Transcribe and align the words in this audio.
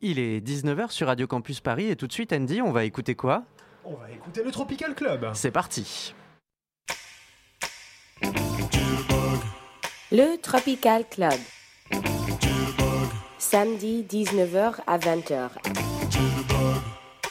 Il 0.00 0.20
est 0.20 0.38
19h 0.40 0.90
sur 0.92 1.08
Radio 1.08 1.26
Campus 1.26 1.60
Paris 1.60 1.88
et 1.90 1.96
tout 1.96 2.06
de 2.06 2.12
suite 2.12 2.32
Andy, 2.32 2.62
on 2.62 2.70
va 2.70 2.84
écouter 2.84 3.16
quoi? 3.16 3.42
On 3.84 3.94
va 3.94 4.10
écouter 4.12 4.44
le 4.44 4.52
Tropical 4.52 4.94
Club. 4.94 5.28
C'est 5.34 5.50
parti. 5.50 6.14
Le 10.12 10.40
Tropical 10.40 11.04
Club. 11.10 11.34
Samedi 13.38 14.06
19h 14.08 14.74
à 14.86 14.98
20h. 14.98 15.48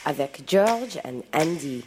Avec 0.04 0.42
George 0.46 0.98
and 1.06 1.22
Andy. 1.32 1.84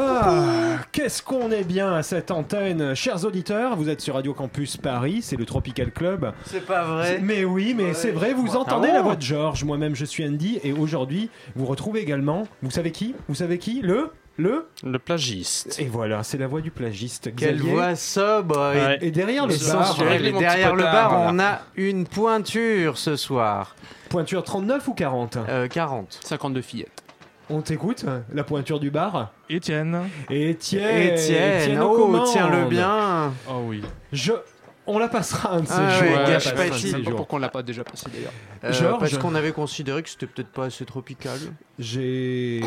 Ah, 0.00 0.76
qu'est-ce 0.92 1.22
qu'on 1.22 1.50
est 1.50 1.64
bien 1.64 1.92
à 1.94 2.02
cette 2.02 2.30
antenne, 2.30 2.94
chers 2.94 3.24
auditeurs. 3.24 3.76
Vous 3.76 3.88
êtes 3.88 4.00
sur 4.00 4.14
Radio 4.14 4.32
Campus 4.32 4.76
Paris, 4.76 5.20
c'est 5.22 5.36
le 5.36 5.44
Tropical 5.44 5.90
Club. 5.90 6.32
C'est 6.46 6.64
pas 6.64 6.84
vrai. 6.84 7.18
Mais 7.20 7.44
oui, 7.44 7.74
mais 7.76 7.94
c'est 7.94 8.10
vrai, 8.12 8.32
vous 8.32 8.56
entendez 8.56 8.88
la 8.88 9.02
voix 9.02 9.16
de 9.16 9.22
George. 9.22 9.64
Moi-même, 9.64 9.94
je 9.96 10.04
suis 10.04 10.24
Andy, 10.26 10.60
et 10.62 10.72
aujourd'hui, 10.72 11.30
vous 11.56 11.66
retrouvez 11.66 12.00
également. 12.00 12.46
Vous 12.62 12.70
savez 12.70 12.92
qui? 12.92 13.14
Vous 13.28 13.34
savez 13.34 13.58
qui? 13.58 13.80
Le? 13.82 14.12
Le? 14.36 14.68
Le 14.84 14.98
plagiste. 15.00 15.80
Et 15.80 15.86
voilà, 15.86 16.22
c'est 16.22 16.38
la 16.38 16.46
voix 16.46 16.60
du 16.60 16.70
plagiste. 16.70 17.34
Quelle 17.34 17.56
Xavier. 17.56 17.72
voix 17.72 17.96
sobre 17.96 18.72
et- 18.72 18.78
Ouais. 18.78 18.98
Et 19.02 19.10
derrière 19.10 19.48
le 19.48 19.54
bar, 19.56 19.96
derrière 20.38 20.74
le 20.76 20.82
bar, 20.84 21.10
voilà. 21.10 21.30
on 21.32 21.38
a 21.40 21.60
une 21.74 22.06
pointure 22.06 22.98
ce 22.98 23.16
soir. 23.16 23.74
pointure 24.10 24.44
39 24.44 24.86
ou 24.88 24.94
40 24.94 25.38
Euh, 25.48 25.66
40. 25.66 26.20
52 26.24 26.62
fillettes. 26.62 27.02
On 27.50 27.62
t'écoute 27.62 28.04
La 28.32 28.44
pointure 28.44 28.78
du 28.80 28.90
bar 28.90 29.32
Étienne. 29.48 30.02
Étienne 30.30 31.14
Etienne, 31.14 31.80
aux 31.80 32.14
oh, 32.14 32.24
tiens-le 32.30 32.68
bien. 32.68 33.32
Oh 33.48 33.62
oui. 33.66 33.82
Je... 34.12 34.32
On 34.90 34.98
la 34.98 35.08
passera 35.08 35.52
un 35.54 35.60
de 35.60 35.66
ces 35.66 35.74
Ah 35.76 35.90
jours. 35.90 36.02
ouais, 36.02 36.14
on 36.16 36.20
la 36.22 36.28
gâche 36.30 36.44
passera 36.54 36.68
pas 36.70 36.76
ici. 36.76 36.94
pourquoi 37.14 37.36
on 37.38 37.42
l'a 37.42 37.50
pas 37.50 37.62
déjà 37.62 37.84
passé 37.84 38.06
d'ailleurs. 38.10 38.32
Euh, 38.64 38.96
Parce 38.98 39.18
qu'on 39.18 39.34
avait 39.34 39.52
considéré 39.52 40.02
que 40.02 40.08
c'était 40.08 40.26
peut-être 40.26 40.48
pas 40.48 40.64
assez 40.66 40.86
tropical. 40.86 41.38
J'ai 41.78 42.62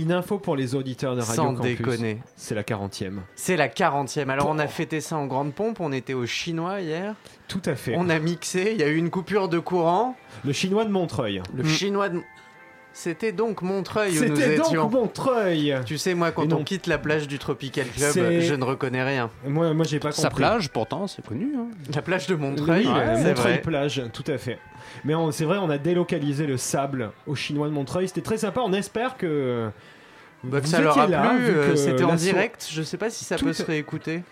une 0.00 0.12
info 0.12 0.38
pour 0.38 0.54
les 0.54 0.76
auditeurs 0.76 1.16
de 1.16 1.20
Radio 1.22 1.34
Sans 1.34 1.54
Campus. 1.56 1.76
déconner. 1.76 2.18
C'est 2.36 2.54
la 2.54 2.62
40e. 2.62 3.18
C'est 3.34 3.56
la 3.56 3.68
40e. 3.68 4.28
Alors 4.28 4.48
on 4.48 4.58
a 4.60 4.68
fêté 4.68 5.00
ça 5.00 5.16
en 5.16 5.26
grande 5.26 5.52
pompe. 5.52 5.80
On 5.80 5.90
était 5.92 6.14
au 6.14 6.24
chinois 6.24 6.80
hier. 6.82 7.14
Tout 7.48 7.62
à 7.64 7.74
fait. 7.74 7.94
On 7.96 8.08
a 8.08 8.18
mixé. 8.20 8.70
Il 8.74 8.80
y 8.80 8.84
a 8.84 8.88
eu 8.88 8.96
une 8.96 9.10
coupure 9.10 9.48
de 9.48 9.58
courant. 9.58 10.16
Le 10.44 10.52
chinois 10.52 10.84
de 10.84 10.90
Montreuil. 10.90 11.42
Le 11.54 11.64
Mm. 11.64 11.66
chinois 11.66 12.08
de. 12.10 12.20
C'était 12.92 13.32
donc 13.32 13.62
Montreuil 13.62 14.18
où 14.18 14.24
nous 14.24 14.36
C'était 14.36 14.56
étions. 14.56 14.82
donc 14.82 14.92
Montreuil. 14.92 15.76
Tu 15.86 15.96
sais, 15.96 16.14
moi, 16.14 16.30
Et 16.30 16.32
quand 16.32 16.46
non. 16.46 16.58
on 16.60 16.64
quitte 16.64 16.86
la 16.86 16.98
plage 16.98 17.28
du 17.28 17.38
Tropical 17.38 17.86
Club, 17.86 18.10
C'est- 18.12 18.40
je 18.42 18.54
ne 18.54 18.64
reconnais 18.64 19.02
rien. 19.04 19.30
Moi, 19.46 19.72
moi 19.74 19.84
j'ai 19.88 20.00
pas 20.00 20.08
compris. 20.08 20.22
Sa 20.22 20.30
plage, 20.30 20.68
pourtant, 20.70 21.06
c'est 21.06 21.24
connu. 21.24 21.52
hein. 21.56 21.66
La 21.94 22.02
plage 22.02 22.26
de 22.26 22.34
Montreuil, 22.34 22.86
Oui, 22.86 22.92
c'est 23.16 23.28
Montreuil 23.28 23.34
vrai. 23.54 23.60
plage, 23.62 24.02
tout 24.12 24.24
à 24.26 24.38
fait. 24.38 24.58
Mais 25.04 25.14
on- 25.14 25.30
c'est 25.30 25.44
vrai, 25.44 25.58
on 25.58 25.70
a 25.70 25.78
délocalisé 25.78 26.46
le 26.46 26.56
sable 26.56 27.12
au 27.26 27.34
chinois 27.36 27.68
de 27.68 27.72
Montreuil. 27.72 28.08
C'était 28.08 28.22
très 28.22 28.38
sympa. 28.38 28.60
On 28.64 28.72
espère 28.72 29.16
que. 29.16 29.70
Bah, 30.42 30.58
que 30.60 30.64
vous 30.64 30.70
ça 30.70 30.80
leur 30.80 30.98
a 30.98 31.04
étiez 31.04 31.12
là, 31.16 31.28
plu, 31.28 31.38
vu 31.44 31.50
euh, 31.54 31.70
que 31.70 31.76
c'était 31.76 32.02
en 32.02 32.14
direct. 32.16 32.66
Je 32.72 32.82
sais 32.82 32.96
pas 32.96 33.10
si 33.10 33.24
ça 33.24 33.36
Tout 33.36 33.44
peut 33.44 33.52
se 33.52 33.62
réécouter. 33.62 34.22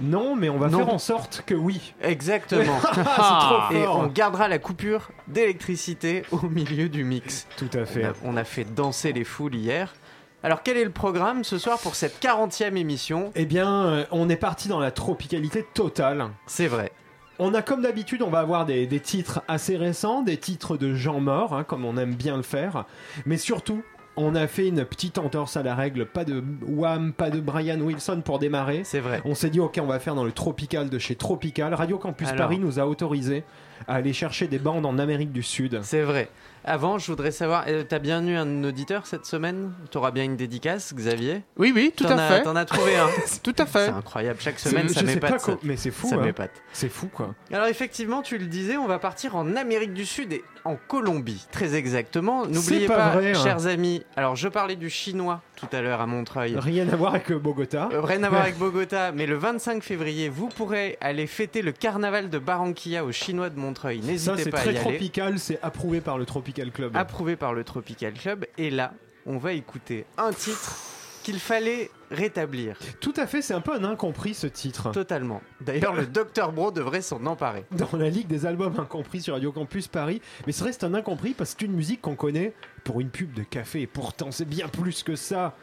Non, 0.00 0.36
mais 0.36 0.48
on 0.48 0.58
va 0.58 0.68
Non. 0.68 0.78
faire 0.78 0.94
en 0.94 0.98
sorte 0.98 1.42
que 1.46 1.54
oui. 1.54 1.94
Exactement. 2.02 2.78
Ah, 3.06 3.68
trop 3.70 3.76
Et 3.76 3.86
on 3.86 4.06
gardera 4.06 4.48
la 4.48 4.58
coupure 4.58 5.10
d'électricité 5.26 6.22
au 6.30 6.48
milieu 6.48 6.88
du 6.88 7.04
mix. 7.04 7.46
Tout 7.56 7.68
à 7.74 7.78
On 7.82 7.86
fait. 7.86 8.04
a, 8.04 8.12
on 8.24 8.36
a 8.36 8.44
fait 8.44 8.64
danser 8.64 9.12
les 9.12 9.24
foules 9.24 9.54
hier. 9.54 9.94
Alors 10.42 10.62
quel 10.62 10.76
est 10.76 10.84
le 10.84 10.90
programme 10.90 11.42
ce 11.42 11.58
soir 11.58 11.78
pour 11.78 11.94
cette 11.96 12.22
40e 12.22 12.76
émission? 12.76 13.32
Eh 13.34 13.44
bien, 13.44 13.84
euh, 13.86 14.04
on 14.12 14.28
est 14.28 14.36
parti 14.36 14.68
dans 14.68 14.78
la 14.78 14.90
tropicalité 14.92 15.64
totale. 15.74 16.28
C'est 16.46 16.68
vrai. 16.68 16.92
On 17.40 17.54
a 17.54 17.62
comme 17.62 17.82
d'habitude, 17.82 18.22
on 18.22 18.30
va 18.30 18.40
avoir 18.40 18.66
des, 18.66 18.86
des 18.86 19.00
titres 19.00 19.42
assez 19.48 19.76
récents, 19.76 20.22
des 20.22 20.36
titres 20.36 20.76
de 20.76 20.94
gens 20.94 21.20
morts, 21.20 21.54
hein, 21.54 21.64
comme 21.64 21.84
on 21.84 21.96
aime 21.96 22.14
bien 22.14 22.36
le 22.36 22.42
faire. 22.42 22.84
Mais 23.26 23.36
surtout, 23.36 23.82
on 24.18 24.34
a 24.34 24.46
fait 24.46 24.68
une 24.68 24.84
petite 24.84 25.18
entorse 25.18 25.56
à 25.56 25.62
la 25.62 25.74
règle. 25.74 26.06
Pas 26.06 26.24
de 26.24 26.42
Wham, 26.66 27.12
pas 27.12 27.30
de 27.30 27.40
Brian 27.40 27.80
Wilson 27.80 28.22
pour 28.24 28.38
démarrer. 28.38 28.82
C'est 28.84 29.00
vrai. 29.00 29.22
On 29.24 29.34
s'est 29.34 29.50
dit, 29.50 29.60
ok, 29.60 29.78
on 29.80 29.86
va 29.86 29.98
faire 29.98 30.14
dans 30.14 30.24
le 30.24 30.32
tropical 30.32 30.90
de 30.90 30.98
chez 30.98 31.14
Tropical. 31.14 31.72
Radio 31.74 31.98
Campus 31.98 32.28
Alors. 32.28 32.38
Paris 32.38 32.58
nous 32.58 32.78
a 32.78 32.86
autorisé 32.86 33.44
à 33.86 33.94
aller 33.94 34.12
chercher 34.12 34.48
des 34.48 34.58
bandes 34.58 34.84
en 34.84 34.98
Amérique 34.98 35.32
du 35.32 35.42
Sud. 35.42 35.80
C'est 35.82 36.02
vrai. 36.02 36.28
Avant, 36.68 36.98
je 36.98 37.06
voudrais 37.06 37.30
savoir, 37.30 37.64
euh, 37.68 37.82
t'as 37.82 37.98
bien 37.98 38.22
eu 38.26 38.36
un 38.36 38.62
auditeur 38.62 39.06
cette 39.06 39.24
semaine? 39.24 39.72
T'auras 39.90 40.10
bien 40.10 40.24
une 40.24 40.36
dédicace, 40.36 40.92
Xavier? 40.94 41.42
Oui, 41.56 41.72
oui, 41.74 41.94
tout 41.96 42.04
à 42.04 42.18
fait. 42.18 42.42
T'en 42.42 42.56
as 42.56 42.66
trouvé 42.66 42.94
un. 42.98 43.06
Tout 43.42 43.54
à 43.58 43.64
C'est 43.64 43.72
fait. 43.72 43.88
incroyable. 43.88 44.38
Chaque 44.38 44.58
C'est- 44.58 44.68
semaine, 44.68 44.88
ça 44.90 45.02
m'épate. 45.02 45.40
Ça, 45.40 45.56
mais 45.62 45.78
c'est 45.78 45.90
fou, 45.90 46.08
ça 46.08 46.16
hein. 46.16 46.20
m'épate. 46.22 46.50
C'est 46.74 46.90
fou, 46.90 47.06
quoi. 47.06 47.34
Alors 47.50 47.68
effectivement, 47.68 48.20
tu 48.20 48.36
le 48.36 48.44
disais, 48.46 48.76
on 48.76 48.86
va 48.86 48.98
partir 48.98 49.34
en 49.34 49.56
Amérique 49.56 49.94
du 49.94 50.04
Sud 50.04 50.30
et 50.34 50.44
en 50.66 50.76
Colombie, 50.76 51.46
très 51.50 51.74
exactement. 51.74 52.44
N'oubliez 52.46 52.86
pas 52.86 52.96
pas, 52.96 53.10
vrai, 53.12 53.30
hein. 53.30 53.42
chers 53.42 53.66
amis. 53.66 54.02
Alors 54.16 54.36
je 54.36 54.48
parlais 54.48 54.76
du 54.76 54.90
chinois 54.90 55.40
tout 55.58 55.68
à 55.76 55.80
l'heure 55.82 56.00
à 56.00 56.06
Montreuil. 56.06 56.56
Rien 56.56 56.88
à 56.88 56.96
voir 56.96 57.14
avec 57.14 57.32
Bogota. 57.32 57.88
Euh, 57.92 58.00
Rien 58.00 58.22
à 58.22 58.28
voir 58.28 58.42
avec 58.42 58.56
Bogota, 58.58 59.12
mais 59.12 59.26
le 59.26 59.36
25 59.36 59.82
février, 59.82 60.28
vous 60.28 60.48
pourrez 60.48 60.96
aller 61.00 61.26
fêter 61.26 61.62
le 61.62 61.72
carnaval 61.72 62.30
de 62.30 62.38
Barranquilla 62.38 63.04
au 63.04 63.12
Chinois 63.12 63.50
de 63.50 63.58
Montreuil. 63.58 64.00
N'hésitez 64.00 64.44
c'est 64.44 64.50
pas 64.50 64.58
à 64.58 64.62
très 64.62 64.72
y 64.74 64.76
aller. 64.76 64.80
tropical, 64.90 65.38
c'est 65.38 65.58
approuvé 65.62 66.00
par 66.00 66.16
le 66.18 66.26
Tropical 66.26 66.70
Club. 66.70 66.96
Approuvé 66.96 67.36
par 67.36 67.54
le 67.54 67.64
Tropical 67.64 68.12
Club. 68.14 68.46
Et 68.56 68.70
là, 68.70 68.92
on 69.26 69.38
va 69.38 69.52
écouter 69.52 70.04
un 70.16 70.32
titre 70.32 70.76
qu'il 71.24 71.38
fallait 71.40 71.90
rétablir 72.10 72.76
Tout 73.00 73.14
à 73.16 73.26
fait, 73.26 73.42
c'est 73.42 73.54
un 73.54 73.60
peu 73.60 73.74
un 73.74 73.84
incompris 73.84 74.34
ce 74.34 74.46
titre. 74.46 74.90
totalement. 74.92 75.40
D'ailleurs, 75.60 75.94
le 75.94 76.06
Dr 76.06 76.52
Bro 76.52 76.70
devrait 76.70 77.02
s'en 77.02 77.24
emparer. 77.26 77.64
Dans 77.72 77.96
la 77.96 78.08
ligue 78.10 78.26
des 78.26 78.46
albums 78.46 78.78
incompris 78.78 79.20
sur 79.20 79.34
Radio 79.34 79.52
Campus 79.52 79.88
Paris. 79.88 80.20
Mais 80.46 80.52
vrai, 80.52 80.72
c'est 80.72 80.84
un 80.84 80.94
incompris 80.94 81.34
parce 81.34 81.54
que 81.54 81.60
c'est 81.60 81.66
une 81.66 81.72
musique 81.72 82.00
qu'on 82.00 82.14
connaît 82.16 82.54
pour 82.84 83.00
une 83.00 83.10
pub 83.10 83.32
de 83.32 83.42
café. 83.42 83.82
Et 83.82 83.86
pourtant, 83.86 84.30
c'est 84.30 84.44
bien 84.44 84.68
plus 84.68 85.02
que 85.02 85.16
ça. 85.16 85.56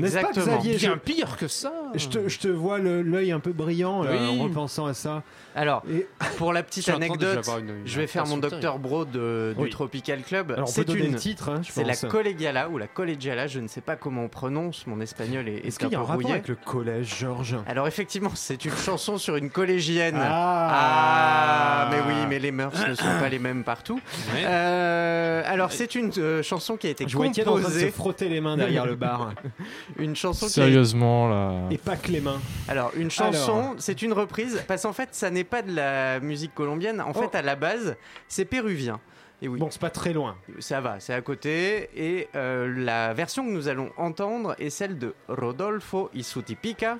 N'est-ce 0.00 0.14
pas, 0.14 0.20
Exactement. 0.28 0.56
Xavier 0.58 0.76
Bien 0.76 0.96
pire 0.98 1.36
que 1.36 1.48
ça. 1.48 1.72
je 1.94 2.08
te, 2.08 2.28
je 2.28 2.38
te 2.38 2.48
vois 2.48 2.78
l'œil 2.78 3.32
un 3.32 3.40
peu 3.40 3.52
brillant 3.52 4.02
là, 4.02 4.12
Oui. 4.12 4.38
en 4.40 4.42
repensant 4.44 4.86
à 4.86 4.94
ça. 4.94 5.22
Alors, 5.54 5.82
Et 5.90 6.06
pour 6.36 6.52
la 6.52 6.60
Je 6.60 6.64
petite 6.66 6.88
anecdote, 6.90 7.46
une- 7.60 7.86
je 7.86 7.98
vais 8.00 8.06
faire 8.06 8.26
mon. 8.26 8.36
Dr 8.36 8.78
Bro 8.78 9.06
de, 9.06 9.54
du 9.56 9.64
Oui. 9.64 9.70
Tropical 9.70 10.22
Club. 10.22 10.54
C'est 10.66 10.86
une. 10.92 11.12
le 11.12 11.18
titre, 11.18 11.48
hein, 11.48 11.62
je 11.62 11.72
C'est 11.72 11.82
la 11.84 11.94
pense. 11.94 12.10
collegiala 12.10 12.68
ou 12.68 12.76
la 12.78 12.86
collegiala, 12.86 13.46
je 13.46 13.60
ne 13.60 13.68
sais 13.68 13.80
pas 13.80 13.96
comment 13.96 14.24
on 14.24 14.28
prononce, 14.28 14.86
mon 14.86 15.00
espagnol 15.00 15.48
est, 15.48 15.66
Est-ce 15.66 15.76
est 15.76 15.78
qu'il 15.78 15.92
y 15.92 15.94
a 15.94 15.98
un 15.98 16.02
peu 16.02 16.06
rapport 16.08 16.14
rouillé. 16.22 16.32
avec 16.32 16.48
le 16.48 16.56
collège, 16.56 17.14
Georges? 17.18 17.56
Alors 17.66 17.86
effectivement, 17.88 18.30
c'est 18.34 18.64
une 18.66 18.76
chanson 18.76 19.16
sur 19.16 19.36
une 19.36 19.48
collégienne. 19.50 20.18
Ah. 20.20 21.88
Ah, 21.88 21.88
mais 21.90 22.00
oui, 22.06 22.26
mais 22.28 22.38
les 22.38 22.50
mœurs 22.52 22.74
ne 22.88 22.94
sont 22.94 23.04
pas 23.18 23.28
les 23.30 23.38
mêmes 23.38 23.64
partout. 23.64 24.00
Euh, 24.36 25.42
alors 25.46 25.72
c'est 25.72 25.94
une 25.94 26.10
euh, 26.18 26.42
chanson 26.42 26.76
qui 26.76 26.86
a 26.86 26.90
été 26.90 27.06
Je 27.08 27.16
train 27.16 27.28
de 27.30 27.34
se 27.34 27.40
composée, 27.42 27.90
frotter 27.90 28.28
les 28.28 28.40
mains 28.40 28.56
derrière 28.56 28.84
le 28.86 28.94
bar. 28.96 29.32
une 29.98 30.16
chanson 30.16 30.46
qui 30.46 30.52
a 30.60 30.64
Sérieusement, 30.64 31.28
là. 31.28 31.52
Et 31.70 31.78
pas 31.78 31.96
que 31.96 32.10
les 32.10 32.20
mains. 32.20 32.40
Alors, 32.68 32.92
une 32.96 33.10
chanson, 33.10 33.58
Alors. 33.58 33.74
c'est 33.78 34.02
une 34.02 34.12
reprise, 34.12 34.62
parce 34.68 34.82
qu'en 34.82 34.92
fait, 34.92 35.10
ça 35.12 35.30
n'est 35.30 35.44
pas 35.44 35.62
de 35.62 35.74
la 35.74 36.20
musique 36.20 36.54
colombienne. 36.54 37.00
En 37.00 37.12
fait, 37.14 37.30
Oh. 37.32 37.36
à 37.36 37.42
la 37.42 37.56
base, 37.56 37.96
c'est 38.28 38.44
péruvien. 38.44 39.00
Et 39.42 39.48
oui, 39.48 39.58
Bon, 39.58 39.68
c'est 39.70 39.80
pas 39.80 39.90
très 39.90 40.12
loin. 40.14 40.36
ça 40.60 40.80
va, 40.80 40.98
c'est 40.98 41.12
à 41.12 41.20
côté. 41.20 41.90
Et 41.94 42.28
euh, 42.34 42.72
la 42.76 43.12
version 43.12 43.44
que 43.44 43.50
nous 43.50 43.68
allons 43.68 43.90
entendre 43.98 44.54
est 44.58 44.70
celle 44.70 44.96
de 44.98 45.14
Rodolfo 45.28 46.08
Isutipica. 46.14 46.98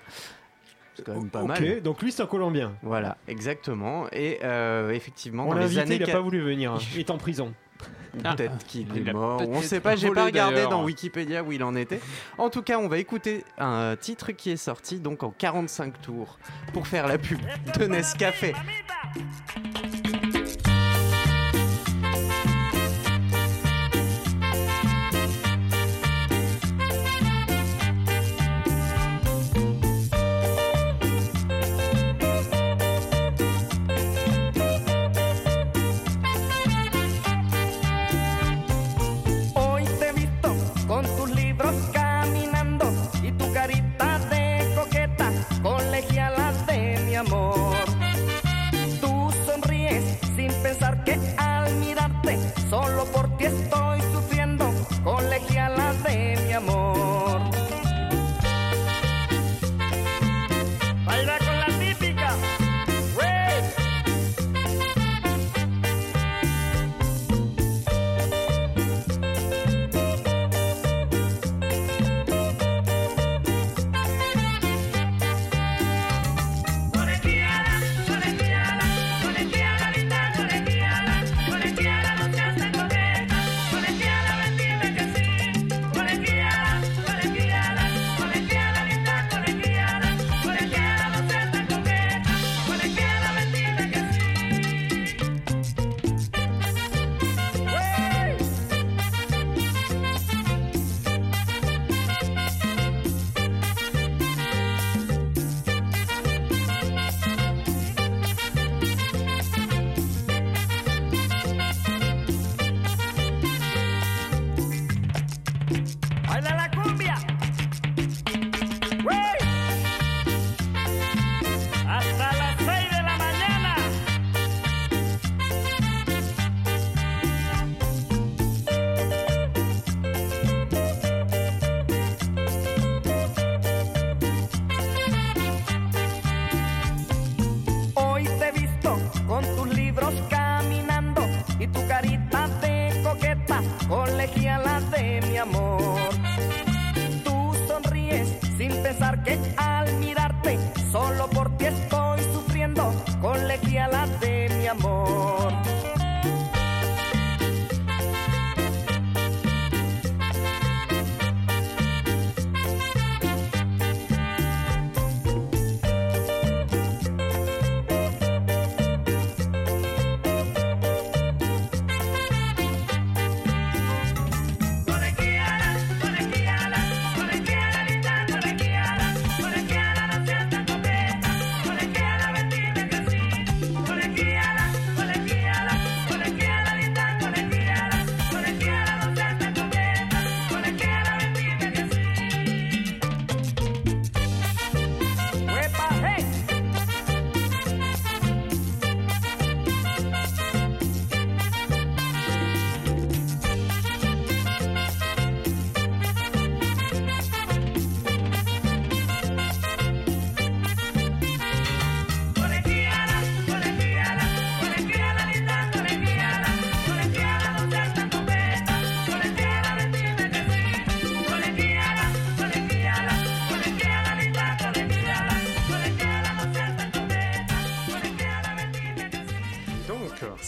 C'est 0.94 1.04
quand 1.04 1.14
même 1.14 1.28
pas 1.30 1.42
ok, 1.42 1.48
mal. 1.48 1.80
donc 1.82 2.00
lui 2.02 2.10
c'est 2.12 2.22
un 2.22 2.26
Colombien. 2.26 2.72
Voilà, 2.82 3.16
exactement. 3.28 4.06
Et 4.12 4.38
euh, 4.44 4.90
effectivement, 4.90 5.44
On 5.44 5.48
dans 5.48 5.54
l'a 5.54 5.60
les 5.60 5.66
invité, 5.78 5.80
années 5.82 5.94
il 5.96 6.02
a 6.02 6.06
qua- 6.06 6.12
pas 6.12 6.20
voulu 6.20 6.40
venir. 6.40 6.72
hein. 6.72 6.78
Il 6.94 7.00
est 7.00 7.10
en 7.10 7.18
prison. 7.18 7.52
Peut-être 8.22 8.64
qu'il 8.66 8.88
Il 8.94 9.08
est 9.08 9.12
mort. 9.12 9.42
On 9.46 9.58
peut-être 9.58 9.62
sait 9.62 9.80
pas, 9.80 9.96
j'ai 9.96 10.10
pas 10.10 10.24
regardé 10.24 10.62
dans 10.64 10.84
Wikipédia 10.84 11.42
où 11.42 11.52
il 11.52 11.62
en 11.62 11.74
était. 11.74 12.00
En 12.38 12.50
tout 12.50 12.62
cas, 12.62 12.78
on 12.78 12.88
va 12.88 12.98
écouter 12.98 13.44
un 13.58 13.96
titre 13.96 14.32
qui 14.32 14.50
est 14.50 14.56
sorti 14.56 14.98
donc 15.00 15.22
en 15.22 15.30
45 15.30 16.00
tours 16.00 16.38
pour 16.72 16.86
faire 16.86 17.06
la 17.06 17.18
pub 17.18 17.38
de 17.78 17.86
Nescafé. 17.86 18.54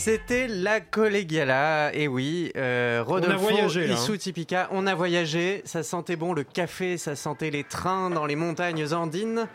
C'était 0.08 0.48
la 0.48 0.80
Collegiala, 0.80 1.90
et 1.92 2.08
oui, 2.08 2.50
euh, 2.56 3.04
Rodolfo 3.06 3.50
hein. 3.50 3.82
Issou 3.90 4.16
Tipica, 4.16 4.66
on 4.72 4.86
a 4.86 4.94
voyagé, 4.94 5.60
ça 5.66 5.82
sentait 5.82 6.16
bon 6.16 6.32
le 6.32 6.44
café, 6.44 6.96
ça 6.96 7.14
sentait 7.14 7.50
les 7.50 7.62
trains 7.62 8.08
dans 8.08 8.24
les 8.24 8.34
montagnes 8.34 8.94
andines, 8.94 9.46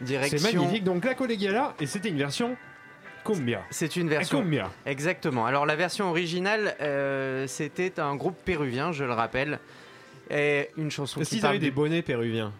direction... 0.00 0.38
C'est 0.38 0.56
magnifique. 0.56 0.82
Donc 0.82 1.04
la 1.04 1.14
Collegiala, 1.14 1.76
et 1.78 1.86
c'était 1.86 2.08
une 2.08 2.18
version 2.18 2.56
cumbia. 3.24 3.62
C'est 3.70 3.94
une 3.94 4.08
version 4.08 4.40
cumbia. 4.40 4.72
Exactement. 4.86 5.46
Alors 5.46 5.66
la 5.66 5.76
version 5.76 6.10
originale, 6.10 6.74
euh, 6.80 7.46
c'était 7.46 8.00
un 8.00 8.16
groupe 8.16 8.38
péruvien, 8.44 8.90
je 8.90 9.04
le 9.04 9.12
rappelle. 9.12 9.60
Et 10.32 10.70
une 10.76 10.90
chanson 10.90 11.20
Est-ce 11.20 11.30
qui 11.30 11.36
qu'ils 11.36 11.46
avaient 11.46 11.60
des 11.60 11.70
bonnets 11.70 12.02
péruviens 12.02 12.52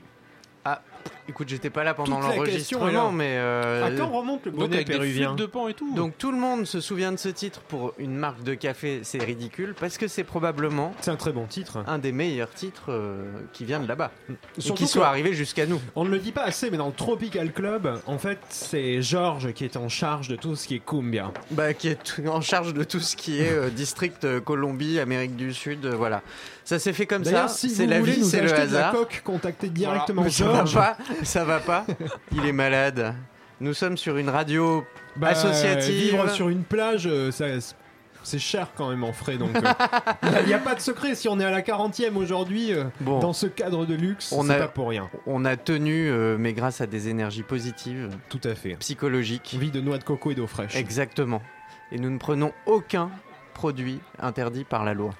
Écoute, 1.29 1.49
j'étais 1.49 1.71
pas 1.71 1.85
là 1.85 1.95
pendant 1.95 2.21
l'enregistrement, 2.21 3.13
mais... 3.13 3.37
euh, 3.37 3.87
À 3.87 3.91
quand 3.93 4.09
remonte 4.09 4.45
le 4.45 4.51
Donc 4.51 4.61
bonnet 4.61 4.77
avec 4.77 4.87
des 4.89 4.93
péruvien 4.95 5.29
flûtes 5.29 5.39
de 5.39 5.47
pan 5.47 5.69
et 5.69 5.75
tout. 5.75 5.95
Donc 5.95 6.19
tout 6.19 6.33
le 6.33 6.39
monde 6.39 6.67
se 6.67 6.81
souvient 6.81 7.13
de 7.13 7.17
ce 7.17 7.29
titre 7.29 7.61
pour 7.61 7.95
une 7.99 8.15
marque 8.17 8.43
de 8.43 8.55
café, 8.55 9.01
c'est 9.03 9.23
ridicule, 9.23 9.75
parce 9.79 9.99
que 9.99 10.09
c'est 10.09 10.25
probablement 10.25 10.95
C'est 11.01 11.11
un 11.11 11.17
très 11.17 11.33
bon 11.33 11.47
titre. 11.47 11.85
un 11.87 11.99
des 11.99 12.13
meilleurs 12.13 12.51
titres 12.51 12.87
euh, 12.91 13.23
qui 13.53 13.65
vient 13.65 13.81
de 13.81 13.87
là-bas. 13.89 14.11
Et 14.31 14.61
Surtout 14.61 14.83
qui 14.83 14.89
soit 14.89 15.07
arrivé 15.07 15.33
jusqu'à 15.33 15.67
nous. 15.67 15.81
On 15.95 16.05
ne 16.05 16.11
le 16.11 16.19
dit 16.19 16.33
pas 16.33 16.43
assez, 16.43 16.71
mais 16.71 16.77
dans 16.77 16.89
le 16.89 16.93
Tropical 16.93 17.53
Club, 17.53 18.01
en 18.07 18.19
fait, 18.19 18.39
c'est 18.49 19.01
Georges 19.01 19.53
qui 19.53 19.65
est 19.65 19.77
en 19.77 19.89
charge 19.89 20.29
de 20.29 20.37
tout 20.37 20.57
ce 20.57 20.67
qui 20.67 20.75
est 20.75 20.85
cumbia. 20.85 21.33
Bah, 21.53 21.73
qui 21.73 21.89
est 21.89 22.21
en 22.27 22.41
charge 22.41 22.75
de 22.75 22.85
tout 22.85 23.01
ce 23.01 23.17
qui 23.17 23.41
est 23.41 23.53
euh, 23.53 23.71
district 23.71 24.25
euh, 24.25 24.41
Colombie, 24.41 24.99
Amérique 24.99 25.37
du 25.37 25.55
Sud, 25.55 25.87
euh, 25.87 25.95
voilà. 25.95 26.23
Ça 26.65 26.79
s'est 26.79 26.93
fait 26.93 27.07
comme 27.07 27.25
ça, 27.25 27.49
si 27.49 27.69
c'est 27.71 27.87
la 27.87 27.99
voulez 28.01 28.13
vie, 28.13 28.21
nous 28.21 28.27
c'est 28.27 28.41
le 28.41 28.53
acheter 28.53 28.69
de 28.69 28.73
la 28.75 28.79
hasard. 28.89 28.93
coque, 28.93 29.23
contactez 29.25 29.69
directement 29.69 30.23
Mais 30.23 30.31
ça 30.31 30.45
va 30.47 30.65
pas, 30.65 30.97
ça 31.25 31.45
va 31.45 31.59
pas. 31.61 31.85
Il 32.33 32.47
est 32.47 32.53
malade. 32.53 33.15
Nous 33.61 33.75
sommes 33.75 33.97
sur 33.97 34.17
une 34.17 34.29
radio 34.29 34.85
Bah, 35.17 35.29
associative. 35.29 36.11
Vivre 36.13 36.29
sur 36.31 36.49
une 36.49 36.63
plage, 36.65 37.07
euh, 37.07 37.31
ça, 37.31 37.47
c'est 38.25 38.39
cher 38.39 38.69
quand 38.77 38.89
même 38.91 39.03
en 39.05 39.13
frais, 39.13 39.37
donc 39.37 39.51
il 39.55 40.47
n'y 40.47 40.53
a, 40.55 40.59
pas 40.59 40.75
de 40.77 40.81
secret. 40.81 41.15
Si 41.17 41.29
on 41.29 41.39
est 41.41 41.45
à 41.45 41.51
la 41.51 41.63
40e 41.63 42.17
aujourd'hui, 42.17 42.73
euh, 42.73 42.85
Bon. 43.01 43.19
dans 43.19 43.33
ce 43.33 43.47
cadre 43.47 43.85
de 43.87 43.95
luxe, 43.95 44.33
On 44.33 44.45
c'est 44.45 44.55
a- 44.55 44.59
pas 44.59 44.69
pour 44.69 44.89
rien. 44.89 45.11
On 45.27 45.45
a 45.45 45.57
tenu, 45.57 46.09
euh, 46.09 46.37
mais 46.39 46.53
grâce 46.53 46.81
à 46.81 46.87
des 46.87 47.09
énergies 47.09 47.43
positives, 47.43 48.11
Tout 48.29 48.41
à 48.45 48.55
fait. 48.55 48.75
psychologiques. 48.77 49.57
Vie 49.59 49.71
de 49.73 49.81
noix 49.81 49.99
de 49.99 50.05
coco 50.05 50.31
et 50.31 50.35
d'eau 50.37 50.47
fraîche. 50.47 50.77
Exactement. 50.77 51.43
Et 51.91 51.99
nous 51.99 52.11
ne 52.11 52.19
prenons 52.19 52.53
aucun 52.67 53.11
produit 53.55 54.01
interdit 54.21 54.65
par 54.65 54.85
la 54.85 54.95
loi. 54.95 55.11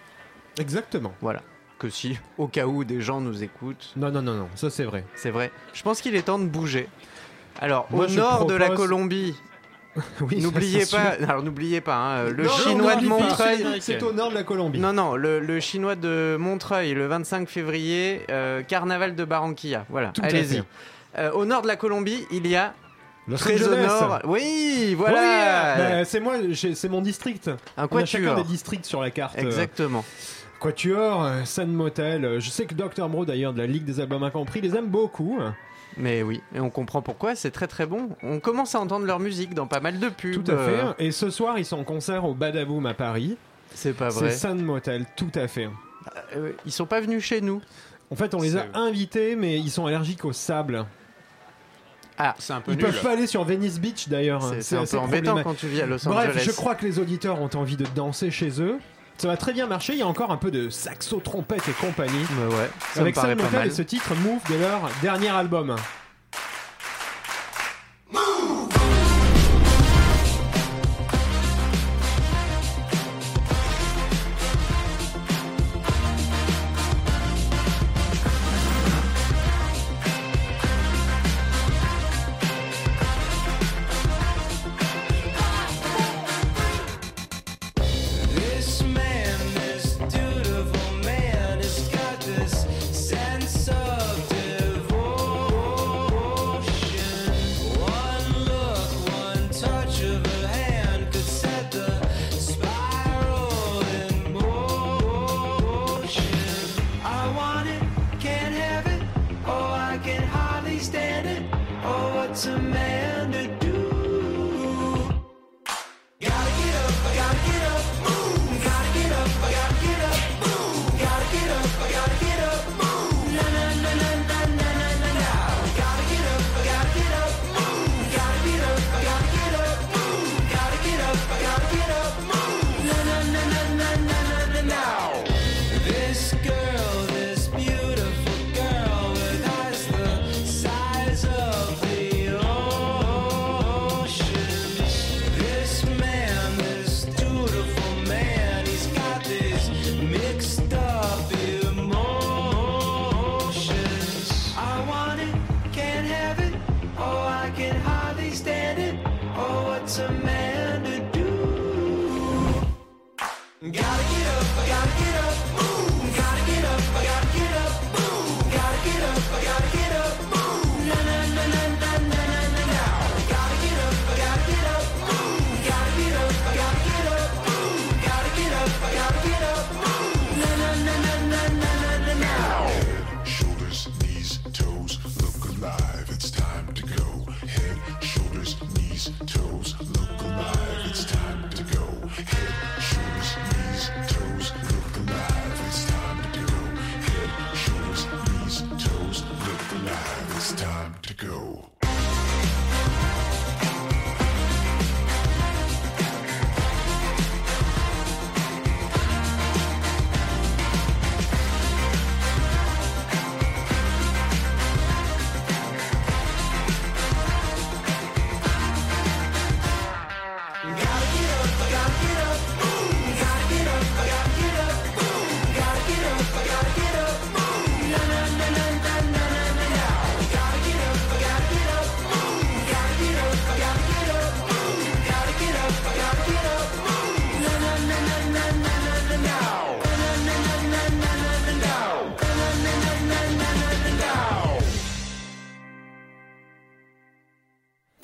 Exactement. 0.59 1.13
Voilà. 1.21 1.41
Que 1.79 1.89
si, 1.89 2.19
au 2.39 2.47
cas 2.47 2.67
où 2.67 2.85
des 2.85 3.01
gens 3.01 3.21
nous 3.21 3.43
écoutent, 3.43 3.93
Non, 3.97 4.11
non, 4.13 4.23
non, 4.23 4.35
non, 4.35 4.49
ça 4.55 4.71
c'est 4.71 4.85
vrai. 4.85 5.05
c'est 5.17 5.31
vrai. 5.31 5.51
Je 5.73 5.83
pense 5.83 6.01
qu'il 6.01 6.15
est 6.15 6.23
temps 6.23 6.39
de 6.39 6.45
bouger. 6.47 6.89
Alors, 7.61 7.87
Moi, 7.91 8.07
au 8.07 8.09
nord 8.11 8.47
de 8.47 8.55
la 8.55 8.71
Colombie, 8.71 9.35
Oui, 10.23 10.41
n'oubliez 10.41 10.87
pas, 10.87 11.17
alors 11.29 11.43
n'oubliez 11.43 11.81
pas, 11.83 11.97
hein, 11.97 12.25
le 12.31 12.45
Non, 12.45 12.51
chinois 12.51 12.95
non, 12.97 13.01
de 13.03 13.07
Montreuil. 13.09 13.67
c'est- 13.81 14.03
au 14.03 14.13
nord 14.13 14.31
de 14.31 14.35
la 14.35 14.43
Colombie. 14.45 14.79
Non, 14.79 14.93
non, 14.93 15.17
le, 15.17 15.41
le 15.41 15.61
chinois 15.61 15.97
de 15.97 16.37
Montreuil, 16.41 16.95
le 16.95 17.07
25 17.09 17.49
février, 17.49 18.23
euh, 18.31 18.63
carnaval 18.63 19.15
de 19.17 19.25
Barranquilla. 19.25 19.85
Voilà, 19.91 20.13
allez-y. 20.23 20.63
Euh, 21.19 21.31
au 21.33 21.45
nord 21.45 21.61
de 21.63 21.67
la 21.67 21.77
Colombie, 21.77 22.27
il 22.31 22.47
y 22.47 22.57
a 22.57 22.73
Los 23.29 23.37
très 23.37 23.63
au 23.69 23.75
nord. 23.75 24.21
Oui, 24.25 24.41
Oui, 24.89 24.95
voilà. 24.95 25.77
bah, 25.77 26.05
c'est 26.07 26.21
moi, 26.21 26.35
j'ai- 26.51 26.75
c'est 26.75 26.89
mon 26.89 27.03
district. 27.03 27.51
Un 27.77 27.87
On 27.91 27.97
a 27.99 28.05
chacun 28.07 28.35
des 28.37 28.45
districts 28.45 28.87
sur 28.87 29.03
la 29.03 29.11
carte. 29.11 29.37
euh, 29.37 29.43
Exactement. 29.43 30.05
Quatuor, 30.63 31.25
euh, 31.25 31.45
Sun 31.45 31.73
Motel. 31.73 32.25
euh, 32.25 32.39
Je 32.41 32.49
sais 32.49 32.67
que 32.67 32.75
Dr. 32.75 33.09
Bro 33.09 33.25
d'ailleurs 33.25 33.53
de 33.53 33.59
la 33.59 33.67
Ligue 33.67 33.85
des 33.85 33.99
albums 33.99 34.23
incompris 34.23 34.61
les 34.61 34.77
aime 34.77 34.87
beaucoup. 34.87 35.39
Mais 35.97 36.23
oui, 36.23 36.41
et 36.55 36.61
on 36.61 36.71
comprend 36.71 37.03
pourquoi, 37.03 37.35
c'est 37.35 37.51
très 37.51 37.67
très 37.67 37.85
bon. 37.85 38.11
On 38.23 38.39
commence 38.41 38.75
à 38.77 38.81
entendre 38.81 39.05
leur 39.05 39.19
musique 39.19 39.55
dans 39.55 39.67
pas 39.67 39.81
mal 39.81 39.99
de 39.99 40.09
pubs. 40.09 40.33
Tout 40.45 40.51
à 40.53 40.57
fait. 40.57 40.71
euh, 40.85 40.93
Et 40.99 41.11
ce 41.11 41.31
soir, 41.31 41.59
ils 41.59 41.67
sont 41.67 41.79
en 41.81 41.85
concert 41.85 42.25
au 42.25 42.33
Badaboom 42.33 42.87
à 42.87 42.95
Paris. 42.95 43.37
C'est 43.75 43.93
pas 43.93 44.11
C'est 44.11 44.21
vrai. 44.21 44.31
Sun 44.31 44.63
Motel, 44.63 45.05
tout 45.17 45.33
à 45.35 45.49
fait. 45.49 45.69
Euh, 46.37 46.53
ils 46.65 46.73
sont 46.73 46.87
pas 46.87 47.01
venus 47.01 47.25
chez 47.25 47.41
nous. 47.41 47.61
En 48.11 48.15
fait, 48.17 48.33
on 48.35 48.41
les 48.41 48.57
a 48.57 48.63
C'est- 48.73 48.79
invités, 48.79 49.35
mais 49.37 49.59
ils 49.59 49.71
sont 49.71 49.87
allergiques 49.87 50.25
au 50.25 50.33
sable. 50.33 50.87
C'est 52.39 52.53
un 52.53 52.61
peu 52.61 52.73
Ils 52.73 52.77
nul. 52.77 52.85
peuvent 52.87 53.03
pas 53.03 53.13
aller 53.13 53.27
sur 53.27 53.43
Venice 53.43 53.81
Beach 53.81 54.09
d'ailleurs. 54.09 54.43
C'est- 54.45 54.63
C'est 54.63 54.77
un 54.77 54.85
peu 54.87 54.99
embêtant 54.99 55.43
quand 55.43 55.55
tu 55.55 55.67
vis 55.67 55.81
à 55.81 55.87
Los 55.87 56.05
Bref, 56.05 56.31
Angeles. 56.31 56.45
je 56.47 56.53
crois 56.53 56.77
que 56.77 56.85
les 56.87 57.01
auditeurs 57.01 57.41
ont 57.43 57.51
envie 57.55 57.77
de 57.77 57.85
danser 57.97 58.31
chez 58.31 58.63
eux. 58.63 58.79
Ça 59.23 59.29
va 59.29 59.37
très 59.37 59.53
bien 59.53 59.69
marcher. 59.69 59.93
Il 59.93 60.01
y 60.01 60.03
a 60.03 60.07
encore 60.09 60.33
un 60.33 60.37
peu 60.37 60.51
de 60.51 60.69
saxo, 60.69 61.21
trompette 61.21 61.63
et 61.69 61.73
compagnie. 61.75 62.27
Mais 62.41 62.57
ouais, 62.57 62.71
ça 62.93 63.03
avec 63.03 63.15
me 63.15 63.21
paraît 63.21 63.35
Sun 63.35 63.37
pas 63.37 63.45
Motel 63.45 63.59
mal. 63.61 63.69
et 63.69 63.71
ce 63.71 63.83
titre 63.83 64.17
Move 64.17 64.41
de 64.51 64.57
leur 64.57 64.91
dernier 65.01 65.29
album. 65.29 65.77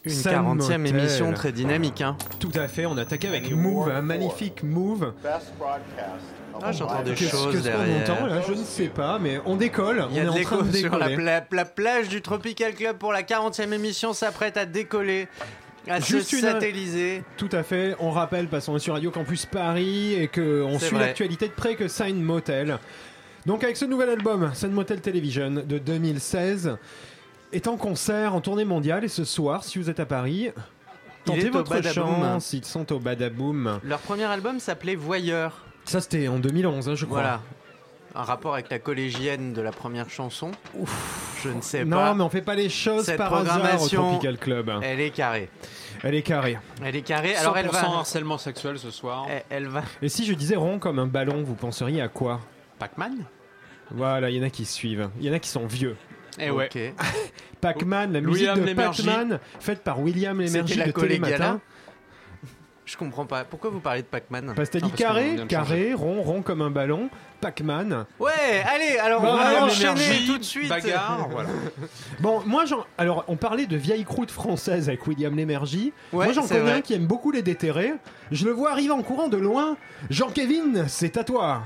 Une 0.08 0.14
Sam 0.14 0.44
40e 0.46 0.78
Motel. 0.78 0.86
émission 0.86 1.32
très 1.32 1.52
dynamique. 1.52 2.00
Hein. 2.02 2.16
Tout 2.40 2.50
à 2.54 2.68
fait, 2.68 2.86
on 2.86 2.96
attaquait 2.98 3.28
avec 3.28 3.50
Move, 3.50 3.90
un 3.90 4.02
magnifique 4.02 4.62
Move. 4.62 5.12
Ah, 6.60 6.72
j'entends 6.72 7.02
des 7.02 7.12
Qu'est-ce 7.14 7.30
choses 7.30 7.52
qu'est-ce 7.52 7.70
qu'on 7.70 7.78
derrière. 7.84 8.10
entend 8.10 8.26
là? 8.26 8.40
Je 8.46 8.52
ne 8.52 8.64
sais 8.64 8.88
pas, 8.88 9.18
mais 9.20 9.40
on 9.46 9.54
décolle. 9.56 10.06
Il 10.10 10.16
y 10.16 10.20
on 10.20 10.22
a 10.22 10.24
est 10.24 10.24
de 10.24 10.28
en 10.30 10.32
train 10.32 10.56
l'écho 10.56 10.62
de 10.62 10.76
sur 10.76 10.98
la, 10.98 11.08
décoller. 11.08 11.16
pla- 11.16 11.44
la 11.52 11.64
plage 11.64 12.08
du 12.08 12.20
Tropical 12.20 12.74
Club 12.74 12.96
pour 12.96 13.12
la 13.12 13.22
40e 13.22 13.72
émission 13.72 14.12
s'apprête 14.12 14.56
à 14.56 14.66
décoller, 14.66 15.28
à 15.88 16.00
Juste 16.00 16.30
se 16.30 16.36
une- 16.36 16.42
satelliser. 16.42 17.22
Tout 17.36 17.48
à 17.52 17.62
fait, 17.62 17.94
on 18.00 18.10
rappelle, 18.10 18.48
parce 18.48 18.66
qu'on 18.66 18.76
est 18.76 18.80
sur 18.80 18.94
Radio 18.94 19.10
Campus 19.12 19.46
Paris 19.46 20.14
et 20.14 20.26
qu'on 20.26 20.78
C'est 20.80 20.86
suit 20.86 20.96
vrai. 20.96 21.06
l'actualité 21.06 21.46
de 21.46 21.52
près 21.52 21.76
que 21.76 21.86
Sign 21.86 22.20
Motel. 22.20 22.78
Donc 23.46 23.62
avec 23.62 23.76
ce 23.76 23.84
nouvel 23.84 24.10
album, 24.10 24.50
Sign 24.52 24.72
Motel 24.72 25.00
Television 25.00 25.50
de 25.64 25.78
2016, 25.78 26.76
est 27.52 27.66
en 27.66 27.76
concert 27.76 28.34
en 28.34 28.40
tournée 28.40 28.64
mondiale 28.64 29.04
et 29.04 29.08
ce 29.08 29.24
soir, 29.24 29.64
si 29.64 29.78
vous 29.78 29.88
êtes 29.90 30.00
à 30.00 30.06
Paris, 30.06 30.50
tentez 31.24 31.50
votre 31.50 31.82
chance, 31.82 32.52
ils 32.52 32.64
sont 32.64 32.92
au 32.92 32.98
Badaboom. 32.98 33.80
Leur 33.84 33.98
premier 34.00 34.24
album 34.24 34.60
s'appelait 34.60 34.94
Voyeur. 34.96 35.64
Ça 35.84 36.00
c'était 36.00 36.28
en 36.28 36.38
2011, 36.38 36.88
hein, 36.88 36.94
je 36.94 37.04
crois. 37.06 37.20
Voilà. 37.20 37.40
Un 38.14 38.22
rapport 38.22 38.54
avec 38.54 38.70
la 38.70 38.78
collégienne 38.78 39.52
de 39.52 39.60
la 39.60 39.70
première 39.70 40.10
chanson. 40.10 40.50
Je 41.42 41.50
ne 41.50 41.60
sais 41.60 41.84
Non, 41.84 41.96
pas. 41.98 42.14
mais 42.14 42.22
on 42.24 42.30
fait 42.30 42.42
pas 42.42 42.54
les 42.56 42.68
choses 42.68 43.04
Cette 43.04 43.18
par 43.18 43.32
hasard 43.32 43.56
au 43.56 43.60
programmation- 43.60 44.02
Tropical 44.10 44.38
Club. 44.38 44.72
Elle 44.82 45.00
est 45.00 45.10
carrée. 45.10 45.48
Elle 46.02 46.14
est 46.14 46.22
carrée. 46.22 46.58
Elle 46.82 46.96
est 46.96 47.02
carrée. 47.02 47.36
Alors 47.36 47.56
elle 47.58 47.66
100% 47.66 47.70
va. 47.72 47.98
harcèlement 47.98 48.38
sexuel 48.38 48.78
ce 48.78 48.90
soir. 48.90 49.26
Elle, 49.28 49.44
elle 49.50 49.66
va. 49.68 49.82
Et 50.02 50.08
si 50.08 50.24
je 50.24 50.32
disais 50.34 50.56
rond 50.56 50.78
comme 50.78 50.98
un 50.98 51.06
ballon, 51.06 51.42
vous 51.44 51.54
penseriez 51.54 52.00
à 52.00 52.08
quoi? 52.08 52.40
Pac-Man? 52.78 53.24
Voilà, 53.90 54.30
il 54.30 54.36
y 54.36 54.40
en 54.40 54.46
a 54.46 54.50
qui 54.50 54.64
suivent. 54.64 55.10
Il 55.20 55.26
y 55.26 55.30
en 55.30 55.34
a 55.34 55.38
qui 55.38 55.48
sont 55.48 55.66
vieux. 55.66 55.96
Eh 56.38 56.50
ouais. 56.50 56.68
Ok. 56.74 56.80
Pac-Man, 57.60 58.12
la 58.12 58.20
musique 58.20 58.34
William 58.34 58.60
de 58.60 58.64
Lémergie. 58.64 59.04
Pac-Man, 59.04 59.40
faite 59.60 59.82
par 59.82 60.00
William 60.00 60.38
Lémergie 60.40 60.74
C'était 60.74 60.86
la 60.86 60.92
de 60.92 60.92
Télématin. 60.92 61.60
Je 62.84 62.96
comprends 62.96 63.26
pas. 63.26 63.44
Pourquoi 63.44 63.68
vous 63.68 63.80
parlez 63.80 64.00
de 64.00 64.06
Pac-Man? 64.06 64.54
Parce 64.56 64.70
que 64.70 64.78
t'as 64.78 64.86
dit 64.86 64.90
parce 64.90 65.02
qu'on 65.02 65.08
carré, 65.08 65.34
de 65.34 65.44
carré, 65.44 65.92
rond, 65.92 66.22
rond 66.22 66.40
comme 66.40 66.62
un 66.62 66.70
ballon, 66.70 67.10
Pac-Man. 67.42 68.06
Ouais, 68.18 68.30
allez, 68.66 68.96
alors 68.96 69.20
Bah, 69.20 69.28
on 69.30 69.36
va 69.36 69.44
William 69.44 69.64
enchaîner 69.64 70.00
Lémergie, 70.00 70.26
tout 70.26 70.38
de 70.38 70.42
suite. 70.42 70.68
Bagarre, 70.70 71.28
voilà. 71.30 71.50
Bon, 72.20 72.42
moi, 72.46 72.64
j'en... 72.64 72.86
alors, 72.96 73.24
on 73.28 73.36
parlait 73.36 73.66
de 73.66 73.76
vieille 73.76 74.04
croûte 74.04 74.30
française 74.30 74.88
avec 74.88 75.06
William 75.06 75.36
Lémergie. 75.36 75.92
Ouais, 76.14 76.24
moi, 76.24 76.32
j'en 76.32 76.42
c'est 76.44 76.54
connais 76.54 76.60
vrai. 76.62 76.72
un 76.78 76.80
qui 76.80 76.94
aime 76.94 77.06
beaucoup 77.06 77.30
les 77.30 77.42
déterrés. 77.42 77.92
Je 78.30 78.46
le 78.46 78.52
vois 78.52 78.70
arriver 78.70 78.92
en 78.92 79.02
courant 79.02 79.28
de 79.28 79.36
loin. 79.36 79.76
Jean-Kévin, 80.08 80.86
c'est 80.88 81.18
à 81.18 81.24
toi. 81.24 81.64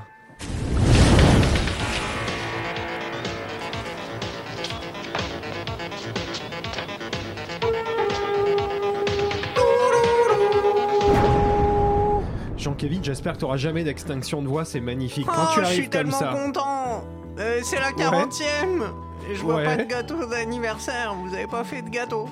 Jean-Kévin, 12.73 12.99
j'espère 13.03 13.33
que 13.37 13.45
tu 13.45 13.57
jamais 13.57 13.83
d'extinction 13.83 14.41
de 14.41 14.47
voix, 14.47 14.65
c'est 14.65 14.79
magnifique. 14.79 15.27
Quand 15.27 15.33
Oh, 15.37 15.47
tu 15.53 15.59
je 15.59 15.65
arrives 15.65 15.75
suis 15.75 15.89
comme 15.89 16.09
tellement 16.09 16.17
ça. 16.17 16.33
content. 16.33 17.03
Euh, 17.39 17.59
c'est 17.63 17.79
la 17.79 17.91
40e. 17.91 18.83
Et 19.29 19.35
je 19.35 19.41
vois 19.41 19.55
Ouais. 19.57 19.63
pas 19.63 19.75
de 19.77 19.83
gâteau 19.83 20.25
d'anniversaire. 20.25 21.13
Vous 21.23 21.33
avez 21.35 21.45
pas 21.47 21.63
fait 21.63 21.81
de 21.83 21.89
gâteau. 21.89 22.27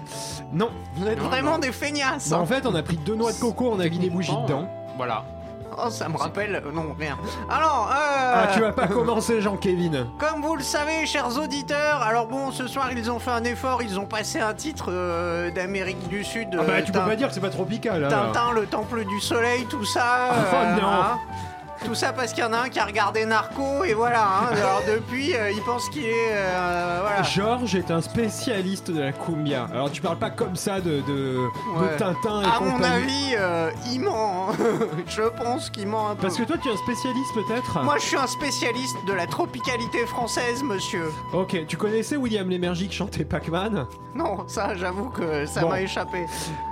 Non, 0.52 0.70
Vous 0.96 1.08
êtes 1.08 1.20
Non, 1.22 1.28
vraiment 1.30 1.52
non. 1.54 1.58
des 1.60 1.72
feignasses. 1.72 2.30
Bah, 2.30 2.38
hein. 2.38 2.40
en 2.42 2.46
fait, 2.48 2.66
on 2.66 2.74
a 2.76 2.82
pris 2.82 2.98
deux 2.98 3.16
noix 3.16 3.32
de 3.32 3.38
coco, 3.40 3.70
on 3.72 3.80
a 3.80 3.88
mis 3.88 4.00
des 4.00 4.10
bougies 4.10 4.34
Oh. 4.36 4.42
dedans. 4.44 4.68
Voilà. 4.98 5.24
Oh, 5.78 5.90
ça 5.90 6.10
me 6.10 6.18
rappelle. 6.18 6.56
euh, 6.56 6.72
Non, 6.72 6.96
rien. 7.00 7.18
Alors, 7.50 7.90
euh, 7.92 8.34
Ah, 8.36 8.48
tu 8.54 8.60
vas 8.62 8.72
pas 8.72 8.88
commencer, 8.88 9.42
Jean-Kévin. 9.42 10.08
Comme 10.20 10.42
vous 10.42 10.56
le 10.56 10.64
savez, 10.64 11.06
chers 11.06 11.38
auditeurs, 11.38 12.02
alors 12.02 12.28
bon, 12.28 12.52
ce 12.52 12.68
soir 12.68 12.90
ils 12.92 13.10
ont 13.12 13.20
fait 13.20 13.32
un 13.32 13.44
effort, 13.44 13.82
ils 13.82 14.00
ont 14.00 14.06
passé 14.06 14.40
un 14.40 14.54
titre 14.54 14.86
euh, 14.90 15.50
d'Amérique 15.52 16.08
du 16.08 16.24
Sud. 16.24 16.50
Ah 16.54 16.64
bah, 16.64 16.74
euh, 16.78 16.82
tu 16.84 16.92
peux 16.92 17.00
pas 17.00 17.16
dire 17.16 17.28
que 17.30 17.34
c'est 17.34 17.40
pas 17.40 17.50
tropical. 17.50 18.08
Tintin, 18.10 18.52
le 18.54 18.66
temple 18.66 19.06
du 19.06 19.20
soleil, 19.20 19.66
tout 19.70 19.86
ça. 19.86 20.30
Oh, 20.32 20.82
non. 20.82 20.88
hein. 20.88 21.20
Tout 21.86 21.96
ça 21.96 22.14
parce 22.14 22.32
qu'il 22.34 22.44
y 22.44 22.48
en 22.48 22.54
a 22.54 22.60
un 22.60 22.70
qui 22.70 22.80
a 22.80 22.86
regardé 22.86 23.26
Narco 23.26 23.84
et 23.84 23.94
voilà. 23.94 24.24
hein. 24.24 24.50
Alors 24.56 24.82
depuis, 24.88 25.36
euh, 25.36 25.52
il 25.52 25.62
pense 25.62 25.90
qu'il 25.90 26.04
est. 26.06 26.32
euh, 26.32 27.00
voilà. 27.02 27.24
Georges 27.24 27.76
est 27.76 27.90
un 27.92 28.02
spécialiste 28.02 28.92
de 28.92 29.02
la 29.02 29.12
cumbia. 29.12 29.68
Alors 29.72 29.92
tu 29.92 30.02
parles 30.02 30.18
pas 30.20 30.30
comme 30.30 30.56
ça 30.56 30.80
de, 30.80 31.02
de, 31.02 31.38
Ouais. 31.76 31.98
Tintin 31.98 32.42
et 32.44 32.46
À 32.46 32.60
mon 32.60 32.74
compagnie. 32.74 32.86
avis, 33.04 33.36
euh, 33.36 33.72
il 33.92 34.00
ment. 34.02 34.50
hein. 34.52 34.56
je 35.08 35.24
pense 35.44 35.70
qu'il 35.70 35.88
ment 35.88 36.10
un 36.12 36.16
peu. 36.16 36.22
Parce 36.24 36.38
que 36.38 36.44
toi 36.44 36.56
tu 36.62 36.70
es 36.70 36.72
un 36.72 36.78
spécialiste 36.78 37.34
peut-être 37.34 37.84
Moi, 37.84 37.96
je 37.98 38.06
suis 38.06 38.18
un 38.18 38.28
spécialiste 38.28 38.96
de 39.08 39.14
la 39.14 39.26
tropicalité 39.28 40.06
française, 40.06 40.62
monsieur. 40.64 41.12
Ok, 41.34 41.66
tu 41.68 41.78
connaissais 41.78 42.16
William 42.16 42.48
Lémergie 42.50 42.88
qui 42.88 42.96
chantait 42.96 43.26
Pac-Man 43.26 43.86
Non, 44.16 44.48
ça, 44.48 44.76
j'avoue 44.76 45.10
que 45.10 45.46
ça 45.46 45.62
Bon. 45.62 45.70
m'a 45.70 45.82
échappé. 45.82 46.26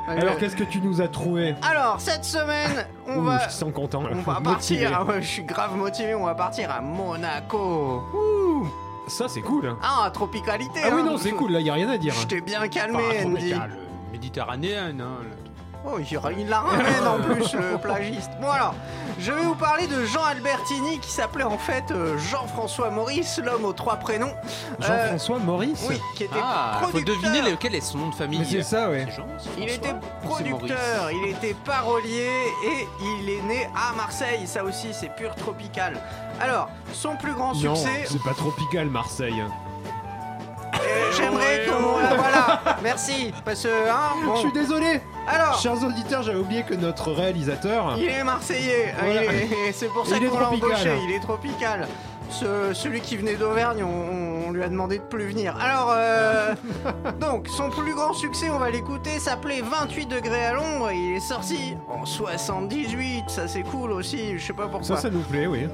Alors 0.07 0.33
Euh, 0.33 0.37
qu'est-ce 0.39 0.55
que 0.55 0.63
tu 0.63 0.79
nous 0.81 1.01
as 1.01 1.07
trouvé 1.07 1.55
Alors, 1.61 1.95
cette 1.99 2.23
semaine, 2.25 2.85
on 3.07 3.17
Ouh, 3.19 3.23
va. 3.23 3.39
je 3.39 3.45
te 3.47 3.51
sens 3.53 3.71
content. 3.73 4.01
là. 4.03 4.09
On 4.13 4.21
va 4.31 4.39
Motivé. 4.43 4.83
partir, 4.85 4.98
ouais, 5.03 5.21
je 5.21 5.27
suis 5.27 5.43
grave 5.43 5.75
motivé, 5.75 6.15
on 6.15 6.25
va 6.25 6.35
partir 6.35 6.71
à 6.71 6.81
Monaco. 6.81 8.03
Ouh. 8.13 8.67
Ça 9.07 9.27
c'est 9.27 9.41
cool. 9.41 9.75
Ah, 9.81 10.09
tropicalité. 10.13 10.81
Ah 10.83 10.89
oui 10.93 11.01
hein. 11.01 11.05
non 11.05 11.17
c'est 11.17 11.31
cool, 11.31 11.51
là 11.51 11.61
y 11.61 11.69
a 11.69 11.73
rien 11.73 11.89
à 11.89 11.97
dire. 11.97 12.13
Je 12.13 12.27
t'ai 12.27 12.41
bien 12.41 12.67
calmé, 12.67 13.23
Andy. 13.25 13.53
euh, 13.53 13.57
méditerranéenne. 14.11 15.01
hein, 15.01 15.23
Oh, 15.85 15.97
il, 15.97 16.47
la 16.49 16.59
ramène 16.59 17.07
en 17.07 17.19
plus, 17.19 17.53
le 17.53 17.77
plagiste. 17.77 18.29
Bon 18.41 18.49
alors, 18.51 18.75
je 19.17 19.31
vais 19.31 19.41
vous 19.41 19.55
parler 19.55 19.87
de 19.87 20.03
Jean 20.05 20.23
Albertini 20.25 20.99
qui 20.99 21.09
s'appelait 21.09 21.45
en 21.45 21.57
fait 21.57 21.91
euh, 21.91 22.17
Jean-François 22.17 22.89
Maurice, 22.89 23.39
l'homme 23.43 23.63
aux 23.63 23.71
trois 23.73 23.95
prénoms. 23.95 24.33
Euh, 24.81 24.85
Jean-François 24.85 25.39
Maurice 25.39 25.85
oui, 25.89 25.99
qui 26.17 26.25
était 26.25 26.35
Ah, 26.41 26.79
faut 26.81 26.89
producteur. 26.89 27.15
deviner 27.15 27.49
lequel 27.51 27.75
est 27.75 27.81
son 27.81 27.97
nom 27.99 28.09
de 28.09 28.15
famille. 28.15 28.45
C'est 28.45 28.61
ça 28.63 28.89
ouais. 28.89 29.07
Jean, 29.15 29.25
Il 29.57 29.69
était 29.69 29.95
producteur, 30.23 31.11
il 31.11 31.29
était 31.31 31.55
parolier 31.65 32.29
et 32.65 32.87
il 33.01 33.29
est 33.29 33.41
né 33.43 33.69
à 33.75 33.93
Marseille. 33.95 34.45
Ça 34.47 34.63
aussi, 34.65 34.89
c'est 34.93 35.15
pur 35.15 35.33
tropical. 35.35 35.97
Alors, 36.41 36.69
son 36.93 37.15
plus 37.15 37.33
grand 37.33 37.53
Non, 37.55 37.75
succès, 37.75 38.05
c'est 38.05 38.21
pas 38.23 38.33
tropical 38.33 38.87
Marseille. 38.87 39.39
euh, 39.41 39.47
j'aimerais 41.17 41.65
qu'on. 41.67 42.15
voilà, 42.15 42.61
merci. 42.83 43.33
Parce 43.45 43.63
que, 43.63 43.67
hein, 43.89 44.33
Je 44.35 44.39
suis 44.39 44.51
désolé. 44.51 45.01
Alors, 45.27 45.59
Chers 45.59 45.83
auditeurs, 45.83 46.23
j'avais 46.23 46.39
oublié 46.39 46.63
que 46.63 46.73
notre 46.73 47.11
réalisateur... 47.11 47.95
il 47.97 48.05
est 48.09 48.23
marseillais. 48.23 48.93
Voilà. 48.99 49.23
est- 49.25 49.71
C'est 49.73 49.87
pour 49.89 50.05
ça 50.07 50.17
qu'on 50.19 50.39
l'a 50.39 50.49
embauché. 50.49 50.91
Il 51.07 51.13
est 51.13 51.19
tropical. 51.19 51.87
Ce- 52.31 52.73
celui 52.73 53.01
qui 53.01 53.17
venait 53.17 53.33
d'Auvergne, 53.35 53.83
on, 53.83 54.49
on 54.49 54.51
lui 54.51 54.61
a 54.63 54.69
demandé 54.69 54.99
de 54.99 55.03
plus 55.03 55.27
venir. 55.29 55.55
Alors, 55.59 55.91
euh, 55.95 56.53
donc, 57.19 57.47
son 57.47 57.69
plus 57.71 57.93
grand 57.95 58.13
succès, 58.13 58.49
on 58.51 58.59
va 58.59 58.69
l'écouter, 58.69 59.17
s'appelait 59.19 59.61
28 59.61 60.05
degrés 60.05 60.45
à 60.45 60.53
l'ombre. 60.53 60.91
Il 60.91 61.15
est 61.15 61.19
sorti 61.19 61.75
en 61.89 62.05
78. 62.05 63.23
Ça, 63.29 63.47
c'est 63.47 63.63
cool 63.63 63.91
aussi. 63.91 64.37
Je 64.37 64.45
sais 64.45 64.53
pas 64.53 64.67
pourquoi. 64.67 64.83
Ça, 64.83 64.97
ça 64.97 65.09
nous 65.09 65.21
plaît, 65.21 65.47
oui. 65.47 65.67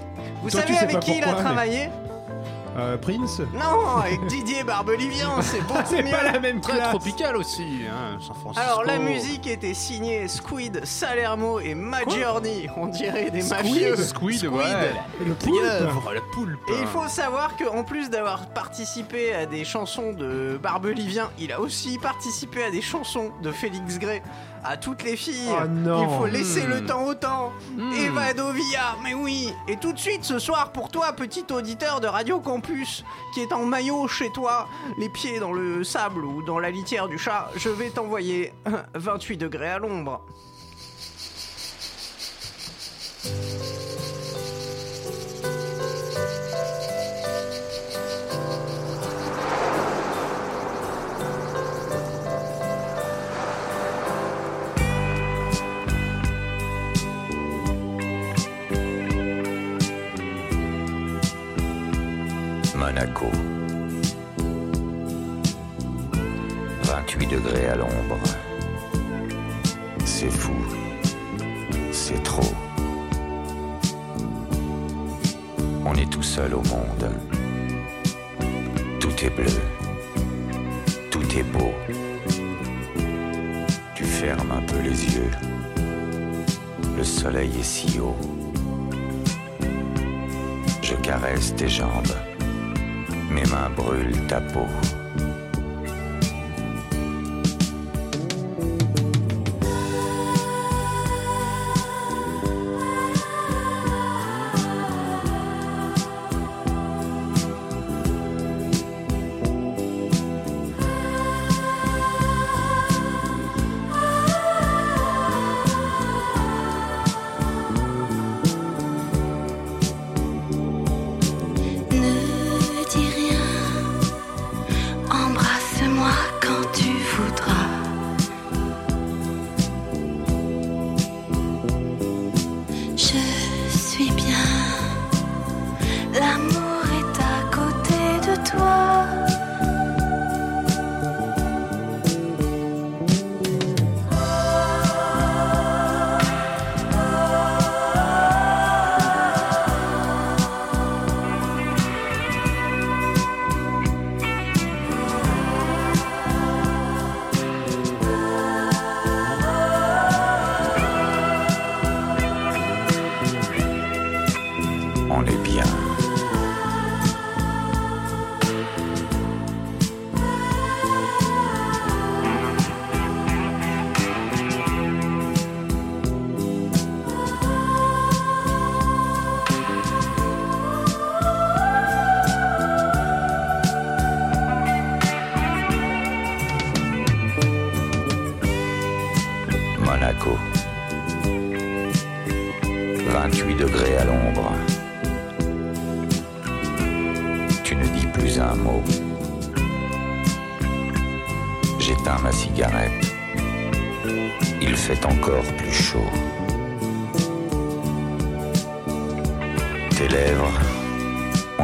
Vous 0.44 0.50
Toi, 0.50 0.62
tu 0.62 0.74
savez 0.74 0.78
sais 0.80 0.84
avec 0.86 1.00
qui 1.02 1.18
il 1.18 1.24
a 1.24 1.28
mais- 1.28 1.42
travaillé? 1.42 1.90
Euh, 2.78 2.98
Prince 2.98 3.40
Non, 3.54 3.98
avec 4.04 4.26
Didier 4.28 4.64
Barbelivien, 4.66 5.42
c'est 5.42 5.62
beaucoup 5.62 5.80
C'est 5.86 6.04
mieux. 6.04 6.12
pas 6.12 6.24
la 6.24 6.40
même 6.42 6.60
Très 6.60 6.74
classe. 6.74 6.90
tropical 6.90 7.38
aussi, 7.38 7.80
hein, 7.90 8.18
San 8.20 8.36
Francisco. 8.36 8.66
Alors 8.68 8.84
la 8.84 8.98
musique 9.00 9.48
était 9.48 9.74
signée 9.74 10.28
Squid, 10.28 10.84
Salermo 10.84 11.60
et 11.62 11.74
Maggiorni, 11.74 12.68
on 12.76 12.88
dirait 12.88 13.32
des 13.32 13.42
Squid 13.42 13.64
mafieux. 13.64 13.96
Squid, 13.96 14.46
ouais. 14.48 14.64
Le 15.26 15.34
poulpe. 15.36 15.56
Pieuvre, 15.62 16.14
la 16.14 16.22
poulpe. 16.34 16.60
Et 16.70 16.80
il 16.82 16.88
faut 16.88 17.08
savoir 17.08 17.56
qu'en 17.56 17.84
plus 17.84 18.10
d'avoir 18.10 18.48
participé 18.48 19.34
à 19.34 19.46
des 19.46 19.64
chansons 19.64 20.12
de 20.12 20.60
Barbelivien, 20.62 21.30
il 21.40 21.54
a 21.54 21.62
aussi 21.62 21.98
participé 21.98 22.64
à 22.66 22.72
des 22.72 22.82
chansons 22.82 23.32
de 23.42 23.52
Félix 23.54 24.00
Gray. 24.00 24.22
À 24.68 24.78
toutes 24.78 25.04
les 25.04 25.16
filles, 25.16 25.48
Oh 25.52 25.68
non. 25.68 26.02
il 26.04 26.18
faut 26.18 26.26
laisser 26.26 26.64
Hmm. 26.66 26.70
le 26.72 26.86
temps 26.86 27.04
au 27.06 27.14
temps. 27.14 27.52
Hmm. 27.78 27.92
Eva 27.94 28.34
Dovia, 28.34 28.96
mais 29.04 29.14
oui. 29.14 29.54
Et 29.68 29.78
tout 29.78 29.94
de 29.94 30.00
suite 30.00 30.24
ce 30.24 30.40
soir 30.40 30.72
pour 30.72 30.90
toi, 30.90 31.14
petit 31.14 31.46
auditeur 31.52 32.02
de 32.02 32.08
Radio 32.08 32.40
Campus, 32.40 33.04
qui 33.34 33.42
est 33.42 33.54
en 33.54 33.64
maillot 33.66 34.08
chez 34.08 34.32
toi, 34.32 34.68
les 34.98 35.10
pieds 35.10 35.40
dans 35.40 35.54
le 35.54 35.84
sable 35.84 36.26
ou 36.26 36.42
dans 36.42 36.58
la 36.58 36.72
litière 36.72 37.08
du 37.08 37.18
chat, 37.20 37.52
je 37.56 37.70
vais 37.70 37.90
t'envoyer 37.92 38.54
28 38.96 39.38
degrés 39.38 39.70
à 39.70 39.78
l'ombre. 39.78 40.22
Monaco. 62.96 63.26
28 66.84 67.28
degrés 67.28 67.68
à 67.68 67.76
l'ombre. 67.76 68.20
C'est 70.06 70.30
fou. 70.30 70.54
C'est 71.92 72.24
trop. 72.24 72.54
On 75.86 75.94
est 75.96 76.10
tout 76.10 76.24
seul 76.24 76.54
au 76.54 76.62
monde. 76.64 77.12
Tout 79.02 79.26
est 79.26 79.30
bleu. 79.30 79.46
Tout 81.12 81.38
est 81.38 81.44
beau. 81.44 81.74
Tu 83.94 84.06
fermes 84.06 84.52
un 84.52 84.62
peu 84.62 84.80
les 84.80 85.16
yeux. 85.16 85.32
Le 86.96 87.04
soleil 87.04 87.52
est 87.60 87.64
si 87.64 88.00
haut. 88.00 88.16
Je 90.82 90.96
caresse 90.96 91.54
tes 91.56 91.68
jambes. 91.68 92.35
Mes 93.30 93.46
mains 93.52 93.70
brûlent 93.76 94.28
ta 94.28 94.40
peau. 94.40 94.68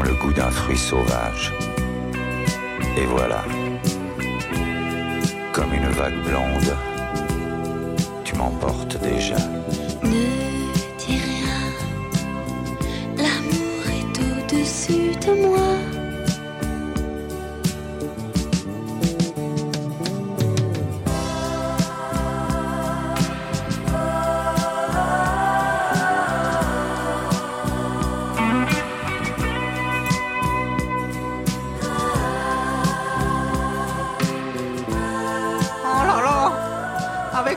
Le 0.02 0.14
goût 0.14 0.34
d'un 0.34 0.50
fruit 0.50 0.78
sauvage. 0.78 1.54
Et 2.98 3.06
voilà. 3.06 3.44
Comme 5.54 5.74
une 5.74 5.90
vague 5.90 6.22
blonde, 6.24 6.76
tu 8.24 8.36
m'emportes 8.36 8.98
déjà. 9.02 9.36
Ne 10.04 10.26
dis 10.98 11.20
rien, 11.30 11.62
l'amour 13.18 13.84
est 14.00 14.56
au-dessus 14.56 15.12
de 15.26 15.48
moi. 15.48 15.91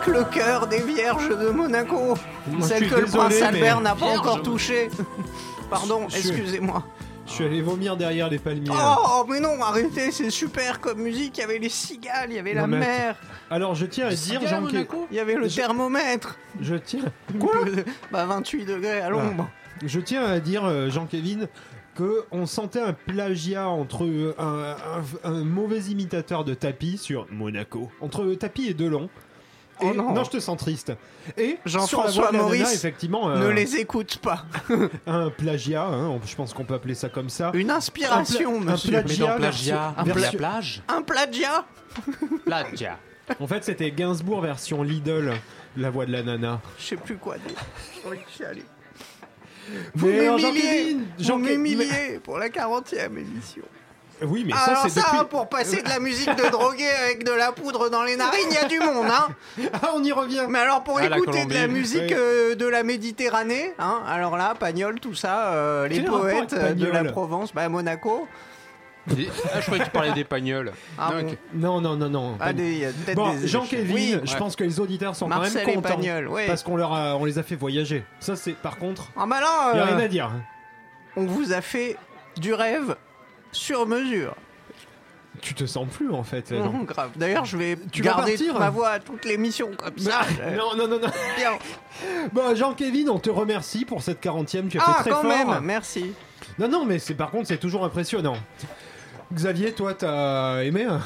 Avec 0.07 0.17
le 0.19 0.25
cœur 0.25 0.67
des 0.67 0.81
vierges 0.83 1.29
de 1.31 1.49
Monaco, 1.51 2.15
Moi, 2.47 2.67
celle 2.67 2.89
que 2.91 2.97
le 3.01 3.07
prince 3.07 3.41
Albert 3.41 3.81
n'a 3.81 3.95
pas 3.95 4.07
encore 4.19 4.43
touchée. 4.43 4.91
Pardon, 5.71 6.07
excusez-moi. 6.15 6.85
Je 7.27 7.33
suis 7.33 7.45
allé 7.47 7.63
vomir 7.63 7.97
derrière 7.97 8.29
les 8.29 8.39
palmiers. 8.39 8.71
Oh, 8.71 9.25
mais 9.29 9.41
non, 9.41 9.61
arrêtez, 9.63 10.11
c'est 10.11 10.29
super 10.31 10.79
comme 10.81 11.01
musique. 11.01 11.39
Il 11.39 11.41
y 11.41 11.45
avait 11.45 11.59
les 11.59 11.71
cigales, 11.71 12.29
il 12.31 12.37
y 12.37 12.39
avait 12.39 12.53
la 12.53 12.63
Non, 12.63 12.67
mais 12.69 12.81
mer, 12.81 13.17
Alors 13.51 13.75
je 13.75 13.87
tiens 13.87 14.07
à 14.07 14.11
dire, 14.11 14.19
cigales 14.19 14.45
à 14.45 14.49
Jean, 14.51 14.61
Monaco 14.61 15.07
il 15.11 15.17
y 15.17 15.21
avait 15.21 15.35
le 15.37 15.49
Je- 15.49 15.57
thermomètre. 15.57 16.37
je 16.61 16.75
tiens, 16.75 17.05
Bah 18.13 18.27
28 18.27 18.67
degrés 18.67 19.01
à 19.01 19.09
l'ombre. 19.09 19.49
je 19.83 20.01
tiens 20.01 20.23
à 20.27 20.39
dire, 20.39 20.65
euh, 20.67 20.91
Jean-Kévin, 20.91 21.47
que 21.95 22.25
on 22.31 22.45
sentait 22.45 22.81
un 22.83 22.93
plagiat 22.93 23.69
entre 23.69 24.05
euh, 24.05 24.35
un, 24.39 24.77
un- 25.25 25.33
un 25.33 25.45
mauvais 25.45 25.81
imitateur 25.81 26.45
de 26.45 26.53
Tapi 26.53 26.99
sur 26.99 27.27
Monaco, 27.31 27.91
entre 28.03 28.35
Tapi 28.35 28.69
et 28.69 28.75
Delon. 28.75 29.09
Oh 29.81 29.93
non. 29.95 30.23
je 30.25 30.31
te 30.31 30.39
sens 30.41 30.57
triste. 30.59 30.93
Et 31.37 31.59
Jean-François 31.67 32.31
nana, 32.33 32.45
Maurice, 32.45 32.75
effectivement, 32.75 33.29
Ne 33.29 33.47
euh, 33.47 33.53
les 33.53 33.77
écoute 33.77 34.19
pas. 34.19 34.45
un 35.07 35.31
plagiat, 35.31 35.85
hein, 35.85 36.09
on- 36.09 36.21
je 36.25 36.35
pense 36.37 36.55
qu'on 36.55 36.65
peut 36.65 36.75
appeler 36.75 36.95
ça 36.95 37.09
comme 37.09 37.29
ça. 37.29 37.51
Une 37.55 37.71
inspiration, 37.71 38.61
Un 38.61 38.63
pla- 38.63 38.71
un 38.71 39.03
monsieur. 39.03 39.25
dans 39.27 39.37
Plagiat, 39.37 39.37
plagiat, 39.37 39.95
version- 40.07 40.23
la 40.23 40.39
plage 40.39 40.83
Un 40.89 41.03
plagiat 41.03 41.65
Plagia. 42.45 42.99
En 43.41 43.47
fait, 43.47 43.65
c'était 43.65 43.91
Gainsbourg 43.91 44.41
version 44.43 44.83
Lidl, 44.83 45.33
la 45.77 45.91
voix 45.91 46.07
de 46.07 46.13
la 46.13 46.23
nana. 46.23 46.61
Je 46.79 46.85
sais 46.85 46.97
plus 46.97 47.17
quoi 47.17 47.37
dire. 47.39 47.57
Oui, 48.09 48.19
allez. 48.47 48.65
Vous 49.95 50.09
Mais 50.09 50.21
alors, 50.21 50.37
m'humiliez 50.39 50.63
Jean-Kévin, 50.63 50.99
Vous 51.19 51.25
Jean- 51.25 51.39
m'humiliez 51.39 52.21
pour 52.23 52.39
la 52.39 52.49
40e 52.51 53.17
émission. 53.19 53.63
Oui, 54.29 54.45
mais 54.47 54.53
Alors 54.53 54.83
ça, 54.83 54.89
ça, 54.89 55.01
depuis. 55.13 55.27
pour 55.31 55.49
passer 55.49 55.83
de 55.83 55.89
la 55.89 55.99
musique 56.01 56.35
de 56.35 56.51
drogué 56.51 56.89
avec 57.05 57.25
de 57.25 57.33
la 57.33 57.53
poudre 57.53 57.89
dans 57.91 58.03
les 58.03 58.17
narines, 58.17 58.47
il 58.51 58.55
y 58.55 58.59
a 58.59 58.67
du 58.69 58.79
monde, 58.81 59.07
hein 59.11 59.29
Ah, 59.73 59.91
on 59.95 60.03
y 60.03 60.13
revient. 60.13 60.47
Mais 60.49 60.59
alors 60.61 60.83
pour 60.85 60.99
Ah, 60.99 61.09
la 61.09 61.17
écouter 61.19 61.45
de 61.47 61.55
la 61.55 61.67
musique 61.69 62.03
Oui. 62.09 62.15
euh, 62.17 62.55
de 62.55 62.67
la 62.67 62.83
Méditerranée, 62.83 63.73
hein, 63.79 64.03
alors 64.09 64.37
là, 64.37 64.55
Pagnol, 64.59 65.01
tout 65.01 65.15
ça, 65.15 65.53
euh, 65.55 65.89
les 65.89 66.01
poètes 66.03 66.53
euh, 66.53 66.73
de 66.75 66.87
la 66.87 67.05
Provence, 67.05 67.53
bah 67.55 67.69
Monaco. 67.69 68.27
Des- 69.07 69.29
Ah, 69.53 69.61
je 69.61 69.67
croyais 69.67 69.81
que 69.81 69.89
tu 69.89 69.93
parlais 69.93 70.13
d'Espagnols. 70.13 70.73
Ah 70.99 71.11
Donc, 71.13 71.27
bon. 71.27 71.37
Non, 71.53 71.81
non, 71.83 71.95
non, 71.97 72.09
non. 72.09 72.37
Ah, 72.41 72.55
des- 72.55 72.73
il 72.73 72.79
y 72.79 72.85
a 72.87 72.89
peut-être 72.89 73.17
Bon, 73.17 73.35
des- 73.35 73.47
Jean-Kévin, 73.47 73.93
Oui, 73.95 74.17
je 74.25 74.33
ouais. 74.33 74.39
pense 74.39 74.57
que 74.57 74.65
les 74.65 74.81
auditeurs 74.81 75.15
sont 75.15 75.29
Marcel 75.29 75.63
quand 75.63 75.67
même 75.73 75.83
contents. 75.83 75.97
Pagnol, 75.97 76.29
ouais. 76.29 76.47
Parce 76.47 76.63
qu'on 76.63 76.77
leur 76.77 76.93
a- 76.95 77.15
on 77.17 77.27
les 77.27 77.39
a 77.39 77.43
fait 77.43 77.55
voyager. 77.57 78.03
Ça, 78.21 78.35
c'est 78.35 78.53
par 78.55 78.79
contre, 78.79 79.09
Ah 79.15 79.27
bah 79.27 79.41
là, 79.41 79.73
il 79.75 79.77
y 79.77 79.81
a 79.81 79.85
rien 79.85 79.99
à 79.99 80.09
dire. 80.09 80.31
on 81.19 81.27
vous 81.27 81.53
a 81.53 81.61
fait 81.61 81.99
du 82.39 82.55
rêve 82.55 82.97
sur 83.55 83.87
mesure. 83.87 84.35
Tu 85.41 85.53
te 85.53 85.67
sens 85.67 85.89
plus 85.89 86.11
en 86.13 86.23
fait. 86.23 86.53
non 86.53 86.85
grave. 86.85 87.11
D'ailleurs, 87.17 87.45
je 87.45 87.57
vais 87.57 87.77
Tu 87.93 88.03
vas 88.03 88.11
garder 88.11 88.33
partir 88.33 88.59
ma 88.59 88.71
voix 88.71 88.89
à 88.91 88.99
toute 89.01 89.25
l'émission 89.25 89.71
comme 89.77 89.99
ça. 89.99 90.21
Euh, 90.41 90.57
Non, 90.57 90.77
non, 90.77 90.87
non, 90.89 90.99
non. 91.01 91.09
bien. 91.37 91.53
Bon, 92.33 92.55
Jean-Kévin, 92.55 93.09
on 93.09 93.19
te 93.19 93.31
remercie 93.31 93.85
pour 93.85 94.03
cette 94.03 94.23
40e. 94.23 94.69
Tu 94.69 94.79
as 94.79 94.83
Ah, 94.87 94.95
fait 94.95 95.01
très 95.03 95.11
quand 95.11 95.23
fort. 95.23 95.25
même, 95.51 95.61
merci. 95.63 96.13
Non, 96.59 96.69
non, 96.69 96.85
mais 96.85 96.99
c'est 96.99 97.15
par 97.15 97.31
contre, 97.31 97.49
c'est 97.49 97.59
toujours 97.59 97.85
impressionnant. 97.85 98.37
Xavier, 99.33 99.73
toi, 99.73 99.93
t'as 99.95 100.63
aimé 100.63 100.85
hein? 100.85 101.01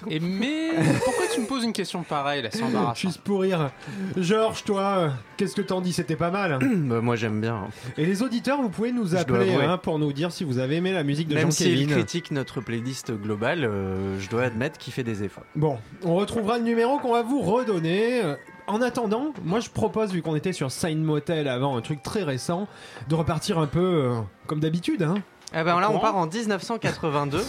Et 0.10 0.20
mais 0.20 0.70
pourquoi 1.04 1.24
tu 1.32 1.40
me 1.40 1.46
poses 1.46 1.64
une 1.64 1.72
question 1.72 2.02
pareille 2.02 2.42
là, 2.42 2.48
c'est 2.52 2.62
embarrassant. 2.64 2.94
Juste 2.94 3.20
pour 3.22 3.40
rire. 3.42 3.70
Georges, 4.16 4.64
toi, 4.64 5.10
qu'est-ce 5.36 5.54
que 5.56 5.62
t'en 5.62 5.80
dis? 5.80 5.92
C'était 5.92 6.16
pas 6.16 6.30
mal. 6.30 6.58
Bah, 6.86 7.00
moi 7.00 7.16
j'aime 7.16 7.40
bien. 7.40 7.68
Et 7.96 8.06
les 8.06 8.22
auditeurs, 8.22 8.60
vous 8.62 8.68
pouvez 8.68 8.92
nous 8.92 9.08
dois 9.08 9.20
appeler 9.20 9.52
avouer. 9.52 9.64
hein, 9.64 9.78
pour 9.78 9.98
nous 9.98 10.12
dire 10.12 10.30
si 10.32 10.44
vous 10.44 10.58
avez 10.58 10.76
aimé 10.76 10.92
la 10.92 11.02
musique 11.02 11.28
de 11.28 11.34
Même 11.34 11.50
s'il 11.50 11.72
Jean-Kévin. 11.78 11.94
critique 11.94 12.30
notre 12.30 12.60
playlist 12.60 13.12
globale, 13.12 13.64
euh, 13.64 14.18
je 14.20 14.28
dois 14.28 14.42
admettre 14.44 14.78
qu'il 14.78 14.92
fait 14.92 15.02
des 15.04 15.22
efforts. 15.24 15.44
Bon, 15.56 15.78
on 16.04 16.14
retrouvera 16.14 16.58
le 16.58 16.64
numéro 16.64 16.98
qu'on 16.98 17.12
va 17.12 17.22
vous 17.22 17.40
redonner. 17.40 18.22
Euh, 18.24 18.36
En 18.68 18.82
attendant, 18.82 19.32
moi 19.44 19.60
je 19.60 19.70
propose, 19.70 20.12
vu 20.12 20.22
qu'on 20.22 20.34
était 20.36 20.52
sur 20.52 20.70
Sign 20.72 21.02
Motel 21.02 21.46
avant, 21.48 21.76
un 21.76 21.80
truc 21.80 22.02
très 22.02 22.22
récent, 22.24 22.66
de 23.08 23.14
repartir 23.14 23.58
un 23.58 23.66
peu 23.68 23.80
euh, 23.80 24.20
comme 24.46 24.58
d'habitude. 24.60 25.02
Hein. 25.02 25.14
Ah 25.54 25.62
ben 25.64 25.78
là 25.80 25.90
on 25.92 25.98
part 26.00 26.16
en 26.16 26.26
1982 26.26 27.40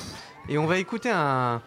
et 0.49 0.57
on 0.60 0.65
va 0.67 0.77
écouter 0.77 1.10
un 1.12 1.62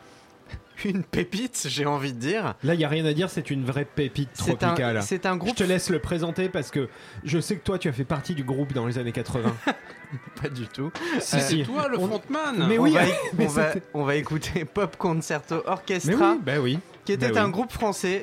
une 0.89 1.03
pépite, 1.05 1.67
j'ai 1.69 1.87
envie 1.87 2.13
de 2.13 2.19
dire. 2.19 2.55
Là, 2.63 2.75
il 2.75 2.79
n'y 2.79 2.85
a 2.85 2.89
rien 2.89 3.05
à 3.05 3.13
dire, 3.13 3.31
c'est 3.31 3.51
une 3.51 3.65
vraie 3.65 3.85
pépite 3.85 4.31
C'est 4.35 4.53
un, 4.53 4.57
tropicale. 4.57 5.03
c'est 5.03 5.27
un 5.27 5.35
Je 5.35 5.39
groupe 5.39 5.57
te 5.57 5.65
laisse 5.65 5.91
le 5.91 5.99
présenter 5.99 6.49
parce 6.49 6.71
que 6.71 6.89
je 7.25 7.39
sais 7.41 7.57
que 7.57 7.63
toi 7.65 7.79
tu 7.79 7.89
as 7.89 7.93
fait 7.93 8.05
partie 8.05 8.35
du 8.35 8.45
groupe 8.45 8.73
dans 8.73 8.87
les 8.87 8.99
années 8.99 9.13
80. 9.13 9.55
pas 10.43 10.49
du 10.49 10.67
tout. 10.67 10.91
si, 11.21 11.21
C'est 11.21 11.41
si. 11.41 11.63
toi 11.65 11.89
le 11.89 11.99
On- 11.99 12.07
frontman. 12.09 12.67
Mais 12.69 12.79
on, 12.79 12.83
oui, 12.83 12.93
va, 12.93 13.03
mais 13.39 13.47
on, 13.47 13.49
va, 13.49 13.73
on 13.95 14.05
va 14.05 14.17
écouter 14.17 14.65
Pop 14.65 14.97
Concerto 14.97 15.57
Mais 15.65 15.71
Orchestra, 15.71 16.33
oui, 16.33 16.39
bah 16.45 16.59
oui. 16.61 16.79
qui 17.05 17.13
était 17.13 17.31
bah 17.31 17.43
un 17.43 17.47
oui. 17.47 17.53
groupe 17.53 17.73
français, 17.73 18.23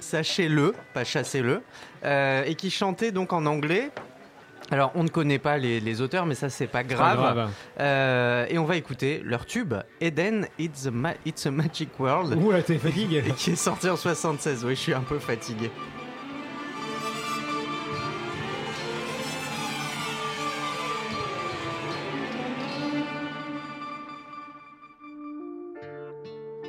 sachez-le, 0.00 0.74
pas 0.94 1.04
chassez-le, 1.04 1.62
euh, 2.04 2.44
et 2.44 2.54
qui 2.54 2.70
chantait 2.70 3.12
donc 3.12 3.32
en 3.32 3.46
anglais. 3.46 3.90
Alors 4.70 4.90
on 4.96 5.04
ne 5.04 5.08
connaît 5.08 5.38
pas 5.38 5.58
les, 5.58 5.78
les 5.80 6.00
auteurs, 6.00 6.26
mais 6.26 6.34
ça 6.34 6.48
c'est 6.48 6.66
pas 6.66 6.82
Pas 6.82 6.84
grave. 6.84 7.50
Euh, 7.80 8.46
et 8.48 8.58
on 8.58 8.64
va 8.64 8.76
écouter 8.76 9.22
leur 9.24 9.46
tube 9.46 9.74
Eden, 10.00 10.46
It's 10.58 10.86
a, 10.86 10.90
Ma- 10.90 11.14
It's 11.24 11.46
a 11.46 11.50
Magic 11.50 11.88
World. 12.00 12.34
Oula, 12.42 12.62
t'es 12.62 12.78
fatigué. 12.78 13.22
et 13.26 13.30
qui 13.36 13.50
est 13.52 13.56
sorti 13.56 13.88
en 13.88 13.96
76. 13.96 14.64
Oui, 14.64 14.74
je 14.74 14.80
suis 14.80 14.94
un 14.94 15.00
peu 15.02 15.18
fatigué. 15.18 15.70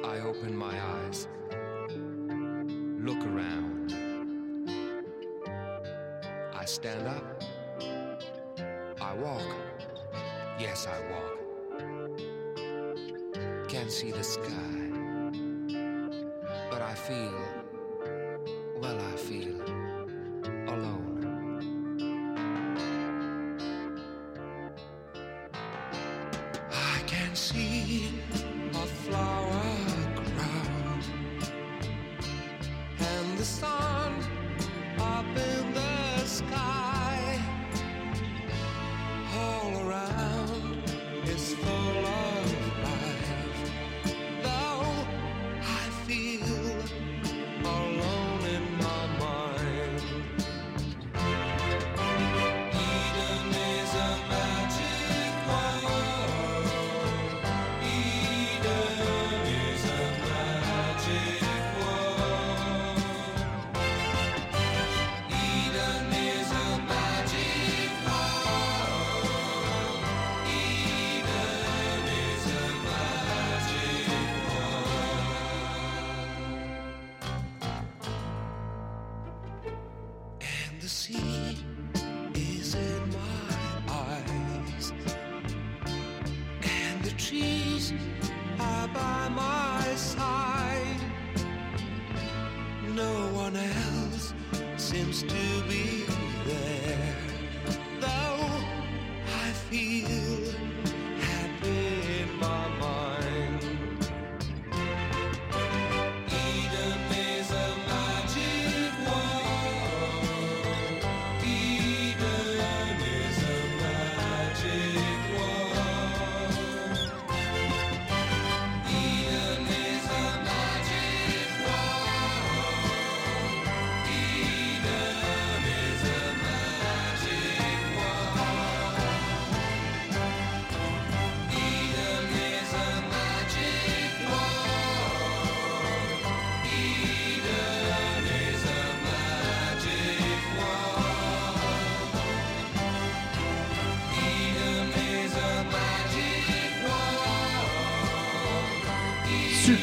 I 0.03 0.19
open 0.21 0.57
my 0.57 0.75
eyes, 0.77 1.27
look 2.99 3.19
around. 3.25 3.93
I 6.53 6.65
stand 6.65 7.07
up, 7.07 7.43
I 9.07 9.13
walk. 9.13 9.41
Yes, 10.59 10.85
I 10.85 10.99
walk. 11.11 11.39
Can't 13.69 13.89
see 13.89 14.11
the 14.11 14.21
sky, 14.21 14.91
but 16.69 16.81
I 16.81 16.93
feel, 16.93 17.39
well, 18.81 18.99
I 18.99 19.15
feel 19.15 19.76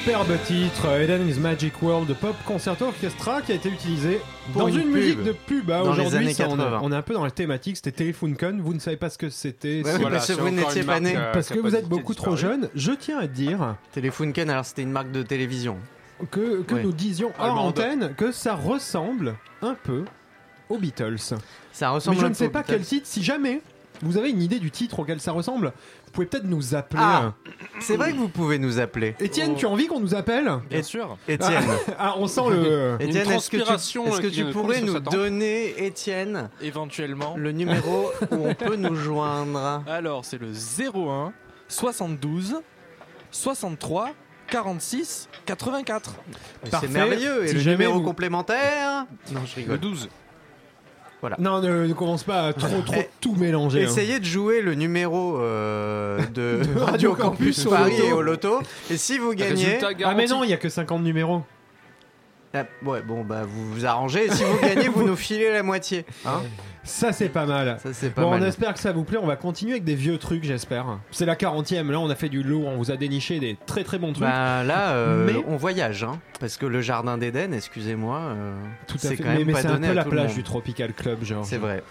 Superbe 0.04 0.36
titre, 0.44 0.86
Eden 1.00 1.26
is 1.26 1.38
Magic 1.40 1.80
World 1.82 2.06
de 2.06 2.12
Pop 2.12 2.36
Concerto 2.44 2.84
Orchestra 2.86 3.40
qui 3.40 3.52
a 3.52 3.54
été 3.54 3.70
utilisé 3.70 4.20
Pour 4.52 4.62
dans 4.62 4.68
une 4.68 4.82
pub. 4.82 4.92
musique 4.92 5.22
de 5.22 5.32
pub. 5.32 5.70
hein. 5.70 5.82
Dans 5.82 5.94
les 5.94 6.00
Aujourd'hui, 6.06 6.26
on, 6.26 6.28
est- 6.28 6.34
80. 6.34 6.80
on 6.82 6.92
est 6.92 6.96
un 6.96 7.00
peu 7.02 7.14
dans 7.14 7.24
la 7.24 7.30
thématique, 7.30 7.76
c'était 7.76 7.90
Telephone 7.92 8.36
Con, 8.36 8.58
vous 8.60 8.74
ne 8.74 8.80
savez 8.80 8.98
pas 8.98 9.08
ce 9.08 9.16
que 9.16 9.30
c'était. 9.30 9.82
Ouais, 9.82 9.98
parce 10.10 10.26
que 10.26 10.32
vous 10.34 10.50
n'étiez 10.50 10.82
pas 10.82 11.00
né. 11.00 11.14
euh, 11.16 11.32
Parce 11.32 11.48
que 11.48 11.58
vous 11.58 11.74
êtes 11.74 11.88
beaucoup 11.88 12.12
trop 12.12 12.36
jeune, 12.36 12.68
je 12.74 12.92
tiens 12.92 13.18
à 13.18 13.26
dire 13.26 13.76
Telefunken, 13.92 14.50
alors 14.50 14.66
c'était 14.66 14.82
une 14.82 14.90
marque 14.92 15.10
de 15.10 15.22
télévision. 15.22 15.78
que, 16.30 16.60
que 16.62 16.74
Ouais. 16.74 16.82
nous 16.82 16.92
disions 16.92 17.32
hors 17.38 17.44
Allemande. 17.46 17.66
antenne 17.68 18.14
que 18.14 18.30
ça 18.30 18.54
ressemble 18.54 19.36
un 19.62 19.74
peu 19.84 20.04
aux 20.68 20.76
Beatles. 20.78 21.16
Ça 21.72 21.90
ressemble 21.90 22.16
Mais 22.16 22.22
je 22.22 22.26
ne 22.28 22.34
sais 22.34 22.50
pas 22.50 22.62
quel 22.62 22.82
titre, 22.82 23.06
si 23.06 23.22
jamais 23.22 23.62
vous 24.02 24.18
avez 24.18 24.30
une 24.30 24.42
idée 24.42 24.58
du 24.58 24.70
titre 24.70 25.00
auquel 25.00 25.20
ça 25.20 25.32
ressemble, 25.32 25.72
vous 26.06 26.12
pouvez 26.12 26.26
peut-être 26.26 26.44
nous 26.44 26.74
appeler. 26.74 27.02
Ah, 27.02 27.34
c'est 27.80 27.96
vrai 27.96 28.12
que 28.12 28.16
vous 28.16 28.28
pouvez 28.28 28.58
nous 28.58 28.78
appeler. 28.78 29.14
Étienne, 29.20 29.54
tu 29.54 29.66
as 29.66 29.68
envie 29.68 29.86
qu'on 29.86 30.00
nous 30.00 30.14
appelle? 30.14 30.50
Bien 30.68 30.82
sûr. 30.82 31.16
Étienne. 31.28 31.64
Ah, 31.98 32.14
on 32.18 32.26
sent 32.26 32.50
le. 32.50 32.96
Étienne, 33.00 33.30
est-ce 33.30 33.50
que 33.50 34.28
tu, 34.28 34.44
pourrais 34.46 34.80
nous 34.80 34.98
donner, 35.00 35.84
Étienne, 35.84 36.50
éventuellement, 36.60 37.34
le 37.36 37.52
numéro 37.52 38.10
où 38.30 38.48
on 38.48 38.54
peut 38.54 38.76
nous 38.76 38.94
joindre? 38.96 39.82
Alors, 39.86 40.24
c'est 40.24 40.38
le 40.38 40.48
01 40.48 41.32
72 41.68 42.56
63 43.30 44.10
46 44.48 45.28
84. 45.46 46.14
C'est 46.80 46.90
merveilleux. 46.90 47.44
Et 47.44 47.48
si 47.48 47.54
le 47.54 47.72
numéro 47.72 47.94
vous... 47.94 48.02
complémentaire? 48.02 49.06
Non, 49.32 49.40
je 49.46 49.56
rigole. 49.56 49.72
Le 49.72 49.78
12. 49.78 50.08
Non, 51.38 51.60
ne, 51.60 51.92
commence 51.92 52.24
pas 52.24 52.48
à 52.48 52.52
trop, 52.52 52.68
eh, 52.96 53.08
tout 53.20 53.34
mélanger. 53.34 53.82
Hein. 53.82 53.88
Essayez 53.88 54.20
de 54.20 54.24
jouer 54.24 54.60
le 54.62 54.74
numéro 54.74 55.38
euh, 55.38 56.20
de, 56.34 56.60
Radio, 56.78 57.14
Campus, 57.14 57.64
Paris 57.64 57.94
et 58.04 58.12
au 58.12 58.22
loto. 58.22 58.60
Et 58.90 58.96
si 58.96 59.18
vous 59.18 59.34
gagnez. 59.34 59.78
Ah, 60.04 60.14
mais 60.14 60.26
non, 60.26 60.44
il 60.44 60.48
n'y 60.48 60.54
a 60.54 60.58
que 60.58 60.68
50 60.68 61.02
numéros. 61.02 61.42
Ah, 62.52 62.64
ouais, 62.84 63.02
bon, 63.02 63.24
bah 63.24 63.42
vous 63.44 63.72
vous 63.72 63.84
arrangez. 63.84 64.26
Et 64.26 64.30
si 64.30 64.44
vous 64.44 64.58
gagnez, 64.60 64.88
vous 64.88 65.02
nous 65.06 65.16
filez 65.16 65.52
la 65.52 65.62
moitié. 65.64 66.04
Hein 66.24 66.42
ça, 66.84 67.12
c'est 67.12 67.30
pas 67.30 67.46
mal. 67.46 67.78
Ça, 67.82 67.92
c'est 67.94 68.10
pas 68.10 68.22
Bon, 68.22 68.30
mal. 68.30 68.42
on 68.42 68.46
espère 68.46 68.74
que 68.74 68.78
ça 68.80 68.92
vous 68.92 69.04
plaît. 69.04 69.18
On 69.20 69.26
va 69.26 69.36
continuer 69.36 69.72
avec 69.72 69.84
des 69.84 69.94
vieux 69.94 70.18
trucs, 70.18 70.44
j'espère. 70.44 70.98
C'est 71.10 71.24
la 71.26 71.34
40e. 71.34 71.90
Là, 71.90 71.98
on 71.98 72.10
a 72.10 72.14
fait 72.14 72.28
du 72.28 72.42
lourd. 72.42 72.66
On 72.68 72.76
vous 72.76 72.90
a 72.90 72.96
déniché 72.96 73.40
des 73.40 73.56
très 73.66 73.84
très 73.84 73.98
bons 73.98 74.12
trucs. 74.12 74.24
Bah 74.28 74.62
là, 74.64 74.90
euh, 74.92 75.24
Mais- 75.26 75.44
on 75.48 75.56
voyage, 75.56 76.04
hein, 76.04 76.20
parce 76.40 76.56
que 76.58 76.66
le 76.66 76.82
jardin 76.82 77.16
d'Éden, 77.16 77.52
excusez-moi, 77.54 78.18
euh, 78.18 78.52
Tout 78.86 78.96
à 78.96 78.98
c'est 78.98 79.16
fait. 79.16 79.22
quand 79.22 79.28
mais 79.30 79.38
même 79.38 79.46
mais 79.46 79.52
pas 79.54 79.62
c'est 79.62 79.68
un 79.68 79.72
donné 79.74 79.86
peu 79.86 79.92
à 79.92 79.94
la 79.94 80.04
tout 80.04 80.10
le 80.10 80.16
plage 80.16 80.34
du 80.34 80.42
Tropical 80.42 80.92
Club, 80.92 81.24
genre. 81.24 81.44
C'est 81.46 81.56
vrai. 81.58 81.82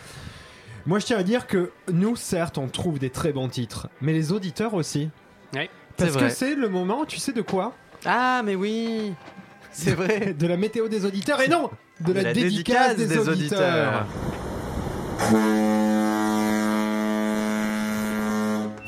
Moi, 0.85 0.99
je 0.99 1.05
tiens 1.05 1.17
à 1.17 1.23
dire 1.23 1.47
que 1.47 1.71
nous, 1.91 2.15
certes, 2.15 2.57
on 2.57 2.67
trouve 2.67 2.99
des 2.99 3.09
très 3.09 3.31
bons 3.31 3.47
titres, 3.49 3.87
mais 4.01 4.13
les 4.13 4.31
auditeurs 4.31 4.73
aussi. 4.75 5.09
Ouais. 5.55 5.69
Parce 5.97 6.11
C'est 6.11 6.15
que 6.17 6.23
vrai. 6.25 6.29
c'est 6.29 6.55
le 6.55 6.69
moment, 6.69 7.05
tu 7.05 7.17
sais 7.17 7.31
de 7.33 7.41
quoi? 7.41 7.73
Ah, 8.05 8.41
mais 8.45 8.55
oui, 8.55 9.13
c'est 9.71 9.91
vrai. 9.95 10.33
De 10.37 10.45
la 10.45 10.57
météo 10.57 10.87
des 10.87 11.05
auditeurs 11.05 11.41
et 11.41 11.47
non 11.47 11.69
de 12.01 12.11
la, 12.11 12.33
dédicace, 12.33 12.97
des, 12.97 13.17
auditeurs. 13.17 14.05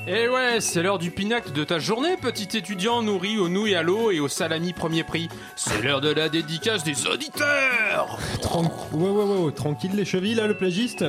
Et 0.08 0.30
ouais, 0.30 0.58
c'est 0.60 0.84
l'heure 0.84 1.00
du 1.00 1.10
pinacle 1.10 1.52
de 1.52 1.64
ta 1.64 1.80
journée, 1.80 2.16
petit 2.16 2.58
étudiant 2.58 3.02
nourri 3.02 3.38
aux 3.38 3.50
nouilles 3.50 3.76
à 3.76 3.82
l'eau 3.82 4.12
et 4.12 4.20
au 4.20 4.28
salami 4.28 4.72
premier 4.72 5.04
prix. 5.04 5.30
C'est 5.56 5.82
l'heure 5.82 6.00
de 6.00 6.12
la 6.12 6.30
dédicace 6.30 6.84
des 6.84 7.08
auditeurs 7.08 8.20
ouais, 8.94 9.52
tranquille 9.52 9.96
les 9.96 10.06
chevilles 10.06 10.36
là, 10.36 10.48
le 10.48 10.56
plagiste. 10.56 11.04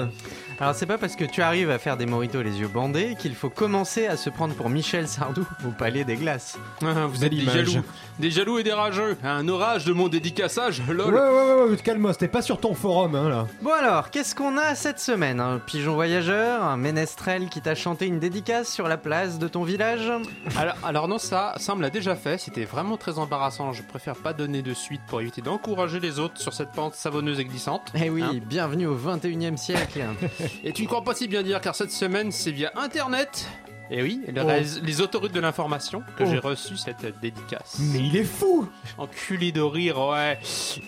Alors 0.59 0.75
c'est 0.75 0.87
pas 0.87 0.97
parce 0.97 1.17
que 1.17 1.25
tu 1.25 1.43
arrives 1.43 1.71
à 1.71 1.79
faire 1.79 1.99
des 1.99 2.07
mojitos 2.07 2.41
les 2.41 2.61
yeux 2.61 2.69
bandés 2.69 3.15
qu'il 3.19 3.35
faut 3.35 3.51
commencer 3.51 4.07
à 4.07 4.17
se 4.17 4.31
prendre 4.31 4.55
pour 4.55 4.71
Michel 4.71 5.07
Sardou 5.07 5.47
au 5.67 5.71
Palais 5.71 6.05
des 6.05 6.17
Glaces. 6.17 6.59
Ah, 6.83 7.07
Vous 7.09 7.25
êtes 7.27 7.33
des 7.33 7.45
jaloux, 7.45 7.83
des 8.19 8.31
jaloux 8.31 8.59
et 8.59 8.63
des 8.63 8.73
rageux. 8.73 9.19
Un 9.23 9.47
orage 9.49 9.85
de 9.85 9.93
mon 9.93 10.09
dédicaçage, 10.09 10.83
Ouais, 10.89 10.95
lol. 10.95 11.13
ouais, 11.15 11.21
ouais, 11.21 11.71
ouais, 11.71 11.77
calme-moi, 11.77 12.15
c'était 12.15 12.29
pas 12.29 12.41
sur 12.41 12.59
ton 12.59 12.75
forum, 12.75 13.15
hein, 13.15 13.29
là. 13.29 13.47
Bon 13.61 13.71
alors, 13.79 14.11
qu'est-ce 14.11 14.35
qu'on 14.35 14.57
a 14.57 14.75
cette 14.75 14.99
semaine 14.99 15.41
Un 15.41 15.59
pigeon 15.59 15.95
voyageur, 15.95 16.65
un 16.65 16.79
ménestrel 16.79 17.51
qui 17.51 17.61
t'a 17.61 17.75
chanté 17.75 18.07
une 18.07 18.19
dédicace 18.19 18.73
sur 18.73 18.89
la 18.89 18.97
place 18.97 19.39
de 19.39 19.49
ton 19.49 19.63
village? 19.63 20.11
Alors, 20.57 20.75
alors 20.83 21.09
non, 21.09 21.19
ça, 21.19 21.53
ça 21.59 21.75
me 21.75 21.83
l'a 21.83 21.91
déjà 21.91 22.17
fait. 22.17 22.39
C'était 22.39 22.65
vraiment 22.65 22.97
très 22.97 23.19
embarrassant. 23.19 23.75
Je 23.75 23.83
préfère 23.83 24.17
pas 24.17 24.33
donner 24.33 24.63
de 24.63 24.73
suite 24.73 25.03
pour 25.07 25.21
éviter 25.21 25.43
d'encourager 25.43 26.01
les 26.01 26.19
autres 26.19 26.41
sur 26.41 26.55
cette 26.55 26.73
pente 26.73 26.95
savonneuse 26.95 27.41
et 27.41 27.45
glissante. 27.45 27.93
Eh 27.95 28.09
oui, 28.09 28.23
Hein 28.23 28.33
bienvenue 28.47 28.87
au 28.87 28.95
21 28.95 29.53
e 29.53 29.57
siècle. 29.59 30.03
Et 30.65 30.73
tu 30.73 30.83
ne 30.83 30.87
crois 30.87 31.03
pas 31.03 31.15
si 31.15 31.29
bien 31.29 31.43
dire, 31.43 31.61
car 31.61 31.75
cette 31.75 31.91
semaine, 31.93 32.31
c'est 32.33 32.51
via 32.53 32.71
Internet. 32.77 33.47
Et 33.91 34.03
oui, 34.03 34.21
les, 34.27 34.41
Oh. 34.41 34.49
les 34.83 35.01
autoroutes 35.01 35.33
de 35.33 35.39
l'information 35.41 36.03
que 36.19 36.25
Oh. 36.25 36.27
j'ai 36.29 36.39
reçu 36.39 36.77
cette 36.77 37.07
dédicace. 37.21 37.79
Mais 37.93 38.01
il 38.01 38.17
est 38.17 38.25
fou 38.25 38.69
Enculé 38.99 39.53
de 39.53 39.61
rire, 39.61 39.99
ouais. 40.01 40.39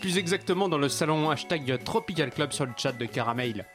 Plus 0.00 0.18
exactement 0.18 0.68
dans 0.68 0.78
le 0.78 0.88
salon 0.88 1.30
hashtag 1.30 1.78
Tropical 1.84 2.30
Club 2.30 2.52
sur 2.52 2.66
le 2.66 2.72
chat 2.76 2.92
de 2.92 3.04
Caramel. 3.06 3.66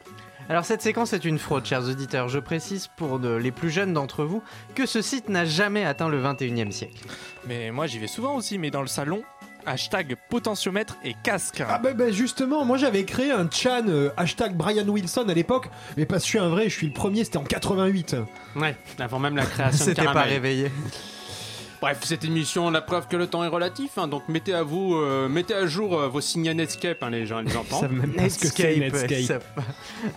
Alors 0.50 0.66
cette 0.66 0.82
séquence 0.82 1.14
est 1.14 1.24
une 1.24 1.40
fraude, 1.40 1.64
chers 1.66 1.88
auditeurs. 1.88 2.28
Je 2.28 2.40
précise 2.40 2.90
pour 2.98 3.18
de- 3.18 3.30
les 3.36 3.52
plus 3.52 3.70
jeunes 3.70 3.94
d'entre 3.94 4.26
vous 4.26 4.44
que 4.76 4.86
ce 4.86 5.02
site 5.02 5.30
n'a 5.30 5.46
jamais 5.46 5.86
atteint 5.86 6.10
le 6.10 6.18
21 6.20 6.68
e 6.68 6.72
siècle. 6.72 7.02
Mais 7.48 7.72
moi 7.72 7.88
j'y 7.88 7.98
vais 8.00 8.08
souvent 8.08 8.36
aussi, 8.36 8.58
mais 8.58 8.70
dans 8.72 8.82
le 8.82 8.88
salon, 8.88 9.24
hashtag 9.66 10.16
potentiomètre 10.30 10.98
et 11.04 11.16
casque. 11.24 11.64
Ah 11.68 11.80
bah, 11.80 11.94
bah, 11.94 12.12
justement, 12.12 12.66
moi 12.66 12.78
j'avais 12.78 13.04
créé 13.04 13.32
un 13.32 13.50
chan 13.50 13.84
euh, 13.88 14.10
hashtag 14.18 14.56
Brian 14.56 14.88
Wilson 14.88 15.26
à 15.28 15.34
l'époque, 15.34 15.70
mais 15.98 16.06
parce 16.06 16.22
que 16.24 16.26
je 16.26 16.30
suis 16.30 16.40
un 16.40 16.50
vrai, 16.50 16.66
je 16.70 16.76
suis 16.76 16.88
le 16.88 16.94
premier, 16.94 17.24
c'était 17.24 17.38
en 17.38 17.44
88. 17.44 18.16
Ouais, 18.56 18.76
avant 19.00 19.20
même 19.20 19.36
la 19.36 19.46
création 19.46 19.86
de 19.86 19.90
C'était 19.92 20.06
pas 20.06 20.24
réveillé. 20.24 20.72
Bref, 21.84 22.00
cette 22.04 22.24
émission, 22.24 22.70
la 22.72 22.80
preuve 22.80 23.10
que 23.10 23.18
le 23.18 23.28
temps 23.28 23.44
est 23.44 23.50
relatif, 23.50 23.98
hein, 23.98 24.08
donc 24.08 24.30
mettez 24.30 24.54
à 24.54 24.64
vous, 24.64 24.96
euh, 24.96 25.28
mettez 25.28 25.54
à 25.54 25.68
jour 25.68 26.00
euh, 26.00 26.08
vos 26.08 26.22
signes 26.22 26.50
Netscape, 26.54 27.04
hein, 27.04 27.10
les 27.10 27.26
gens, 27.26 27.42
les 27.42 27.52
Ils 27.52 27.58
enfants. 27.58 27.82
savent 27.82 27.92
même 27.92 28.14
Netscape, 28.16 28.78
Netscape. 28.78 29.44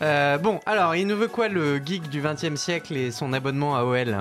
Euh, 0.01 0.39
bon, 0.39 0.61
alors, 0.65 0.95
il 0.95 1.09
nous 1.09 1.17
veut 1.17 1.27
quoi 1.27 1.49
le 1.49 1.79
geek 1.85 2.09
du 2.09 2.21
20 2.21 2.45
e 2.45 2.55
siècle 2.55 2.97
et 2.97 3.11
son 3.11 3.33
abonnement 3.33 3.75
à 3.77 3.83
OL 3.83 4.17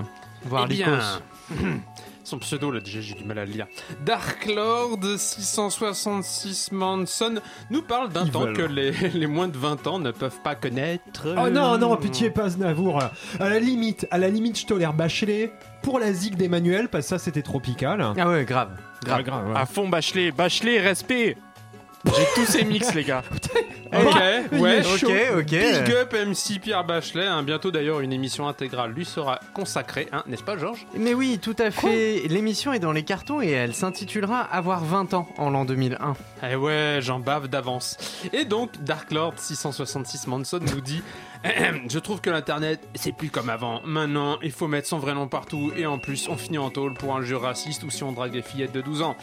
Voir 0.45 0.65
Eh 0.65 0.73
bien, 0.73 0.87
l'icos. 0.87 1.21
son 2.27 2.39
pseudo, 2.39 2.71
là, 2.71 2.79
déjà, 2.79 3.01
j'ai 3.01 3.13
du 3.13 3.23
mal 3.23 3.39
à 3.39 3.45
le 3.45 3.51
lire. 3.51 3.67
Dark 4.05 4.45
Lord 4.47 4.99
666 5.17 6.71
Manson 6.71 7.35
nous 7.69 7.81
parle 7.81 8.09
d'un 8.09 8.25
temps 8.27 8.41
veulent. 8.45 8.57
que 8.57 8.61
les, 8.63 8.91
les 9.13 9.27
moins 9.27 9.47
de 9.47 9.57
20 9.57 9.87
ans 9.87 9.99
ne 9.99 10.11
peuvent 10.11 10.41
pas 10.43 10.55
connaître. 10.55 11.27
Oh 11.37 11.49
non, 11.49 11.77
non, 11.77 11.95
pitié, 11.97 12.29
pas 12.29 12.49
Znavour. 12.49 13.01
À 13.39 13.49
la 13.49 13.59
limite, 13.59 14.07
à 14.11 14.17
la 14.17 14.29
limite, 14.29 14.59
je 14.59 14.65
tolère 14.65 14.93
Bachelet 14.93 15.51
pour 15.83 15.99
la 15.99 16.13
zig 16.13 16.35
d'Emmanuel, 16.35 16.89
parce 16.89 17.05
que 17.05 17.09
ça 17.09 17.19
c'était 17.19 17.41
tropical. 17.41 18.05
Ah 18.17 18.27
ouais, 18.29 18.43
grave. 18.45 18.71
Grave, 19.03 19.23
grave. 19.23 19.49
ouais. 19.49 19.55
À 19.57 19.65
fond 19.65 19.87
Bachelet, 19.87 20.31
Bachelet, 20.31 20.79
respect 20.79 21.37
J'ai 22.05 22.25
tous 22.35 22.45
ces 22.51 22.63
mix 22.65 22.93
les 22.93 23.03
gars. 23.03 23.23
Ok, 23.95 24.21
il 24.51 24.59
ouais. 24.59 24.81
Ok, 24.81 25.11
ok. 25.37 25.45
Big 25.49 25.91
up 25.93 26.13
MC 26.13 26.59
Pierre 26.61 26.83
Bachelet. 26.83 27.25
hein. 27.27 27.43
Bientôt 27.43 27.71
d'ailleurs, 27.71 27.99
une 28.01 28.13
émission 28.13 28.47
intégrale 28.47 28.91
lui 28.91 29.05
sera 29.05 29.39
consacrée, 29.53 30.07
hein, 30.11 30.23
n'est-ce 30.27 30.43
pas, 30.43 30.57
Georges? 30.57 30.85
Mais 30.97 31.13
oui, 31.13 31.39
tout 31.41 31.55
à 31.59 31.71
fait. 31.71 32.23
L'émission 32.27 32.73
est 32.73 32.79
dans 32.79 32.91
les 32.91 33.03
cartons 33.03 33.41
et 33.41 33.49
elle 33.51 33.73
s'intitulera 33.73 34.39
Avoir 34.41 34.83
20 34.83 35.13
ans 35.13 35.27
en 35.37 35.49
l'an 35.49 35.65
2001. 35.65 36.13
Eh 36.49 36.55
ouais, 36.55 36.99
j'en 37.01 37.19
bave 37.19 37.47
d'avance. 37.47 37.97
Et 38.33 38.45
donc, 38.45 38.83
Dark 38.83 39.11
Lord 39.11 39.33
666 39.37 40.27
Manson 40.27 40.59
nous 40.73 40.81
dit 40.81 41.01
Je 41.89 41.99
trouve 41.99 42.21
que 42.21 42.29
l'internet, 42.29 42.79
c'est 42.95 43.11
plus 43.15 43.29
comme 43.29 43.49
avant. 43.49 43.81
Maintenant, 43.85 44.37
il 44.41 44.51
faut 44.51 44.67
mettre 44.67 44.87
son 44.87 44.99
vrai 44.99 45.13
nom 45.13 45.27
partout. 45.27 45.71
Et 45.77 45.85
en 45.85 45.97
plus, 45.99 46.27
on 46.29 46.37
finit 46.37 46.57
en 46.57 46.69
tôle 46.69 46.93
pour 46.93 47.15
un 47.15 47.21
jeu 47.21 47.37
raciste 47.37 47.83
ou 47.83 47.89
si 47.89 48.03
on 48.03 48.11
drague 48.11 48.31
des 48.33 48.41
fillettes 48.41 48.73
de 48.73 48.81
12 48.81 49.01
ans. 49.01 49.15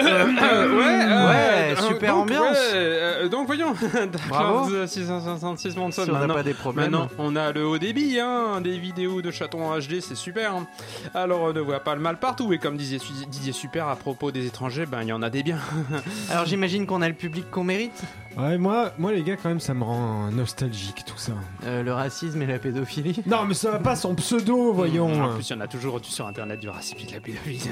Euh, 0.00 0.04
euh, 0.04 0.76
ouais, 0.76 1.04
euh, 1.04 1.28
Ouais, 1.28 1.72
euh, 1.72 1.76
super 1.88 2.14
donc, 2.14 2.22
ambiance. 2.22 2.50
ouais, 2.56 2.72
euh, 2.74 3.28
donc 3.28 3.46
voyons, 3.46 3.74
Bravo. 4.28 4.68
Lord 4.70 4.88
666 4.88 5.76
Manson. 5.76 6.04
Si 6.04 6.10
on 6.10 6.18
n'a 6.26 6.34
pas 6.34 6.42
des 6.42 6.54
problèmes. 6.54 6.90
Maintenant, 6.90 7.08
on 7.18 7.36
a 7.36 7.52
le 7.52 7.64
haut 7.66 7.78
débit, 7.78 8.18
hein, 8.18 8.60
des 8.60 8.78
vidéos 8.78 9.22
de 9.22 9.30
chatons 9.30 9.64
en 9.66 9.78
HD, 9.78 10.00
c'est 10.00 10.16
super. 10.16 10.54
hein. 10.54 10.66
Alors, 11.14 11.42
on 11.42 11.52
ne 11.52 11.60
voit 11.60 11.80
pas 11.80 11.94
le 11.94 12.00
mal 12.00 12.18
partout. 12.18 12.52
Et 12.52 12.58
comme 12.58 12.76
disait 12.76 12.98
Didier 13.28 13.52
Super 13.52 13.86
à 13.88 13.96
propos 13.96 14.32
des 14.32 14.46
étrangers, 14.46 14.86
ben 14.86 15.02
il 15.02 15.08
y 15.08 15.12
en 15.12 15.22
a 15.22 15.30
des 15.30 15.42
biens. 15.42 15.58
Alors 16.30 16.44
j'imagine 16.46 16.86
qu'on 16.86 17.00
a 17.02 17.08
le 17.08 17.14
public 17.14 17.50
qu'on 17.50 17.64
mérite. 17.64 18.02
Ouais, 18.36 18.58
moi, 18.58 18.92
moi, 18.98 19.12
les 19.12 19.22
gars, 19.22 19.36
quand 19.36 19.48
même, 19.48 19.60
ça 19.60 19.74
me 19.74 19.84
rend 19.84 20.30
nostalgique 20.32 21.04
tout 21.06 21.16
ça. 21.18 21.32
Euh, 21.64 21.82
le 21.84 21.92
racisme 21.92 22.42
et 22.42 22.46
la 22.46 22.58
pédophilie. 22.58 23.22
Non, 23.26 23.44
mais 23.44 23.54
ça 23.54 23.70
va 23.70 23.78
pas 23.78 23.94
son 23.94 24.14
pseudo, 24.16 24.72
voyons. 24.72 25.22
En 25.22 25.34
plus, 25.34 25.48
il 25.50 25.52
y 25.54 25.56
en 25.56 25.60
a 25.60 25.68
toujours 25.68 26.00
du 26.00 26.10
sur 26.10 26.26
internet 26.26 26.58
du 26.58 26.68
racisme 26.68 26.98
et 27.00 27.06
de 27.06 27.12
la 27.12 27.20
pédophilie. 27.20 27.70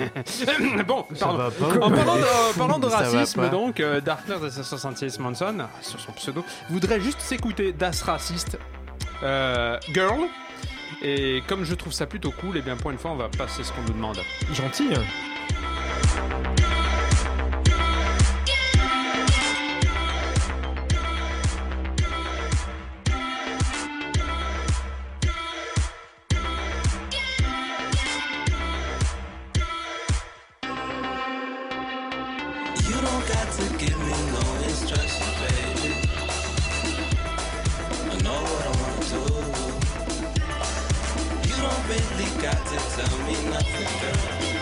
bon, 0.86 1.04
Ça 1.14 1.26
pardon. 1.26 1.38
va 1.38 1.50
pas. 1.50 1.66
En 1.84 1.90
parlant 1.90 2.16
de, 2.16 2.56
parlant 2.58 2.78
racisme, 2.88 3.50
donc, 3.50 3.80
euh, 3.80 4.00
Dark 4.00 4.28
Lord 4.28 4.50
66 4.50 5.18
Manson, 5.18 5.56
sur 5.80 5.98
son 5.98 6.12
pseudo, 6.12 6.44
voudrait 6.70 7.00
juste 7.00 7.20
s'écouter 7.20 7.72
Das 7.72 8.02
Raciste 8.02 8.56
euh, 9.24 9.78
Girl. 9.92 10.20
Et 11.02 11.42
comme 11.48 11.64
je 11.64 11.74
trouve 11.74 11.92
ça 11.92 12.06
plutôt 12.06 12.30
cool, 12.40 12.56
et 12.56 12.62
bien 12.62 12.76
pour 12.76 12.92
une 12.92 12.98
fois, 12.98 13.10
on 13.10 13.16
va 13.16 13.28
passer 13.28 13.64
ce 13.64 13.72
qu'on 13.72 13.82
nous 13.82 13.94
demande. 13.94 14.18
Gentil. 14.52 14.90
hein. 14.94 16.61
Got 33.32 33.52
to 33.52 33.64
give 33.78 33.98
me 33.98 34.16
no 34.36 34.44
instructions, 34.68 35.34
baby. 35.42 35.94
I 37.96 38.16
know 38.24 38.40
what 38.50 38.64
I 38.68 38.72
want 38.80 39.02
to 39.02 39.08
do. 39.14 39.22
You 41.48 41.56
don't 41.64 41.84
really 41.92 42.30
got 42.42 42.60
to 42.72 42.78
tell 42.96 43.16
me 43.28 43.36
nothing, 43.54 43.92
girl. 44.02 44.52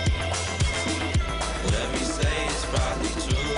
Whatever 1.64 1.96
you 1.98 2.08
say 2.18 2.36
is 2.54 2.64
probably 2.74 3.12
true. 3.26 3.56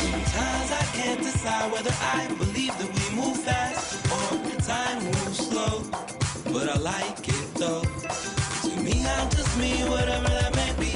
Sometimes 0.00 0.72
I 0.72 0.84
can't 0.98 1.20
decide 1.20 1.72
whether 1.72 1.94
I 2.18 2.28
believe 2.38 2.74
that 2.78 2.90
we 2.98 3.16
move 3.20 3.38
fast 3.38 4.06
or 4.12 4.60
time 4.60 5.04
moves 5.04 5.38
slow. 5.48 5.82
But 6.52 6.68
I 6.68 6.78
like 6.78 7.28
it 7.28 7.54
though. 7.54 7.84
To 8.64 8.70
me, 8.82 9.04
I'm 9.06 9.30
just 9.30 9.58
me, 9.58 9.72
whatever 9.88 10.28
that 10.28 10.54
may 10.56 10.72
be. 10.84 10.92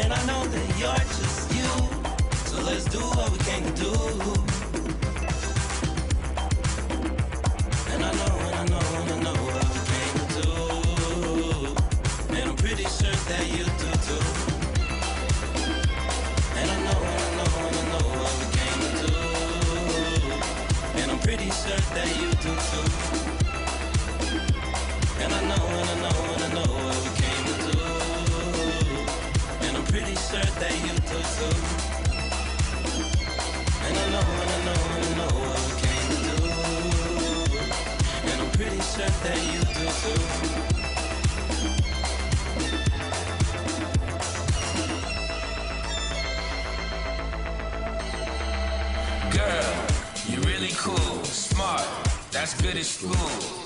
And 0.00 0.12
I 0.12 0.20
know 0.26 0.44
that 0.46 0.78
you're 0.78 1.06
just 1.18 1.33
let's 2.64 2.84
do 2.86 2.98
what 2.98 3.30
we 3.30 3.38
came 3.38 3.64
to 3.64 3.72
do. 3.72 3.92
And 7.92 8.02
I 8.02 8.12
know, 8.14 8.38
and 8.46 8.54
I 8.54 8.64
know, 8.72 8.80
and 9.00 9.10
I 9.12 9.18
know 9.22 9.38
what 9.48 9.66
we 9.74 9.80
came 9.92 10.14
to 10.18 10.26
do. 10.40 10.50
And 12.36 12.44
I'm 12.50 12.56
pretty 12.56 12.84
sure 12.84 13.18
that 13.30 13.44
you 13.52 13.64
do 13.64 13.90
too. 14.06 14.24
And 16.56 16.70
I 16.70 16.76
know, 16.84 16.98
and 17.12 17.20
I 17.22 17.30
know, 17.36 17.50
and 17.66 17.76
I 17.76 17.84
know 17.92 18.06
what 18.18 18.32
we 18.40 18.46
came 18.56 18.80
to 18.84 18.90
do. 19.06 19.14
And 21.02 21.08
I'm 21.12 21.18
pretty 21.20 21.50
sure 21.50 21.82
that 21.94 22.08
you 22.18 22.28
do 22.30 22.52
too. 22.70 23.13
Girl, 39.24 39.32
you're 50.28 50.42
really 50.42 50.68
cool, 50.76 51.24
smart, 51.24 51.80
that's 52.32 52.60
good 52.60 52.76
at 52.76 52.84
school, 52.84 53.14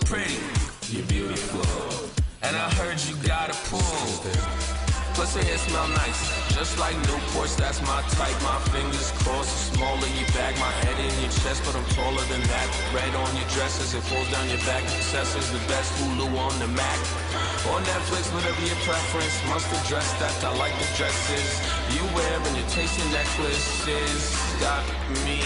pretty, 0.07 0.39
you're 0.91 1.05
beautiful, 1.07 2.09
and 2.43 2.55
I 2.57 2.71
heard 2.75 3.01
you 3.01 3.17
got 3.27 3.51
a 3.51 3.55
pool. 3.69 4.78
Her 5.19 5.27
hair 5.43 5.59
smell 5.59 5.89
nice, 5.99 6.31
just 6.55 6.79
like 6.79 6.95
Newports. 7.11 7.59
That's 7.59 7.83
my 7.83 8.03
type. 8.15 8.39
My 8.39 8.55
fingers 8.71 9.11
crossed, 9.19 9.75
small 9.75 9.99
in 9.99 10.15
your 10.15 10.31
back, 10.31 10.55
my 10.63 10.71
head 10.87 10.95
in 10.95 11.11
your 11.19 11.35
chest, 11.43 11.67
but 11.67 11.75
I'm 11.75 11.85
taller 11.99 12.23
than 12.31 12.41
that. 12.47 12.67
Red 12.95 13.13
on 13.19 13.27
your 13.35 13.49
dresses, 13.51 13.99
it 13.99 14.05
falls 14.07 14.31
down 14.31 14.47
your 14.49 14.63
back. 14.63 14.87
Success 14.87 15.35
is 15.35 15.51
the 15.51 15.59
best. 15.67 15.91
Hulu 15.99 16.31
on 16.39 16.55
the 16.63 16.71
Mac. 16.71 17.01
Or 17.67 17.83
Netflix, 17.83 18.31
whatever 18.31 18.63
your 18.63 18.79
preference. 18.87 19.35
Must 19.51 19.67
address 19.83 20.07
that. 20.23 20.39
I 20.47 20.55
like 20.55 20.73
the 20.79 20.87
dresses 20.95 21.51
you 21.91 22.03
wear 22.15 22.39
and 22.39 22.55
your 22.55 22.71
your 22.71 23.11
necklaces. 23.11 24.23
Got 24.63 24.87
me 25.27 25.43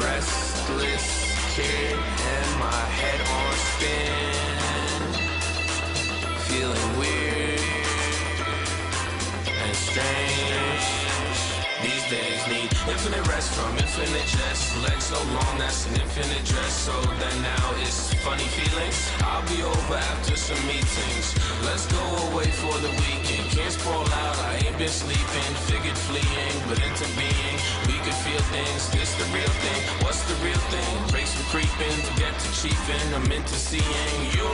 restless, 0.00 1.04
kid, 1.52 1.92
and 1.92 2.48
my 2.64 2.80
head 2.96 3.20
on 3.20 3.52
spin. 3.76 4.15
Infinite 12.88 13.26
rest 13.28 13.50
from 13.54 13.70
infinite 13.78 14.26
jest. 14.26 14.76
Legs 14.82 15.04
so 15.04 15.18
long, 15.34 15.58
that's 15.58 15.86
an 15.86 15.94
infinite 16.00 16.44
dress. 16.44 16.72
So 16.86 16.94
then 17.20 17.42
now 17.42 17.66
it's 17.82 18.14
funny 18.22 18.46
feelings. 18.58 18.98
I'll 19.22 19.46
be 19.48 19.62
over 19.62 19.94
after 19.94 20.36
some 20.36 20.60
meetings. 20.66 21.34
Let's 21.64 21.86
go 21.90 22.04
away 22.30 22.48
for 22.62 22.74
the 22.78 22.90
weekend. 23.02 23.50
Can't 23.50 23.72
sprawl 23.72 24.06
out, 24.06 24.38
I 24.50 24.62
ain't 24.66 24.78
been 24.78 24.88
sleeping. 24.88 25.50
Figured 25.66 25.98
fleeing, 26.06 26.56
but 26.68 26.78
into 26.78 27.06
being. 27.18 27.56
We 27.90 27.95
feel 28.24 28.40
things. 28.54 28.88
This 28.90 29.12
the 29.16 29.26
real 29.34 29.52
thing. 29.64 29.80
What's 30.04 30.22
the 30.30 30.36
real 30.44 30.62
thing? 30.72 30.90
Break 31.12 31.26
some 31.26 31.44
creeping 31.52 31.98
to 32.06 32.12
get 32.20 32.32
to 32.32 32.48
chiefing. 32.60 33.06
I'm 33.14 33.30
into 33.30 33.56
seeing 33.56 34.18
you 34.36 34.48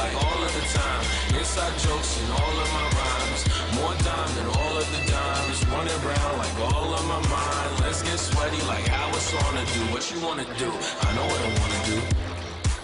like 0.00 0.14
all 0.24 0.40
of 0.46 0.52
the 0.56 0.64
time. 0.72 1.04
Inside 1.38 1.74
jokes 1.84 2.10
in 2.22 2.28
all 2.30 2.56
of 2.64 2.68
my 2.78 2.86
rhymes. 2.96 3.42
More 3.78 3.94
dime 4.06 4.32
than 4.36 4.48
all 4.58 4.74
of 4.76 4.86
the 4.94 5.02
dimes. 5.10 5.58
Running 5.72 5.98
around 6.04 6.34
like 6.38 6.56
all 6.70 6.90
of 6.94 7.04
my 7.06 7.20
mind. 7.28 7.70
Let's 7.84 8.02
get 8.02 8.18
sweaty 8.18 8.60
like 8.66 8.86
how 8.86 9.08
it's 9.10 9.32
on 9.34 9.52
to 9.58 9.64
do. 9.74 9.82
What 9.92 10.04
you 10.12 10.18
wanna 10.26 10.46
do? 10.56 10.70
I 11.06 11.08
know 11.16 11.26
what 11.30 11.40
I 11.48 11.50
wanna 11.60 11.80
do. 11.92 11.98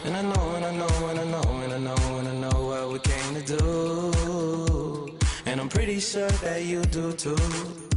And 0.04 0.16
I 0.16 0.22
know, 0.22 0.44
and 0.56 0.64
I 0.64 0.72
know, 0.74 0.94
and 1.10 1.18
I 1.20 1.24
know, 1.24 1.48
and 1.62 1.72
I 1.72 1.78
know, 1.78 2.18
and 2.18 2.28
I 2.28 2.34
know 2.34 2.58
what 2.66 2.92
we 2.92 2.98
came 2.98 3.34
to 3.38 3.42
do. 3.56 5.16
And 5.46 5.60
I'm 5.60 5.68
pretty 5.68 6.00
sure 6.00 6.30
that 6.42 6.64
you 6.64 6.82
do 6.82 7.12
too. 7.12 7.91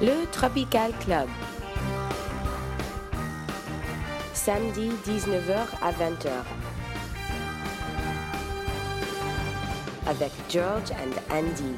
Le 0.00 0.30
Tropical 0.30 0.92
Club. 1.00 1.28
Samedi 4.32 4.90
19h 5.04 5.66
à 5.82 5.90
20h. 5.90 6.30
Avec 10.06 10.30
George 10.48 10.92
and 10.92 11.34
Andy. 11.34 11.74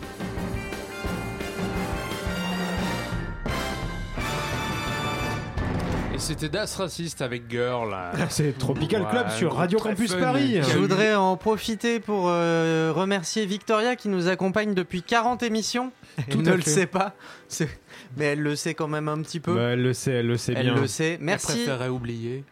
Et 6.14 6.18
c'était 6.18 6.48
Das 6.48 6.76
Raciste 6.76 7.22
avec 7.22 7.50
Girl. 7.50 7.92
C'est 8.28 8.56
Tropical 8.56 9.02
Ouais, 9.02 9.10
Club 9.10 9.30
sur 9.30 9.56
Radio 9.56 9.80
Campus 9.80 10.12
fun, 10.12 10.20
Paris. 10.20 10.60
Je 10.62 10.78
voudrais 10.78 11.14
en 11.16 11.36
profiter 11.36 11.98
pour 11.98 12.28
euh, 12.28 12.92
remercier 12.94 13.44
Victoria 13.46 13.96
qui 13.96 14.08
nous 14.08 14.28
accompagne 14.28 14.74
depuis 14.74 15.02
40 15.02 15.42
émissions. 15.42 15.90
Tout 16.30 16.38
elle 16.38 16.44
ne 16.44 16.52
le 16.52 16.62
sait 16.62 16.86
pas, 16.86 17.14
mais 18.16 18.26
elle 18.26 18.40
le 18.40 18.54
sait 18.54 18.74
quand 18.74 18.86
même 18.86 19.08
un 19.08 19.20
petit 19.22 19.40
peu. 19.40 19.54
Bah, 19.56 19.70
elle 19.72 19.82
le 19.82 19.92
sait, 19.92 20.12
elle 20.12 20.28
le 20.28 20.36
sait 20.36 20.54
elle 20.56 20.66
bien. 20.66 20.74
le 20.76 20.86
sait. 20.86 21.14
Elle 21.14 21.24
Merci. 21.24 21.46
préférait 21.48 21.88
oublier. 21.88 22.44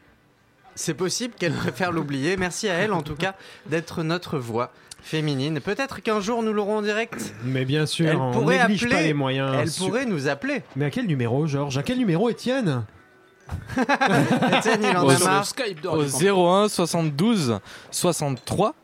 C'est 0.75 0.95
possible 0.95 1.35
qu'elle 1.39 1.53
préfère 1.53 1.93
l'oublier. 1.93 2.37
Merci 2.37 2.69
à 2.69 2.75
elle 2.75 2.93
en 2.93 3.03
tout 3.03 3.15
cas 3.15 3.37
d'être 3.67 4.03
notre 4.03 4.39
voix 4.39 4.73
féminine. 5.03 5.61
Peut-être 5.61 6.03
qu'un 6.03 6.19
jour 6.19 6.43
nous 6.43 6.53
l'aurons 6.53 6.79
en 6.79 6.83
direct. 6.83 7.33
Mais 7.45 7.65
bien 7.65 7.87
sûr, 7.87 8.09
Elle 8.09 8.17
on 8.17 8.33
pourrait 8.33 8.59
appeler- 8.59 8.89
pas 8.89 9.03
les 9.03 9.15
moyens. 9.15 9.55
Elle 9.57 9.71
pourrait 9.87 10.07
nous 10.07 10.27
appeler. 10.27 10.63
Mais 10.75 10.87
à 10.87 10.91
quel 10.91 11.07
numéro, 11.07 11.47
Georges? 11.47 11.79
À 11.79 11.85
quel 11.85 11.99
numéro, 11.99 12.29
Étienne? 12.29 12.85
Étienne, 14.59 14.81
il 14.91 14.97
en 14.97 15.05
Au- 15.07 15.11
a 15.11 15.19
marre. 15.19 15.47
Skype 15.47 15.85
Au 15.85 15.91
Radio 15.93 16.11
Campus. 16.11 16.23
01 16.29 16.69
72 16.69 17.59
63 17.91 18.75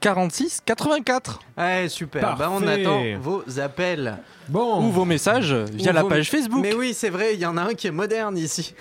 46 0.00 0.60
84 0.64 1.40
Ouais, 1.58 1.88
super. 1.88 2.36
Bah, 2.36 2.48
on 2.52 2.60
Parfait. 2.60 2.82
attend 2.82 3.02
vos 3.20 3.42
appels. 3.58 4.16
Bon, 4.48 4.78
ou 4.80 4.92
vos 4.92 5.04
messages 5.04 5.52
via 5.52 5.90
Ou 5.90 5.94
la 5.94 6.02
vos- 6.02 6.08
page 6.08 6.30
Facebook. 6.30 6.60
Mais 6.62 6.72
oui, 6.72 6.94
c'est 6.94 7.10
vrai, 7.10 7.34
il 7.34 7.40
y 7.40 7.46
en 7.46 7.56
a 7.56 7.62
un 7.62 7.74
qui 7.74 7.88
est 7.88 7.90
moderne 7.90 8.38
ici. 8.38 8.74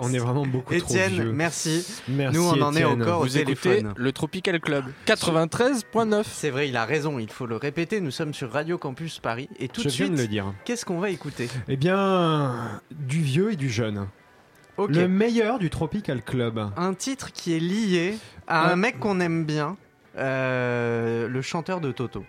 on 0.00 0.14
est 0.14 0.18
vraiment 0.18 0.46
beaucoup 0.46 0.74
trop 0.74 0.82
Étienne, 0.88 1.12
vieux. 1.12 1.30
merci. 1.32 1.84
Merci, 2.08 2.38
Nous, 2.38 2.42
on 2.48 2.62
en 2.62 2.72
est 2.74 2.80
Étienne. 2.80 3.02
encore 3.02 3.20
au 3.20 3.24
Vous 3.24 3.36
écoutez 3.36 3.54
téléphone. 3.60 3.92
le 3.98 4.12
Tropical 4.12 4.60
Club 4.60 4.86
93.9. 5.04 6.24
C'est 6.26 6.48
vrai, 6.48 6.70
il 6.70 6.76
a 6.78 6.86
raison, 6.86 7.18
il 7.18 7.30
faut 7.30 7.44
le 7.46 7.56
répéter. 7.56 8.00
Nous 8.00 8.10
sommes 8.10 8.32
sur 8.32 8.50
Radio 8.50 8.78
Campus 8.78 9.18
Paris. 9.18 9.50
Et 9.60 9.68
tout 9.68 9.82
Je 9.82 9.88
de 9.88 9.92
viens 9.92 10.06
suite, 10.06 10.16
de 10.16 10.22
le 10.22 10.26
dire. 10.26 10.46
qu'est-ce 10.64 10.86
qu'on 10.86 11.00
va 11.00 11.10
écouter? 11.10 11.50
Eh 11.68 11.76
bien, 11.76 12.80
du 12.90 13.20
vieux 13.20 13.52
et 13.52 13.56
du 13.56 13.68
jeune. 13.68 14.06
Ok. 14.78 14.90
Le 14.90 15.06
meilleur 15.08 15.58
du 15.58 15.68
Tropical 15.70 16.22
Club. 16.22 16.58
Un 16.76 16.94
titre 16.94 17.30
qui 17.32 17.54
est 17.54 17.60
lié 17.60 18.16
à 18.46 18.70
un 18.72 18.76
mec 18.76 18.98
qu'on 18.98 19.20
aime 19.20 19.44
bien, 19.44 19.76
euh, 20.16 21.28
le 21.28 21.42
chanteur 21.42 21.80
de 21.80 21.92
Toto. 21.92 22.24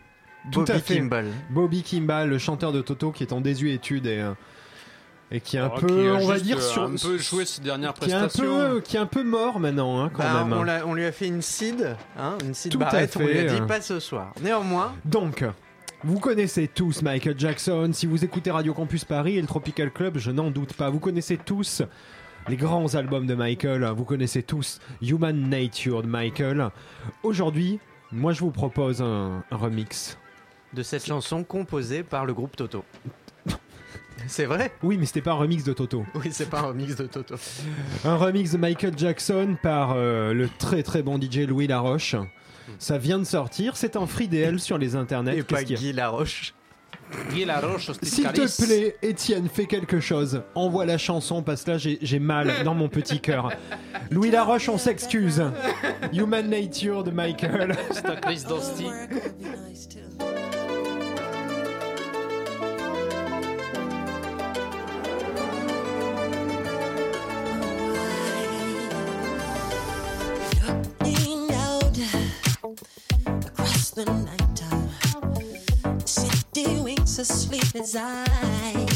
Tout 0.51 0.59
Bobby 0.59 0.71
à 0.73 0.79
fait. 0.79 0.95
Kimball. 0.97 1.27
Bobby 1.51 1.83
Kimball, 1.83 2.29
le 2.29 2.37
chanteur 2.37 2.71
de 2.73 2.81
Toto 2.81 3.11
qui 3.11 3.23
est 3.23 3.31
en 3.31 3.39
désuétude 3.39 4.05
et, 4.07 4.19
euh, 4.19 4.33
et 5.31 5.39
qui 5.39 5.55
est 5.55 5.61
un 5.61 5.71
Oh, 5.73 5.79
peu, 5.79 6.11
on 6.17 6.27
va 6.27 6.37
dire, 6.37 6.57
euh, 6.57 6.61
sur, 6.61 6.83
un 6.83 6.95
peu 7.01 7.17
joué 7.17 7.45
ses 7.45 7.61
dernières 7.61 7.93
qui 7.93 8.09
est 8.09 8.13
un 8.13 8.27
peu, 8.27 8.81
qui 8.81 8.97
est 8.97 8.99
un 8.99 9.05
peu 9.05 9.23
mort 9.23 9.59
maintenant, 9.61 10.01
hein, 10.03 10.11
quand 10.13 10.21
Bah, 10.23 10.43
même. 10.43 10.83
on, 10.85 10.93
lui 10.93 11.05
a 11.05 11.11
fait 11.13 11.27
une 11.27 11.41
seed, 11.41 11.95
hein, 12.19 12.37
une 12.45 12.53
seed 12.53 12.73
Tout 12.73 12.81
à 12.81 12.85
barrette, 12.91 13.15
on 13.15 13.21
lui 13.25 13.39
a 13.39 13.47
fait. 13.49 13.55
dit 13.59 13.65
pas 13.65 13.79
ce 13.79 14.01
soir. 14.01 14.33
Néanmoins, 14.41 14.93
Donc, 15.05 15.45
vous 16.03 16.19
connaissez 16.19 16.67
tous 16.67 17.01
Michael 17.01 17.35
Jackson. 17.39 17.89
Si 17.93 18.05
vous 18.05 18.25
écoutez 18.25 18.51
Radio 18.51 18.73
Campus 18.73 19.05
Paris 19.05 19.37
et 19.37 19.41
le 19.41 19.47
Tropical 19.47 19.91
Club, 19.91 20.17
je 20.17 20.29
n'en 20.31 20.51
doute 20.51 20.73
pas. 20.73 20.89
Vous 20.89 20.99
connaissez 20.99 21.37
tous 21.37 21.83
les 22.47 22.55
grands 22.57 22.95
albums 22.95 23.25
de 23.25 23.35
Michael. 23.35 23.85
Vous 23.95 24.05
connaissez 24.05 24.43
tous 24.43 24.79
Human 25.01 25.49
Nature 25.49 26.01
de 26.03 26.07
Michael. 26.07 26.69
Aujourd'hui, 27.23 27.79
moi, 28.11 28.33
je 28.33 28.41
vous 28.41 28.51
propose 28.51 29.01
un, 29.01 29.43
un 29.49 29.55
remix. 29.57 30.17
de 30.73 30.83
cette 30.83 31.05
chanson 31.05 31.43
composée 31.43 32.03
par 32.03 32.25
le 32.25 32.33
groupe 32.33 32.55
Toto. 32.55 32.83
C'est 34.27 34.45
vrai? 34.45 34.71
Oui, 34.83 34.97
mais 34.97 35.05
c'était 35.05 35.21
pas 35.21 35.31
un 35.31 35.35
remix 35.35 35.63
de 35.63 35.73
Toto. 35.73 36.05
Oui, 36.15 36.29
c'est 36.31 36.49
pas 36.49 36.59
un 36.59 36.67
remix 36.67 36.95
de 36.95 37.07
Toto. 37.07 37.35
Un 38.05 38.15
remix 38.15 38.51
de 38.51 38.57
Michael 38.57 38.97
Jackson 38.97 39.57
par 39.61 39.91
euh, 39.95 40.33
le 40.33 40.47
très 40.47 40.81
très 40.81 41.01
bon 41.03 41.19
DJ 41.19 41.39
Louis 41.39 41.67
Laroche. 41.67 42.15
Ça 42.79 42.97
vient 42.97 43.19
de 43.19 43.25
sortir, 43.25 43.75
c'est 43.75 43.97
en 43.97 44.07
free 44.07 44.29
DL 44.29 44.59
sur 44.61 44.77
les 44.77 44.95
internets. 44.95 45.37
Et 45.39 45.43
pas 45.43 45.63
Guy 45.65 45.91
Laroche. 45.91 46.53
S'il 48.01 48.25
te 48.27 48.63
plaît, 48.63 48.95
Étienne, 49.01 49.47
fais 49.51 49.65
quelque 49.65 49.99
chose. 49.99 50.41
Envoie 50.55 50.85
la 50.85 50.97
chanson 50.97 51.41
parce 51.41 51.63
que 51.63 51.71
là 51.71 51.77
j'ai 51.77 52.19
mal 52.19 52.63
dans 52.63 52.73
mon 52.73 52.89
petit 52.89 53.19
cœur. 53.19 53.51
Louis 54.11 54.31
Laroche, 54.31 54.69
on 54.69 54.77
s'excuse. 54.77 55.43
Human 56.13 56.49
Nature 56.49 57.03
de 57.03 57.11
Michael. 57.11 57.75
Stitcaris 57.91 58.43
Dosti. 58.47 58.85
The 73.95 74.42
asleep 77.19 77.75
as 77.75 77.95
I 77.95 78.92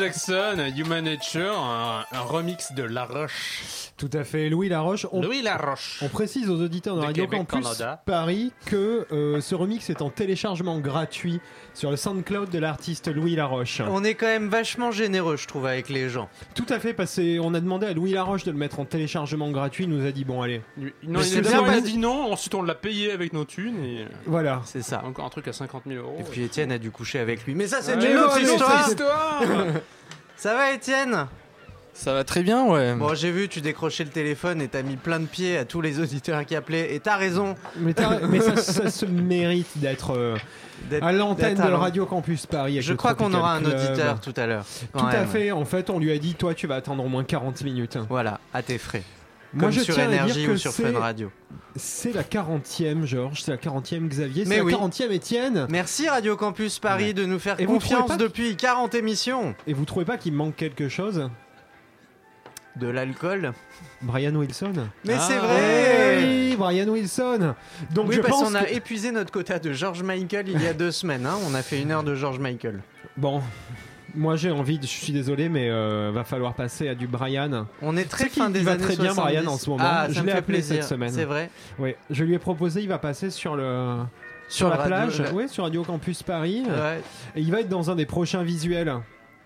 Jackson, 0.00 0.72
Human 0.74 1.04
Nature, 1.04 1.54
un, 1.54 2.06
remix 2.22 2.72
de 2.72 2.84
La 2.84 3.04
Roche. 3.04 3.60
Tout 4.00 4.08
à 4.14 4.24
fait, 4.24 4.48
Louis 4.48 4.70
Laroche. 4.70 5.06
On, 5.12 5.20
Louis 5.20 5.42
Laroche. 5.42 5.98
on 6.00 6.08
précise 6.08 6.48
aux 6.48 6.58
auditeurs 6.58 6.96
de 6.96 7.02
De 7.02 7.06
Radio 7.06 7.24
Québec, 7.26 7.46
Campus 7.46 7.66
Canada. 7.78 8.02
Paris 8.06 8.50
que 8.64 9.06
euh, 9.12 9.42
ce 9.42 9.54
remix 9.54 9.90
est 9.90 10.00
en 10.00 10.08
téléchargement 10.08 10.78
gratuit 10.78 11.38
sur 11.74 11.90
le 11.90 11.98
SoundCloud 11.98 12.48
de 12.48 12.58
l'artiste 12.58 13.14
Louis 13.14 13.36
Laroche. 13.36 13.82
On 13.86 14.02
est 14.02 14.14
quand 14.14 14.24
même 14.24 14.48
vachement 14.48 14.90
généreux, 14.90 15.36
je 15.36 15.46
trouve, 15.46 15.66
avec 15.66 15.90
les 15.90 16.08
gens. 16.08 16.30
Tout 16.54 16.64
à 16.70 16.78
fait, 16.80 16.94
parce 16.94 17.16
qu'on 17.16 17.52
a 17.52 17.60
demandé 17.60 17.86
à 17.88 17.92
Louis 17.92 18.12
Laroche 18.12 18.44
de 18.44 18.50
le 18.52 18.56
mettre 18.56 18.80
en 18.80 18.86
téléchargement 18.86 19.50
gratuit. 19.50 19.84
Il 19.84 19.90
nous 19.90 20.06
a 20.06 20.12
dit 20.12 20.24
bon, 20.24 20.40
allez. 20.40 20.62
Non, 21.02 21.20
il 21.20 21.24
c'est 21.24 21.46
a 21.46 21.80
dit 21.82 21.98
non, 21.98 22.32
ensuite 22.32 22.54
on 22.54 22.62
l'a 22.62 22.74
payé 22.74 23.12
avec 23.12 23.34
nos 23.34 23.44
thunes 23.44 23.84
et 23.84 24.06
Voilà. 24.24 24.62
C'est 24.64 24.82
ça. 24.82 25.04
encore 25.04 25.26
un 25.26 25.30
truc 25.30 25.46
à 25.46 25.52
50 25.52 25.82
000 25.86 26.02
euros. 26.02 26.16
Et 26.18 26.22
puis 26.22 26.42
Étienne 26.42 26.72
a 26.72 26.78
dû 26.78 26.90
coucher 26.90 27.18
avec 27.18 27.44
lui. 27.44 27.54
Mais 27.54 27.66
ça, 27.66 27.82
c'est 27.82 27.96
Ouais, 27.96 28.12
une 28.12 28.16
autre 28.18 28.40
histoire. 28.40 28.80
autre 28.80 28.88
histoire. 28.88 29.42
Ça 30.36 30.54
va, 30.54 30.72
Étienne? 30.72 31.26
Ça 31.92 32.14
va 32.14 32.24
très 32.24 32.42
bien, 32.42 32.64
ouais. 32.66 32.94
Bon, 32.94 33.14
j'ai 33.14 33.30
vu, 33.30 33.48
tu 33.48 33.60
décrochais 33.60 34.04
le 34.04 34.10
téléphone 34.10 34.62
et 34.62 34.68
t'as 34.68 34.82
mis 34.82 34.96
plein 34.96 35.20
de 35.20 35.26
pieds 35.26 35.58
à 35.58 35.64
tous 35.64 35.80
les 35.80 36.00
auditeurs 36.00 36.46
qui 36.46 36.56
appelaient. 36.56 36.94
Et 36.94 37.00
t'as 37.00 37.16
raison. 37.16 37.56
Mais, 37.76 37.92
ça, 38.40 38.56
ça 38.56 38.90
se 38.90 39.04
mérite 39.04 39.68
d'être 39.76 40.16
euh, 40.16 40.36
à 41.02 41.12
l'antenne 41.12 41.56
de 41.56 41.72
Radio 41.72 42.06
Campus 42.06 42.46
Paris. 42.46 42.80
Je 42.80 42.94
crois 42.94 43.14
qu'on 43.14 43.34
aura 43.34 43.54
un 43.54 43.64
auditeur 43.64 44.20
tout 44.20 44.34
à 44.36 44.46
l'heure. 44.46 44.64
Tout 44.96 45.04
à 45.04 45.26
fait. 45.26 45.50
En 45.50 45.64
fait, 45.64 45.90
on 45.90 45.98
lui 45.98 46.12
a 46.12 46.18
dit 46.18 46.34
toi, 46.34 46.54
tu 46.54 46.66
vas 46.66 46.76
attendre 46.76 47.04
au 47.04 47.08
moins 47.08 47.24
40 47.24 47.62
minutes. 47.62 47.98
Voilà, 48.08 48.40
à 48.54 48.62
tes 48.62 48.78
frais. 48.78 49.02
Moi, 49.52 49.70
je 49.70 49.80
sur 49.80 49.94
tiens 49.94 50.04
à 50.04 50.06
dire 50.06 50.22
Énergie 50.22 50.46
que 50.46 50.50
ou 50.52 50.56
sur 50.56 50.70
c'est- 50.70 50.92
Fun 50.92 50.98
Radio. 50.98 51.30
C'est 51.74 52.12
la 52.14 52.22
40e, 52.22 53.04
Georges. 53.04 53.42
C'est 53.42 53.50
la 53.50 53.56
40e, 53.56 54.08
Xavier. 54.08 54.44
Mais 54.44 54.56
C'est 54.56 54.58
la 54.58 54.64
oui. 54.64 54.72
40e, 54.72 55.10
Étienne. 55.10 55.66
Merci 55.68 56.08
Radio 56.08 56.36
Campus 56.36 56.78
Paris 56.78 57.14
de 57.14 57.24
nous 57.24 57.40
faire 57.40 57.58
Et 57.60 57.64
confiance 57.66 58.16
depuis 58.16 58.56
40 58.56 58.94
émissions. 58.94 59.54
Et 59.66 59.72
vous 59.72 59.84
trouvez 59.84 60.04
pas 60.04 60.18
qu'il 60.18 60.32
manque 60.34 60.54
quelque 60.56 60.88
chose? 60.88 61.28
De 62.80 62.88
l'alcool 62.88 63.52
Brian 64.02 64.34
Wilson 64.34 64.72
Mais 65.04 65.14
Ah. 65.16 65.20
c'est 65.20 65.36
vrai 65.38 66.18
Oui, 66.22 66.56
Brian 66.58 66.88
Wilson. 66.88 67.54
Donc 67.92 68.08
Oui, 68.08 68.14
je 68.16 68.20
parce 68.20 68.32
pense 68.40 68.48
qu'on 68.48 68.54
a 68.54 68.62
que- 68.64 68.74
épuisé 68.74 69.12
notre 69.12 69.30
quota 69.30 69.58
de 69.58 69.72
George 69.72 70.02
Michael 70.02 70.48
il 70.48 70.60
y 70.62 70.66
a 70.66 70.72
deux 70.72 70.90
semaines. 70.90 71.26
hein. 71.26 71.36
On 71.48 71.54
a 71.54 71.62
fait 71.62 71.80
une 71.80 71.90
heure 71.92 72.02
de 72.02 72.14
George 72.14 72.38
Michael. 72.38 72.80
Bon, 73.16 73.42
moi 74.14 74.36
j'ai 74.36 74.50
envie, 74.50 74.78
de- 74.78 74.84
je 74.84 74.88
suis 74.88 75.12
désolé, 75.12 75.48
mais 75.48 75.68
euh, 75.70 76.10
va 76.14 76.24
falloir 76.24 76.54
passer 76.54 76.88
à 76.88 76.94
du 76.94 77.06
Brian. 77.06 77.66
On 77.82 77.96
est 77.96 78.08
très 78.08 78.28
fin 78.28 78.48
des 78.50 78.60
va 78.60 78.72
années 78.72 78.82
très 78.82 78.96
bien 78.96 79.12
70. 79.12 79.20
Brian 79.36 79.46
en 79.52 79.58
ce 79.58 79.70
moment. 79.70 79.84
Ah, 79.86 80.06
je 80.08 80.14
ça 80.14 80.20
me 80.22 80.26
l'ai 80.26 80.32
fait 80.32 80.38
appelé 80.38 80.58
plaisir. 80.58 80.76
cette 80.76 80.88
semaine. 80.90 81.10
C'est 81.12 81.24
vrai. 81.24 81.50
Oui, 81.78 81.94
je 82.08 82.24
lui 82.24 82.34
ai 82.34 82.38
proposé, 82.38 82.80
il 82.82 82.88
va 82.88 82.98
passer 82.98 83.30
sur 83.30 83.56
le 83.56 83.96
sur, 84.48 84.66
Sur 84.66 84.68
la 84.70 84.76
Radio- 84.76 84.86
plage, 84.88 85.20
la- 85.20 85.32
oui, 85.32 85.48
sur 85.48 85.62
Radio 85.64 85.84
Campus 85.84 86.22
Paris, 86.24 86.64
Ouais. 86.66 87.00
et 87.36 87.40
il 87.40 87.50
va 87.52 87.60
être 87.60 87.68
dans 87.68 87.88
un 87.90 87.94
des 87.94 88.06
prochains 88.06 88.42
visuels. 88.42 88.92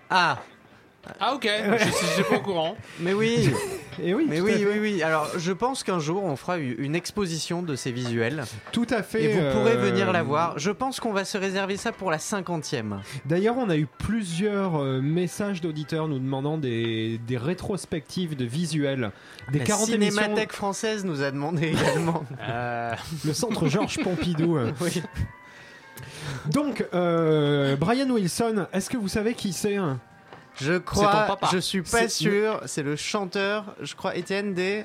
Ah, 0.08 0.38
Ah 1.20 1.34
ok, 1.34 1.48
je 1.78 1.84
suis 1.90 2.22
pas 2.24 2.36
au 2.36 2.40
courant. 2.40 2.76
Mais 3.00 3.12
oui, 3.12 3.50
Et 4.02 4.14
oui, 4.14 4.26
mais 4.28 4.40
oui, 4.40 4.64
oui, 4.66 4.78
oui. 4.80 5.02
Alors, 5.02 5.28
je 5.38 5.52
pense 5.52 5.84
qu'un 5.84 5.98
jour, 5.98 6.24
on 6.24 6.36
fera 6.36 6.58
une 6.58 6.94
exposition 6.94 7.62
de 7.62 7.76
ces 7.76 7.92
visuels. 7.92 8.44
Tout 8.72 8.86
à 8.90 9.02
fait. 9.02 9.24
Et 9.24 9.28
vous 9.28 9.50
pourrez 9.52 9.72
euh, 9.76 9.90
venir 9.90 10.12
la 10.12 10.22
voir. 10.22 10.58
Je 10.58 10.70
pense 10.70 11.00
qu'on 11.00 11.12
va 11.12 11.24
se 11.24 11.38
réserver 11.38 11.76
ça 11.76 11.92
pour 11.92 12.10
la 12.10 12.18
cinquantième. 12.18 13.00
D'ailleurs, 13.26 13.56
on 13.58 13.68
a 13.70 13.76
eu 13.76 13.86
plusieurs 13.86 14.76
euh, 14.82 15.00
messages 15.00 15.60
d'auditeurs 15.60 16.08
nous 16.08 16.18
demandant 16.18 16.58
des, 16.58 17.18
des 17.26 17.36
rétrospectives 17.36 18.36
de 18.36 18.44
visuels. 18.44 19.10
Des 19.52 19.60
La 19.60 19.64
40 19.64 19.88
émissions. 19.90 20.22
Cinémathèque 20.22 20.52
française 20.52 21.04
nous 21.04 21.22
a 21.22 21.30
demandé 21.30 21.68
également. 21.68 22.24
Euh, 22.46 22.94
Le 23.24 23.32
centre 23.32 23.68
Georges 23.68 23.98
Pompidou. 24.02 24.58
oui. 24.80 25.02
Donc, 26.50 26.84
euh, 26.92 27.76
Brian 27.76 28.08
Wilson, 28.10 28.66
est-ce 28.72 28.90
que 28.90 28.96
vous 28.96 29.08
savez 29.08 29.34
qui 29.34 29.52
c'est 29.52 29.76
hein? 29.76 29.98
Je 30.60 30.74
ton 30.74 30.80
crois, 30.80 31.10
papa. 31.26 31.48
je 31.52 31.58
suis 31.58 31.82
pas 31.82 31.86
C'est- 32.02 32.08
sûr. 32.08 32.60
C'est 32.66 32.82
le 32.82 32.96
chanteur, 32.96 33.74
je 33.80 33.94
crois, 33.94 34.16
Étienne 34.16 34.54
des. 34.54 34.84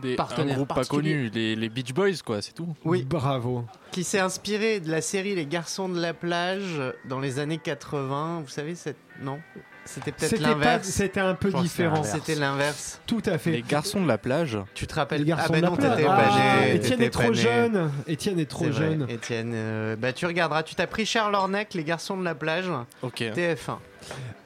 Des, 0.00 0.16
Partenaire 0.16 0.54
un 0.54 0.56
groupe 0.56 0.74
pas 0.74 0.84
connu, 0.84 1.28
les, 1.28 1.54
les 1.54 1.68
Beach 1.68 1.92
Boys, 1.92 2.10
quoi, 2.24 2.42
c'est 2.42 2.54
tout. 2.54 2.74
Oui. 2.84 3.04
Bravo. 3.04 3.64
qui 3.92 4.02
s'est 4.02 4.18
inspiré 4.18 4.80
de 4.80 4.90
la 4.90 5.00
série 5.00 5.36
Les 5.36 5.46
Garçons 5.46 5.88
de 5.88 6.00
la 6.00 6.12
plage 6.12 6.80
dans 7.04 7.20
les 7.20 7.38
années 7.38 7.58
80. 7.58 8.40
Vous 8.42 8.48
savez, 8.48 8.74
cette... 8.74 8.96
non? 9.20 9.38
C'était 9.84 10.12
peut-être 10.12 10.30
C'était 10.30 10.42
pas- 10.42 10.48
l'inverse. 10.50 10.88
C'était 10.88 11.20
un 11.20 11.34
peu 11.34 11.50
différent. 11.52 12.02
C'était 12.04 12.34
l'inverse. 12.36 13.00
Tout 13.06 13.22
à 13.26 13.36
fait. 13.38 13.50
Les 13.50 13.62
garçons 13.62 14.00
de 14.02 14.06
la 14.08 14.16
plage. 14.18 14.56
Tu 14.74 14.86
te 14.86 14.94
rappelles 14.94 15.20
Les 15.20 15.26
garçons 15.26 15.46
Ah 15.48 15.52
bah 15.52 15.56
de 15.58 15.62
la 15.62 15.70
non, 15.70 15.76
plage. 15.76 16.04
Ah. 16.08 16.68
Étienne 16.68 17.02
est 17.02 17.10
trop 17.10 17.32
jeune. 17.32 17.90
Étienne 18.06 18.38
est 18.38 18.50
trop 18.50 18.70
jeune. 18.70 19.06
Étienne, 19.08 19.52
euh, 19.54 19.96
bah 19.96 20.12
tu 20.12 20.24
regarderas. 20.26 20.62
Tu 20.62 20.74
t'as 20.74 20.86
pris 20.86 21.04
Charles 21.04 21.34
Ornec, 21.34 21.74
Les 21.74 21.84
Garçons 21.84 22.16
de 22.16 22.24
la 22.24 22.34
plage, 22.34 22.66
Ok. 23.02 23.18
TF1. 23.34 23.78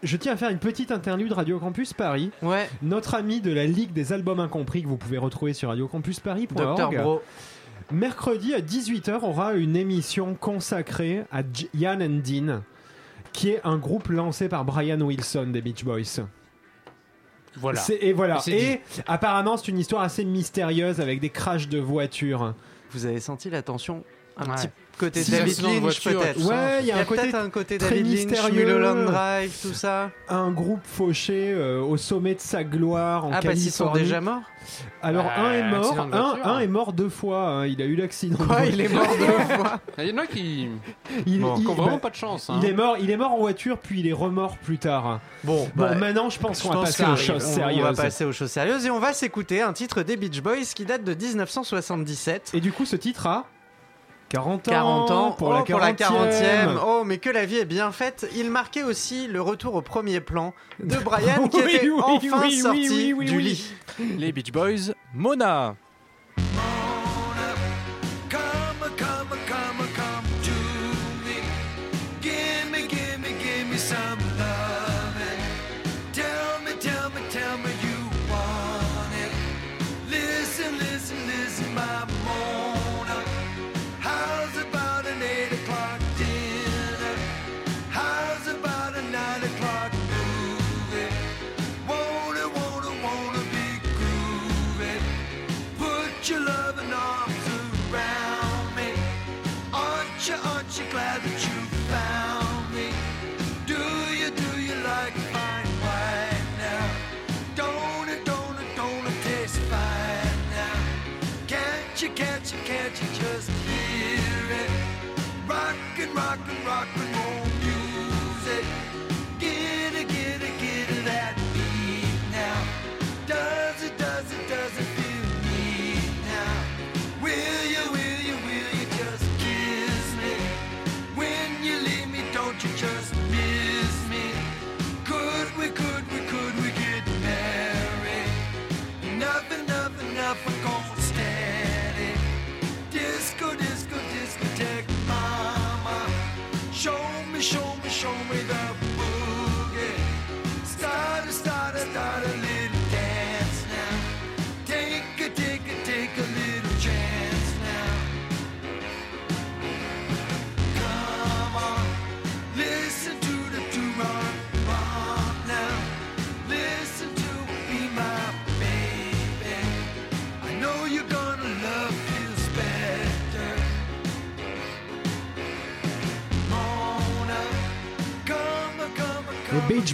Je 0.03 0.17
tiens 0.17 0.33
à 0.33 0.37
faire 0.37 0.51
une 0.51 0.59
petite 0.59 0.91
interlude 0.91 1.33
Radio 1.33 1.59
Campus 1.59 1.93
Paris. 1.93 2.31
Ouais, 2.43 2.69
Notre 2.83 3.15
ami 3.15 3.41
de 3.41 3.53
la 3.53 3.65
Ligue 3.67 3.93
des 3.93 4.13
albums 4.13 4.41
incompris 4.41 4.83
que 4.83 4.89
vous 4.89 4.97
pouvez 4.99 5.19
retrouver 5.19 5.53
sur 5.55 5.69
Docteur 5.69 5.89
radiocampusparis.org. 5.91 7.01
Bro. 7.01 7.23
Mercredi 7.93 8.53
à 8.53 8.61
18h 8.61 9.23
aura 9.23 9.55
une 9.55 9.77
émission 9.77 10.35
consacrée 10.35 11.23
à 11.31 11.43
J- 11.53 11.69
Yann 11.75 12.03
and 12.03 12.21
Dean, 12.25 12.63
qui 13.37 13.51
est 13.51 13.61
un 13.65 13.77
groupe 13.77 14.09
lancé 14.09 14.49
par 14.49 14.65
Brian 14.65 14.99
Wilson 15.01 15.49
des 15.53 15.61
Beach 15.61 15.85
Boys. 15.85 16.25
voilà. 17.57 17.81
C'est- 17.81 17.99
Et 18.03 18.13
voilà. 18.13 18.39
C'est 18.39 18.53
Et 18.53 18.81
apparemment, 19.07 19.57
c'est 19.59 19.69
une 19.69 19.79
histoire 19.79 20.03
assez 20.03 20.25
mystérieuse 20.25 21.01
avec 21.01 21.21
des 21.21 21.29
crashs 21.31 21.69
de 21.69 21.79
voitures. 21.79 22.55
Vous 22.91 23.05
avez 23.07 23.21
senti 23.21 23.51
la 23.51 23.63
tension 23.63 24.05
Un 24.39 24.49
Ouais. 24.51 24.55
petit 24.57 24.69
côté 24.99 25.23
Si, 25.23 25.31
David 25.31 25.63
Lynch 25.63 26.03
peut-être. 26.05 26.47
Ouais, 26.47 26.79
il 26.81 26.87
y 26.87 26.93
a 26.93 26.99
un 26.99 27.05
côté 27.05 27.23
peut-être 27.23 27.35
un 27.37 27.51
côté 27.51 27.79
très 27.79 27.89
David 27.91 28.07
Lynch, 28.07 28.27
mystérieux. 28.27 28.53
Mulholland 28.67 29.05
Drive, 29.07 29.59
tout 29.63 29.73
ça. 29.75 30.11
un 30.29 30.51
groupe 30.51 30.81
fauché 30.85 31.53
euh, 31.55 31.81
au 31.81 31.97
sommet 31.97 32.35
de 32.35 32.41
sa 32.41 32.63
gloire 32.65 33.25
en 33.27 33.31
ah 33.33 33.41
bah 33.43 33.55
s'ils 33.57 33.71
sont 33.71 33.85
Californie. 33.85 34.05
déjà 34.05 34.21
morts 34.21 34.43
Alors 35.03 35.25
Bah, 35.25 35.33
un 35.39 35.53
est 35.53 35.63
mort, 35.71 35.85
accident 35.87 36.07
de 36.07 36.13
un, 36.15 36.21
voiture. 36.33 36.47
un 36.49 36.59
est 36.61 36.67
mort 36.67 36.93
deux 36.93 37.09
fois. 37.09 37.49
hein. 37.49 37.67
Il 37.67 37.81
a 37.81 37.85
eu 37.87 37.97
l'accident. 37.97 38.39
de 38.39 38.45
Quoi, 38.45 38.67
il 38.67 38.81
est 38.81 38.89
mort 38.89 39.07
deux 39.19 39.55
fois 39.57 39.81
Il 39.99 40.09
y 40.09 40.13
en 40.13 40.19
a 40.19 40.27
qui, 40.27 40.69
Il, 41.27 41.41
Bon, 41.41 41.55
il- 41.57 41.63
qui 41.63 41.69
ont 41.69 41.75
bah, 41.75 41.83
vraiment 41.85 41.99
pas 41.99 42.11
de 42.11 42.15
chance. 42.17 42.51
hein. 42.51 42.59
il 42.63 42.69
est 42.69 42.75
mort. 42.75 42.97
Il 43.01 43.11
est 43.11 43.17
mort 43.17 43.33
en 43.33 43.39
voiture, 43.39 43.79
puis 43.79 44.01
il 44.01 44.07
est 44.09 44.13
remort 44.13 44.57
plus 44.59 44.77
tard. 44.79 45.21
Bon, 45.45 45.65
Bon, 45.75 45.85
bah, 45.87 45.95
maintenant, 45.95 46.29
je 46.31 46.39
pense 46.39 46.59
je 46.63 46.69
qu'on 46.69 46.75
va 46.75 46.81
passer 46.83 47.05
aux 47.05 47.17
choses 47.17 47.43
sérieuses. 47.43 47.81
On 47.81 47.93
va 47.93 47.93
passer 48.03 48.25
aux 48.27 48.33
choses 48.33 48.51
sérieuses 48.51 48.85
et 48.87 48.91
on 48.91 48.99
va 49.01 49.13
s'écouter 49.13 49.63
un 49.63 49.73
titre 49.73 50.03
des 50.03 50.17
Beach 50.17 50.43
Boys 50.43 50.57
qui 50.75 50.85
date 50.85 51.05
de 51.05 51.15
1977. 51.15 52.51
Et 52.55 52.61
du 52.61 52.73
coup, 52.73 52.85
ce 52.85 52.97
titre 52.97 53.27
a 53.27 53.45
40 54.29 54.69
ans. 54.69 54.71
40 54.71 55.11
ans 55.11 55.33
pour, 55.33 55.49
oh, 55.49 55.53
la 55.53 55.63
pour 55.63 55.79
la 55.79 55.93
40e. 55.93 56.75
40e. 56.75 56.79
Oh, 56.85 57.05
mais 57.05 57.19
que 57.19 57.31
la 57.31 57.47
vie 57.47 57.59
est 57.59 57.65
bien 57.65 57.93
faite. 57.93 58.29
Il 58.37 58.51
marquait 58.51 58.83
aussi 58.83 59.29
le 59.29 59.41
retour 59.41 59.75
au 59.75 59.83
premier 59.83 60.21
plan 60.21 60.53
de 60.83 60.97
Brian 60.97 61.49
qui 61.53 61.59
Oui, 61.63 61.75
était 61.77 61.89
oui, 61.89 62.01
enfin 62.03 62.41
oui, 62.43 62.49
oui, 62.49 62.59
sorti 62.59 62.89
oui, 62.91 63.13
oui, 63.13 63.27
du 63.27 63.37
oui. 63.37 63.43
lit. 63.43 63.75
Les 64.19 64.33
Beach 64.33 64.51
Boys, 64.53 64.93
Mona. 65.15 65.77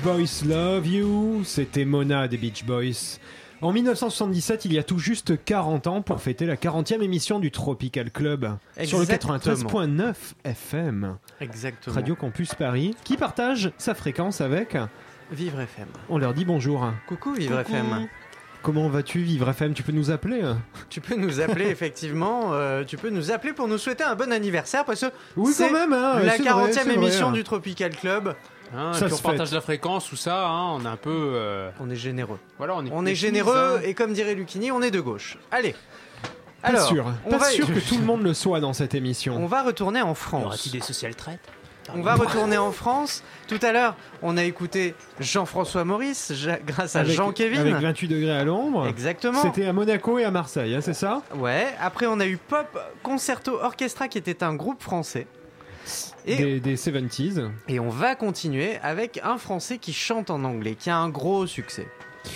Beach 0.02 0.42
Boys 0.42 0.48
Love 0.48 0.86
You, 0.86 1.42
c'était 1.44 1.84
Mona 1.84 2.26
des 2.26 2.36
Beach 2.36 2.64
Boys. 2.64 3.18
En 3.60 3.72
1977, 3.72 4.64
il 4.64 4.72
y 4.72 4.78
a 4.78 4.82
tout 4.82 4.98
juste 4.98 5.44
40 5.44 5.86
ans 5.86 6.02
pour 6.02 6.20
fêter 6.20 6.46
la 6.46 6.56
40e 6.56 7.02
émission 7.02 7.38
du 7.38 7.50
Tropical 7.50 8.10
Club 8.10 8.56
sur 8.84 8.98
le 8.98 9.04
Exactement. 9.04 9.38
93.9 9.38 10.14
FM, 10.44 11.16
Exactement. 11.40 11.94
Radio 11.94 12.16
Campus 12.16 12.54
Paris, 12.54 12.96
qui 13.04 13.16
partage 13.16 13.70
sa 13.78 13.94
fréquence 13.94 14.40
avec. 14.40 14.76
Vivre 15.30 15.60
FM. 15.60 15.86
On 16.08 16.18
leur 16.18 16.34
dit 16.34 16.44
bonjour. 16.44 16.90
Coucou 17.06 17.34
Vivre 17.34 17.60
FM. 17.60 18.08
Comment 18.62 18.88
vas-tu, 18.88 19.20
Vivre 19.20 19.48
FM 19.50 19.74
Tu 19.74 19.82
peux 19.82 19.92
nous 19.92 20.10
appeler 20.10 20.42
Tu 20.88 21.00
peux 21.00 21.16
nous 21.16 21.40
appeler 21.40 21.66
effectivement, 21.70 22.52
euh, 22.54 22.84
tu 22.84 22.96
peux 22.96 23.10
nous 23.10 23.30
appeler 23.30 23.52
pour 23.52 23.68
nous 23.68 23.78
souhaiter 23.78 24.04
un 24.04 24.14
bon 24.14 24.32
anniversaire 24.32 24.84
parce 24.84 25.00
que 25.00 25.06
Oui, 25.36 25.52
c'est 25.52 25.68
quand 25.68 25.74
même. 25.74 25.92
hein, 25.92 26.20
la 26.22 26.36
c'est 26.36 26.42
40e 26.42 26.52
vrai, 26.52 26.72
c'est 26.72 26.84
vrai. 26.84 26.94
émission 26.94 27.30
du 27.32 27.44
Tropical 27.44 27.90
Club. 27.96 28.34
Hein, 28.74 28.92
et 28.92 29.12
on 29.12 29.18
partage 29.18 29.52
la 29.52 29.60
fréquence, 29.60 30.08
tout 30.08 30.16
ça. 30.16 30.46
hein, 30.48 30.72
on 30.74 30.84
est 30.84 30.88
un 30.88 30.96
peu. 30.96 31.10
euh, 31.34 31.70
On 31.80 31.90
est 31.90 31.96
généreux. 31.96 32.38
voilà, 32.58 32.74
on 32.76 32.86
est. 32.86 32.90
On 32.92 33.04
généreux 33.14 33.78
hein. 33.78 33.80
et 33.84 33.94
comme 33.94 34.12
dirait 34.12 34.34
Lucini, 34.34 34.70
on 34.72 34.80
est 34.82 34.90
de 34.90 35.00
gauche. 35.00 35.36
Allez. 35.50 35.74
Pas 36.62 36.68
Alors, 36.68 36.86
sûr, 36.88 37.04
on 37.26 37.30
pas 37.30 37.38
va, 37.38 37.46
sûr 37.50 37.66
que 37.66 37.80
tout 37.88 37.98
le 37.98 38.04
monde 38.04 38.22
le 38.22 38.34
soit 38.34 38.60
dans 38.60 38.72
cette 38.72 38.94
émission. 38.94 39.36
on 39.36 39.46
va 39.46 39.62
retourner 39.62 40.00
en 40.00 40.12
Y 40.12 40.14
France. 40.14 40.44
aura-t-il 40.44 40.72
des 40.72 40.80
social 40.80 41.14
traites 41.16 41.40
On 41.92 42.02
va 42.02 42.14
retourner 42.14 42.56
en 42.56 42.70
France. 42.70 43.24
Tout 43.48 43.58
à 43.62 43.72
l'heure, 43.72 43.96
on 44.22 44.36
a 44.36 44.44
écouté 44.44 44.94
Jean-François 45.18 45.84
Maurice 45.84 46.32
ja- 46.34 46.58
grâce 46.64 46.94
à 46.94 47.00
Avec- 47.00 47.16
Jean-Kévin. 47.16 47.60
Avec 47.62 47.74
28 47.74 48.06
degrés 48.08 48.30
à 48.38 48.44
l'ombre. 48.44 48.86
Exactement. 48.86 49.42
C'était 49.42 49.66
à 49.66 49.72
Monaco 49.72 50.18
et 50.20 50.24
à 50.24 50.30
Marseille, 50.30 50.74
hein, 50.76 50.80
c'est 50.80 50.94
ça? 50.94 51.22
Ouais. 51.34 51.66
Après, 51.80 52.06
on 52.06 52.20
a 52.20 52.26
eu 52.26 52.36
Pop 52.36 52.78
Concerto 53.02 53.58
Orchestra 53.60 54.06
qui 54.06 54.18
était 54.18 54.44
un 54.44 54.54
groupe 54.54 54.80
français. 54.82 55.26
Et, 56.26 56.36
Des, 56.36 56.60
des 56.60 56.76
70s. 56.76 57.50
et 57.68 57.80
on 57.80 57.88
va 57.88 58.14
continuer 58.14 58.78
avec 58.82 59.20
un 59.24 59.38
Français 59.38 59.78
qui 59.78 59.92
chante 59.92 60.30
en 60.30 60.44
anglais, 60.44 60.76
qui 60.78 60.88
a 60.90 60.96
un 60.96 61.08
gros 61.08 61.46
succès. 61.46 61.88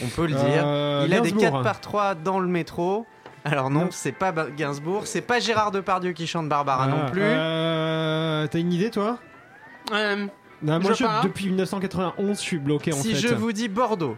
On 0.04 0.08
peut 0.08 0.22
le 0.26 0.34
dire. 0.34 0.64
Euh, 0.66 1.04
Il 1.06 1.14
a 1.14 1.20
des 1.20 1.30
Gainsbourg. 1.30 1.60
4 1.60 1.62
par 1.62 1.80
3 1.80 2.14
dans 2.16 2.40
le 2.40 2.48
métro. 2.48 3.06
Alors 3.44 3.70
non, 3.70 3.88
c'est 3.92 4.10
pas 4.10 4.32
Gainsbourg, 4.56 5.06
c'est 5.06 5.20
pas 5.20 5.38
Gérard 5.38 5.70
Depardieu 5.70 6.10
qui 6.12 6.26
chante 6.26 6.48
Barbara 6.48 6.88
non 6.88 7.02
Ah, 7.06 7.10
plus. 7.10 7.22
euh, 7.22 8.46
T'as 8.48 8.58
une 8.58 8.72
idée, 8.72 8.90
toi? 8.90 9.18
Euh, 9.92 10.26
Non, 10.62 10.80
moi, 10.80 10.92
Je 10.94 11.04
depuis 11.22 11.46
1991, 11.46 12.36
je 12.38 12.42
suis 12.42 12.58
bloqué 12.58 12.92
en 12.92 12.96
si 12.96 13.14
fait. 13.14 13.28
je 13.28 13.34
vous 13.34 13.52
dis 13.52 13.68
Bordeaux, 13.68 14.16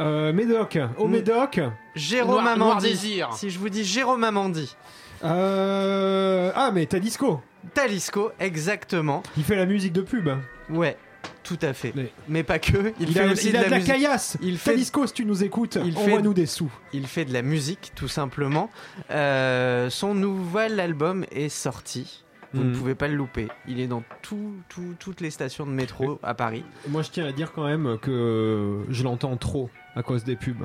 Euh, 0.00 0.32
Médoc. 0.32 0.78
Au. 0.96 1.06
Médoc. 1.06 1.60
Jérôme 1.94 2.46
Amandi. 2.46 2.88
Désir. 2.88 3.28
Si 3.34 3.50
je 3.50 3.58
vous 3.58 3.68
dis 3.68 3.84
Jérôme 3.84 4.24
Amandi, 4.24 4.74
Euh... 5.22 6.50
Ah, 6.54 6.70
mais 6.72 6.86
t'as 6.86 6.98
disco. 6.98 7.40
Talisco, 7.72 8.30
exactement. 8.40 9.22
Il 9.36 9.44
fait 9.44 9.56
la 9.56 9.66
musique 9.66 9.92
de 9.92 10.02
pub. 10.02 10.28
Ouais, 10.70 10.96
tout 11.42 11.58
à 11.62 11.72
fait. 11.72 11.92
Mais- 11.94 12.12
Mais 12.28 12.42
pas 12.42 12.58
que. 12.58 12.92
Il, 13.00 13.08
Il, 13.08 13.12
fait 13.14 13.20
a, 13.20 13.32
aussi 13.32 13.48
il 13.48 13.56
a 13.56 13.64
de 13.64 13.70
la, 13.70 13.76
musique. 13.78 13.92
caillasse. 13.92 14.36
Il 14.42 14.58
fait- 14.58 14.72
Talisco, 14.72 15.06
si 15.06 15.12
tu 15.14 15.24
nous 15.24 15.42
écoutes, 15.44 15.78
Il 15.84 15.92
fait- 15.92 15.98
envoie-nous 16.00 16.34
des 16.34 16.46
sous. 16.46 16.70
Il 16.92 17.06
fait 17.06 17.24
de 17.24 17.32
la 17.32 17.42
musique, 17.42 17.92
tout 17.94 18.08
simplement. 18.08 18.70
Euh, 19.10 19.90
son 19.90 20.14
nouvel 20.14 20.80
album 20.80 21.24
est 21.30 21.48
sorti. 21.48 22.20
Vous 22.52 22.62
ne 22.62 22.72
pouvez 22.72 22.94
pas 22.94 23.08
le 23.08 23.16
louper. 23.16 23.48
Il 23.66 23.80
est 23.80 23.88
dans 23.88 24.04
tout- 24.22 24.54
tout- 24.68 24.94
toutes 25.00 25.20
les 25.20 25.30
stations 25.30 25.66
de 25.66 25.72
métro 25.72 26.20
à 26.22 26.34
Paris. 26.34 26.64
Moi, 26.86 27.02
je 27.02 27.10
tiens 27.10 27.26
à 27.26 27.32
dire 27.32 27.50
quand 27.50 27.66
même 27.66 27.98
que 28.00 28.78
je 28.90 29.02
l'entends 29.02 29.36
trop 29.36 29.70
à 29.96 30.04
cause 30.04 30.22
des 30.22 30.36
pubs. 30.36 30.62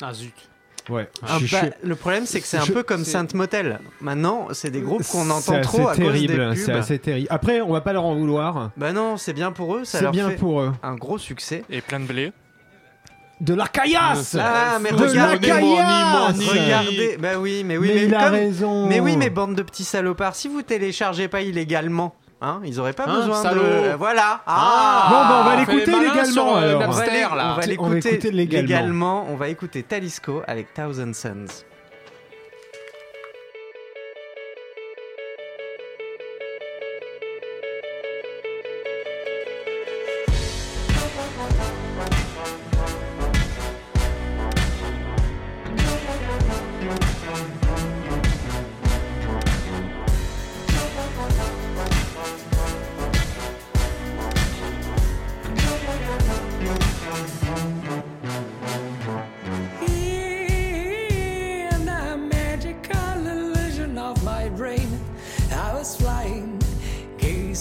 Ah 0.00 0.14
zut. 0.14 0.48
Ouais. 0.88 1.08
Pa- 1.20 1.38
je- 1.38 1.56
le 1.88 1.94
problème, 1.96 2.26
c'est 2.26 2.40
que 2.40 2.46
c'est 2.46 2.56
un 2.58 2.64
je- 2.64 2.72
peu 2.72 2.82
comme 2.82 3.04
Sainte 3.04 3.34
Motel. 3.34 3.78
Maintenant, 4.00 4.48
c'est 4.52 4.70
des 4.70 4.80
groupes 4.80 5.06
qu'on 5.06 5.24
C'est 5.24 5.30
entend 5.50 5.60
trop 5.60 5.88
à 5.88 5.92
assez 5.92 6.02
cause 6.02 6.12
des 6.20 6.26
terrible. 6.26 6.56
C'est 6.56 6.72
assez 6.72 6.98
terrible. 6.98 7.26
Après, 7.30 7.60
on 7.60 7.72
va 7.72 7.80
pas 7.80 7.92
leur 7.92 8.04
en 8.04 8.14
vouloir. 8.16 8.70
Bah 8.76 8.92
non, 8.92 9.16
c'est 9.16 9.32
bien 9.32 9.52
pour 9.52 9.76
eux. 9.76 9.84
Ça 9.84 9.98
C'est 9.98 10.04
leur 10.04 10.12
bien 10.12 10.30
fait 10.30 10.36
pour 10.36 10.60
eux. 10.60 10.72
un 10.82 10.94
gros 10.96 11.18
succès. 11.18 11.64
Et 11.70 11.80
plein 11.80 12.00
de 12.00 12.06
blé. 12.06 12.32
De 13.40 13.54
la 13.54 13.66
caillasse 13.66 14.36
Ah, 14.38 14.78
mais 14.80 14.90
De 14.90 14.96
regarde- 14.96 15.32
la 15.32 15.38
caillasse 15.38 16.38
Regardez, 16.48 17.16
bah 17.18 17.38
oui, 17.40 17.64
mais 17.64 17.76
oui, 17.76 17.88
Mais 17.88 17.94
mais, 17.94 18.04
il 18.06 18.14
a 18.14 18.28
raison. 18.30 18.86
Mais 18.86 19.00
oui, 19.00 19.16
mais 19.16 19.30
bande 19.30 19.56
de 19.56 19.62
petits 19.62 19.82
salopards, 19.84 20.36
si 20.36 20.46
vous 20.48 20.62
téléchargez 20.62 21.26
pas 21.26 21.42
illégalement, 21.42 22.14
hein, 22.42 22.60
ils 22.64 22.78
auraient 22.80 22.92
pas 22.92 23.04
Hein, 23.06 23.16
besoin 23.20 23.42
salaud. 23.42 23.62
de. 23.62 23.66
euh, 23.68 23.96
Voilà. 23.96 24.40
Ah, 24.46 25.06
Bon, 25.08 25.16
bah, 25.16 25.40
on 25.40 25.44
va 25.44 25.56
l'écouter 25.56 25.92
légalement, 25.98 26.56
euh, 26.58 26.76
alors. 26.78 26.82
on 26.88 27.54
va 27.60 27.66
l'écouter 27.66 28.10
l'écouter 28.10 28.30
légalement. 28.30 28.62
légalement. 28.68 29.26
On 29.30 29.36
va 29.36 29.48
écouter 29.48 29.82
Talisco 29.82 30.42
avec 30.46 30.74
Thousand 30.74 31.14
Suns. 31.14 31.64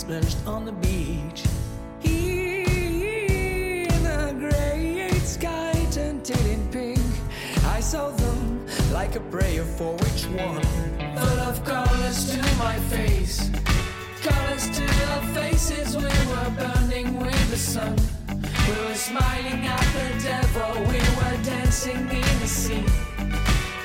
Splashed 0.02 0.38
on 0.48 0.66
the 0.66 0.72
beach. 0.72 1.44
In 2.04 3.86
a 4.04 4.34
great 4.34 5.22
sky 5.22 5.74
tinted 5.92 6.44
in 6.48 6.68
pink, 6.72 7.00
I 7.66 7.80
saw 7.82 8.10
them 8.10 8.66
like 8.92 9.16
a 9.16 9.20
prayer 9.20 9.64
for 9.64 9.94
which 9.94 10.26
one? 10.26 10.64
Full 11.18 11.40
of 11.50 11.64
colors 11.64 12.32
to 12.32 12.42
my 12.58 12.78
face, 12.90 13.52
colors 14.24 14.66
to 14.78 14.86
our 15.12 15.24
faces. 15.36 15.96
We 15.96 16.16
were 16.32 16.52
burning 16.58 17.20
with 17.20 17.52
the 17.52 17.58
sun. 17.58 17.96
We 18.68 18.74
were 18.84 18.96
smiling 18.96 19.68
at 19.78 19.88
the 19.98 20.08
devil, 20.24 20.72
we 20.92 21.02
were 21.18 21.38
dancing 21.44 22.10
in 22.10 22.40
the 22.42 22.48
sea. 22.48 22.86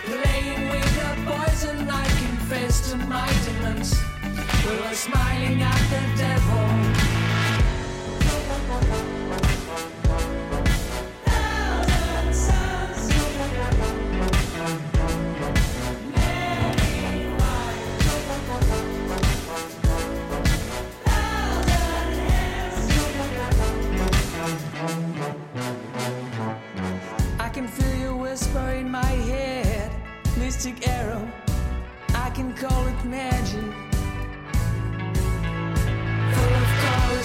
Playing 0.09 0.71
with 0.71 0.91
the 0.99 1.11
poison, 1.29 1.79
I 1.91 2.07
confess 2.25 2.91
to 2.91 2.97
my 2.97 3.31
demons. 3.45 4.06
We 4.67 4.73
were 4.73 4.95
smiling 4.95 5.63
at 5.63 5.79
the 5.93 6.03
devil. 6.19 6.67
Thousand 11.25 12.35
suns. 12.35 13.09
Many 16.15 17.27
Thousand 21.05 21.47
I 27.39 27.49
can 27.51 27.69
feel 27.69 27.95
you 27.95 28.17
whisper 28.17 28.71
in 28.71 28.91
my 28.91 29.05
head, 29.05 29.93
mystic 30.37 30.89
arrow. 30.89 31.31
I 32.15 32.31
can 32.31 32.53
call 32.53 32.85
it 32.89 33.05
magic. 33.05 33.86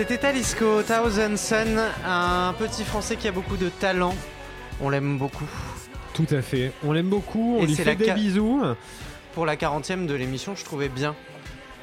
C'était 0.00 0.16
Talisco, 0.16 0.82
Thousand 0.82 1.36
Sun, 1.36 1.78
un 2.06 2.54
petit 2.58 2.84
français 2.84 3.16
qui 3.16 3.28
a 3.28 3.32
beaucoup 3.32 3.58
de 3.58 3.68
talent. 3.68 4.14
On 4.80 4.88
l'aime 4.88 5.18
beaucoup. 5.18 5.44
Tout 6.14 6.26
à 6.30 6.40
fait. 6.40 6.72
On 6.82 6.92
l'aime 6.92 7.10
beaucoup. 7.10 7.58
On 7.58 7.64
Et 7.64 7.66
lui 7.66 7.74
fait 7.74 7.96
des 7.96 8.10
bisous. 8.12 8.62
Pour 9.34 9.44
la 9.44 9.56
40e 9.56 10.06
de 10.06 10.14
l'émission, 10.14 10.56
je 10.56 10.64
trouvais 10.64 10.88
bien 10.88 11.14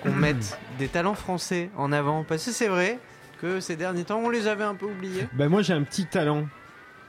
qu'on 0.01 0.13
mette 0.13 0.57
des 0.79 0.87
talents 0.87 1.13
français 1.13 1.69
en 1.77 1.91
avant. 1.91 2.23
Parce 2.23 2.43
que 2.43 2.51
c'est 2.51 2.69
vrai 2.69 2.97
que 3.39 3.59
ces 3.59 3.75
derniers 3.75 4.03
temps, 4.03 4.19
on 4.25 4.31
les 4.31 4.47
avait 4.47 4.63
un 4.63 4.73
peu 4.73 4.87
oubliés. 4.87 5.27
Ben 5.33 5.47
moi 5.47 5.61
j'ai 5.61 5.73
un 5.73 5.83
petit 5.83 6.07
talent, 6.07 6.47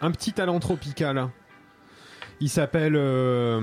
un 0.03 0.11
petit 0.11 0.35
talent 0.35 0.61
tropical. 0.61 1.31
Il 2.41 2.51
s'appelle 2.51 2.97
euh, 2.97 3.63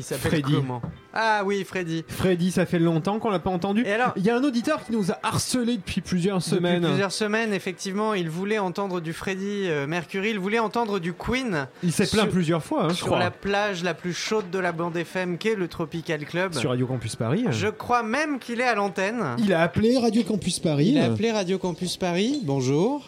Il 0.00 0.02
s'appelle 0.02 0.30
Freddy. 0.42 0.54
comment 0.54 0.80
Ah 1.12 1.42
oui, 1.44 1.62
Freddy. 1.64 2.04
Freddy. 2.08 2.50
Ça 2.50 2.64
fait 2.64 2.78
longtemps 2.78 3.18
qu'on 3.18 3.28
l'a 3.28 3.38
pas 3.38 3.50
entendu. 3.50 3.84
Et 3.84 3.92
alors 3.92 4.14
Il 4.16 4.24
y 4.24 4.30
a 4.30 4.36
un 4.36 4.42
auditeur 4.42 4.82
qui 4.82 4.92
nous 4.92 5.10
a 5.10 5.18
harcelé 5.22 5.76
depuis 5.76 6.00
plusieurs 6.00 6.40
semaines. 6.40 6.76
Depuis 6.80 6.88
plusieurs 6.92 7.12
semaines, 7.12 7.52
effectivement, 7.52 8.14
il 8.14 8.30
voulait 8.30 8.58
entendre 8.58 9.00
du 9.02 9.12
Freddie 9.12 9.64
euh, 9.68 9.86
Mercury, 9.86 10.30
il 10.30 10.38
voulait 10.38 10.58
entendre 10.58 10.98
du 11.00 11.12
Queen 11.12 11.66
Il 11.82 11.92
s'est 11.92 12.06
plaint 12.06 12.30
plusieurs 12.30 12.62
fois, 12.64 12.84
hein, 12.84 12.88
je 12.88 12.94
sur 12.94 13.06
crois. 13.08 13.18
la 13.18 13.30
plage 13.30 13.84
la 13.84 13.92
plus 13.92 14.14
chaude 14.14 14.48
de 14.50 14.58
la 14.58 14.72
bande 14.72 14.96
FM 14.96 15.36
qu'est 15.36 15.54
le 15.54 15.68
Tropical 15.68 16.24
Club. 16.24 16.54
Sur 16.54 16.70
Radio 16.70 16.86
Campus 16.86 17.14
Paris. 17.16 17.44
Je 17.50 17.68
crois 17.68 18.02
même 18.02 18.38
qu'il 18.38 18.60
est 18.62 18.64
à 18.66 18.74
l'antenne. 18.74 19.22
Il 19.38 19.52
a 19.52 19.60
appelé 19.60 19.98
Radio 19.98 20.22
Campus 20.22 20.58
Paris. 20.60 20.88
Il 20.92 20.98
a 20.98 21.12
appelé 21.12 21.30
Radio 21.30 21.58
Campus 21.58 21.98
Paris. 21.98 22.40
Bonjour. 22.44 23.06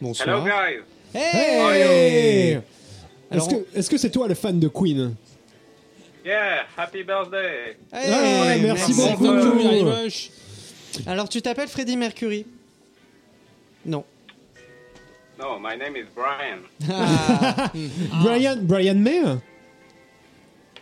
Bonsoir. 0.00 0.28
Hello, 0.28 0.44
guys. 0.44 0.82
Hey 1.12 2.60
Alors, 3.30 3.46
Est-ce 3.48 3.48
que 3.54 3.78
est-ce 3.78 3.90
que 3.90 3.96
c'est 3.98 4.10
toi 4.10 4.28
le 4.28 4.34
fan 4.34 4.60
de 4.60 4.68
Queen? 4.68 5.14
Yeah, 6.24 6.64
happy 6.76 7.02
birthday. 7.02 7.76
Hey, 7.92 8.12
Ah, 8.12 8.56
merci 8.60 8.92
beaucoup. 8.94 9.26
Alors, 11.06 11.28
tu 11.28 11.40
t'appelles 11.40 11.68
Freddie 11.68 11.96
Mercury? 11.96 12.46
Non. 13.86 14.04
No, 15.38 15.58
my 15.58 15.76
name 15.78 15.96
is 15.96 16.06
Brian. 16.14 16.60
Ah. 16.90 17.72
Brian 18.22 18.58
Brian 18.62 18.96
May? 18.96 19.22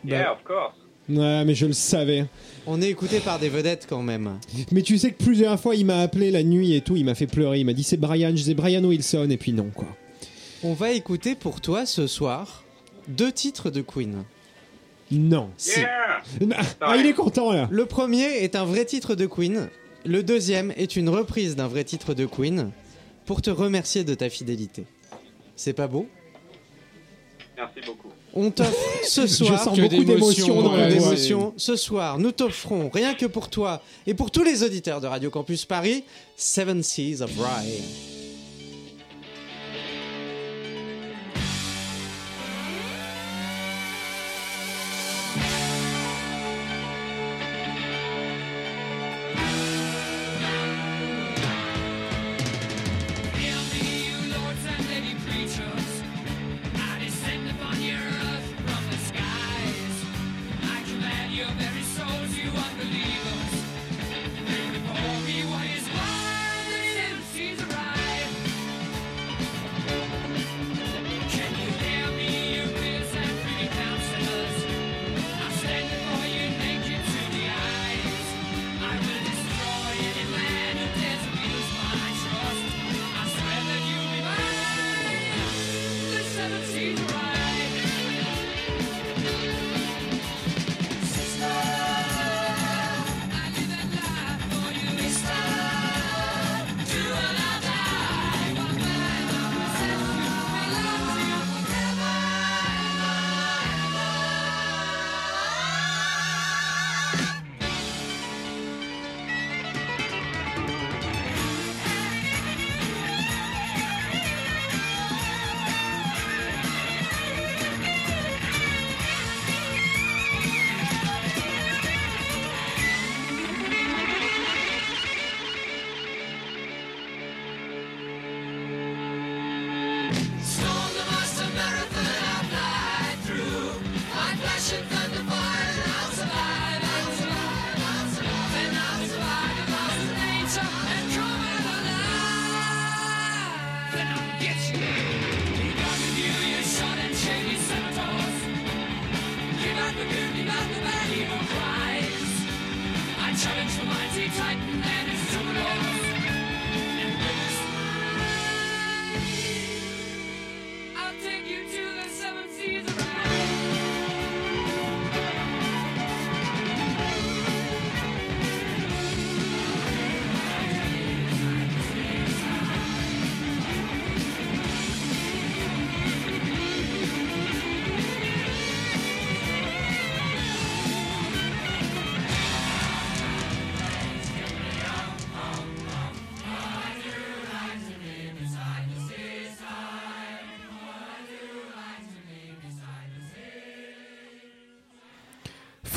Yeah, 0.05 0.33
of 0.33 0.43
course. 0.45 0.75
Ouais, 1.09 1.45
mais 1.45 1.55
je 1.55 1.67
le 1.67 1.73
savais. 1.73 2.27
On 2.67 2.83
est 2.83 2.89
écouté 2.91 3.21
par 3.21 3.39
des 3.39 3.49
vedettes 3.49 3.87
quand 3.89 4.03
même. 4.03 4.41
Mais 4.73 4.83
tu 4.83 4.99
sais 4.99 5.13
que 5.13 5.23
plusieurs 5.23 5.59
fois 5.61 5.75
il 5.77 5.87
m'a 5.87 6.01
appelé 6.01 6.31
la 6.33 6.43
nuit 6.43 6.75
et 6.75 6.81
tout, 6.81 6.97
il 6.97 7.05
m'a 7.05 7.15
fait 7.15 7.27
pleurer, 7.29 7.61
il 7.61 7.65
m'a 7.65 7.73
dit 7.73 7.85
c'est 7.85 7.97
Brian, 7.97 8.31
je 8.31 8.35
disais 8.35 8.55
Brian 8.55 8.83
Wilson 8.85 9.29
et 9.31 9.37
puis 9.37 9.53
non 9.53 9.71
quoi. 9.75 9.89
On 10.65 10.75
va 10.75 10.91
écouter 10.91 11.35
pour 11.37 11.61
toi 11.61 11.87
ce 11.87 12.07
soir 12.09 12.65
deux 13.07 13.31
titres 13.33 13.71
de 13.71 13.81
Queen. 13.81 14.25
Non. 15.11 15.51
Si. 15.57 15.81
Yeah. 15.81 16.23
Ah, 16.81 16.97
il 16.97 17.07
est 17.07 17.15
content 17.15 17.53
là. 17.53 17.69
Le 17.71 17.87
premier 17.87 18.43
est 18.43 18.57
un 18.57 18.65
vrai 18.65 18.85
titre 18.85 19.15
de 19.15 19.27
Queen. 19.27 19.69
Le 20.05 20.23
deuxième 20.23 20.73
est 20.77 20.97
une 20.97 21.09
reprise 21.09 21.57
d'un 21.57 21.69
vrai 21.69 21.85
titre 21.85 22.15
de 22.15 22.27
Queen 22.27 22.71
pour 23.27 23.43
te 23.43 23.51
remercier 23.51 24.05
de 24.05 24.15
ta 24.15 24.29
fidélité. 24.29 24.85
C'est 25.57 25.73
pas 25.73 25.87
beau? 25.89 26.07
Merci 27.57 27.81
beaucoup. 27.85 28.09
On 28.35 28.51
t'offre 28.51 28.73
ce 29.05 29.23
Je 29.23 29.27
soir 29.27 29.61
sens 29.65 29.77
que 29.77 29.83
beaucoup 29.83 30.05
d'émotions, 30.05 30.55
dans 30.55 30.63
beaucoup 30.63 30.77
la 30.77 30.89
d'émotions. 30.89 31.55
Ce 31.57 31.77
soir, 31.77 32.19
nous 32.19 32.31
t'offrons, 32.31 32.89
rien 32.89 33.15
que 33.15 33.27
pour 33.27 33.51
toi 33.51 33.83
et 34.07 34.15
pour 34.15 34.31
tous 34.31 34.45
les 34.45 34.63
auditeurs 34.63 35.01
de 35.01 35.07
Radio 35.07 35.31
Campus 35.31 35.65
Paris, 35.65 36.05
Seven 36.37 36.83
Seas 36.83 37.23
of 37.23 37.31
Rye. 37.37 38.18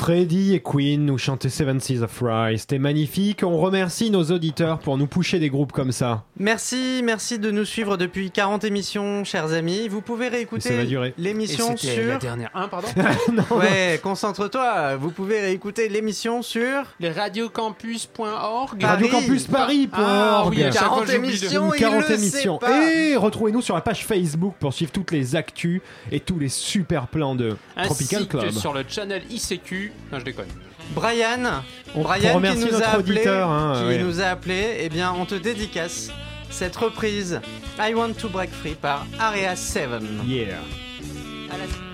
Freddy 0.02 0.52
et 0.52 0.60
Queen 0.60 1.06
nous 1.06 1.16
chantaient 1.16 1.48
Seven 1.48 1.78
Seas 1.78 2.02
of 2.02 2.20
Rye. 2.20 2.58
C'était 2.58 2.80
magnifique. 2.80 3.44
On 3.44 3.56
remercie 3.58 4.10
nos 4.10 4.24
auditeurs 4.32 4.80
pour 4.80 4.98
nous 4.98 5.06
pusher 5.06 5.38
des 5.38 5.48
groupes 5.48 5.70
comme 5.70 5.92
ça. 5.92 6.24
Merci, 6.42 7.02
merci 7.04 7.38
de 7.38 7.52
nous 7.52 7.64
suivre 7.64 7.96
depuis 7.96 8.32
40 8.32 8.64
émissions, 8.64 9.22
chers 9.22 9.52
amis. 9.52 9.86
Vous 9.86 10.00
pouvez 10.00 10.26
réécouter 10.26 10.88
l'émission 11.16 11.76
c'était 11.76 12.04
la 12.04 12.10
sur. 12.14 12.18
dernière. 12.18 12.50
Un, 12.52 12.66
pardon 12.66 12.88
Ouais, 13.52 14.00
concentre-toi. 14.02 14.96
Vous 14.96 15.12
pouvez 15.12 15.40
réécouter 15.40 15.88
l'émission 15.88 16.42
sur. 16.42 16.82
Les 16.98 17.10
radiocampus.org. 17.10 18.80
Paris. 18.80 18.84
Radiocampusparis.org. 19.04 19.92
Ah 19.94 20.44
oui, 20.48 20.64
à 20.64 20.72
chaque 20.72 20.82
40 20.82 21.04
fois, 21.04 21.06
j'oublie 21.14 21.28
de- 21.30 21.36
émissions, 21.44 21.66
Une 21.68 21.74
il 21.76 21.80
40 21.80 22.08
le 22.08 22.14
émissions. 22.16 22.58
sait 22.60 22.66
pas. 22.66 22.90
Et 22.90 23.14
retrouvez-nous 23.16 23.62
sur 23.62 23.76
la 23.76 23.80
page 23.80 24.04
Facebook 24.04 24.56
pour 24.58 24.72
suivre 24.72 24.90
toutes 24.90 25.12
les 25.12 25.36
actus 25.36 25.80
et 26.10 26.18
tous 26.18 26.40
les 26.40 26.48
super 26.48 27.06
plans 27.06 27.36
de 27.36 27.56
Tropical 27.84 28.26
que 28.26 28.38
Club. 28.38 28.50
sur 28.50 28.72
le 28.72 28.82
channel 28.88 29.22
ICQ. 29.30 29.92
Non, 30.10 30.18
je 30.18 30.24
déconne. 30.24 30.46
Brian, 30.96 31.62
On- 31.94 32.02
Brian 32.02 32.20
qui 32.20 32.28
remercier 32.34 32.64
nous 32.64 32.72
notre 32.72 32.84
a 32.88 32.90
appelé, 32.94 33.12
auditeur, 33.18 33.48
hein, 33.48 33.74
qui 33.80 33.86
ouais. 33.86 33.98
nous 33.98 34.20
a 34.20 34.24
appelé, 34.24 34.78
eh 34.80 34.88
bien, 34.88 35.14
on 35.16 35.24
te 35.24 35.36
dédicace 35.36 36.10
cette 36.52 36.76
reprise 36.76 37.40
I 37.78 37.94
Want 37.94 38.14
to 38.20 38.28
Break 38.28 38.50
Free 38.50 38.74
par 38.74 39.06
Area 39.18 39.56
7. 39.56 40.02
Yeah. 40.26 40.58
À 41.50 41.58
la- 41.58 41.91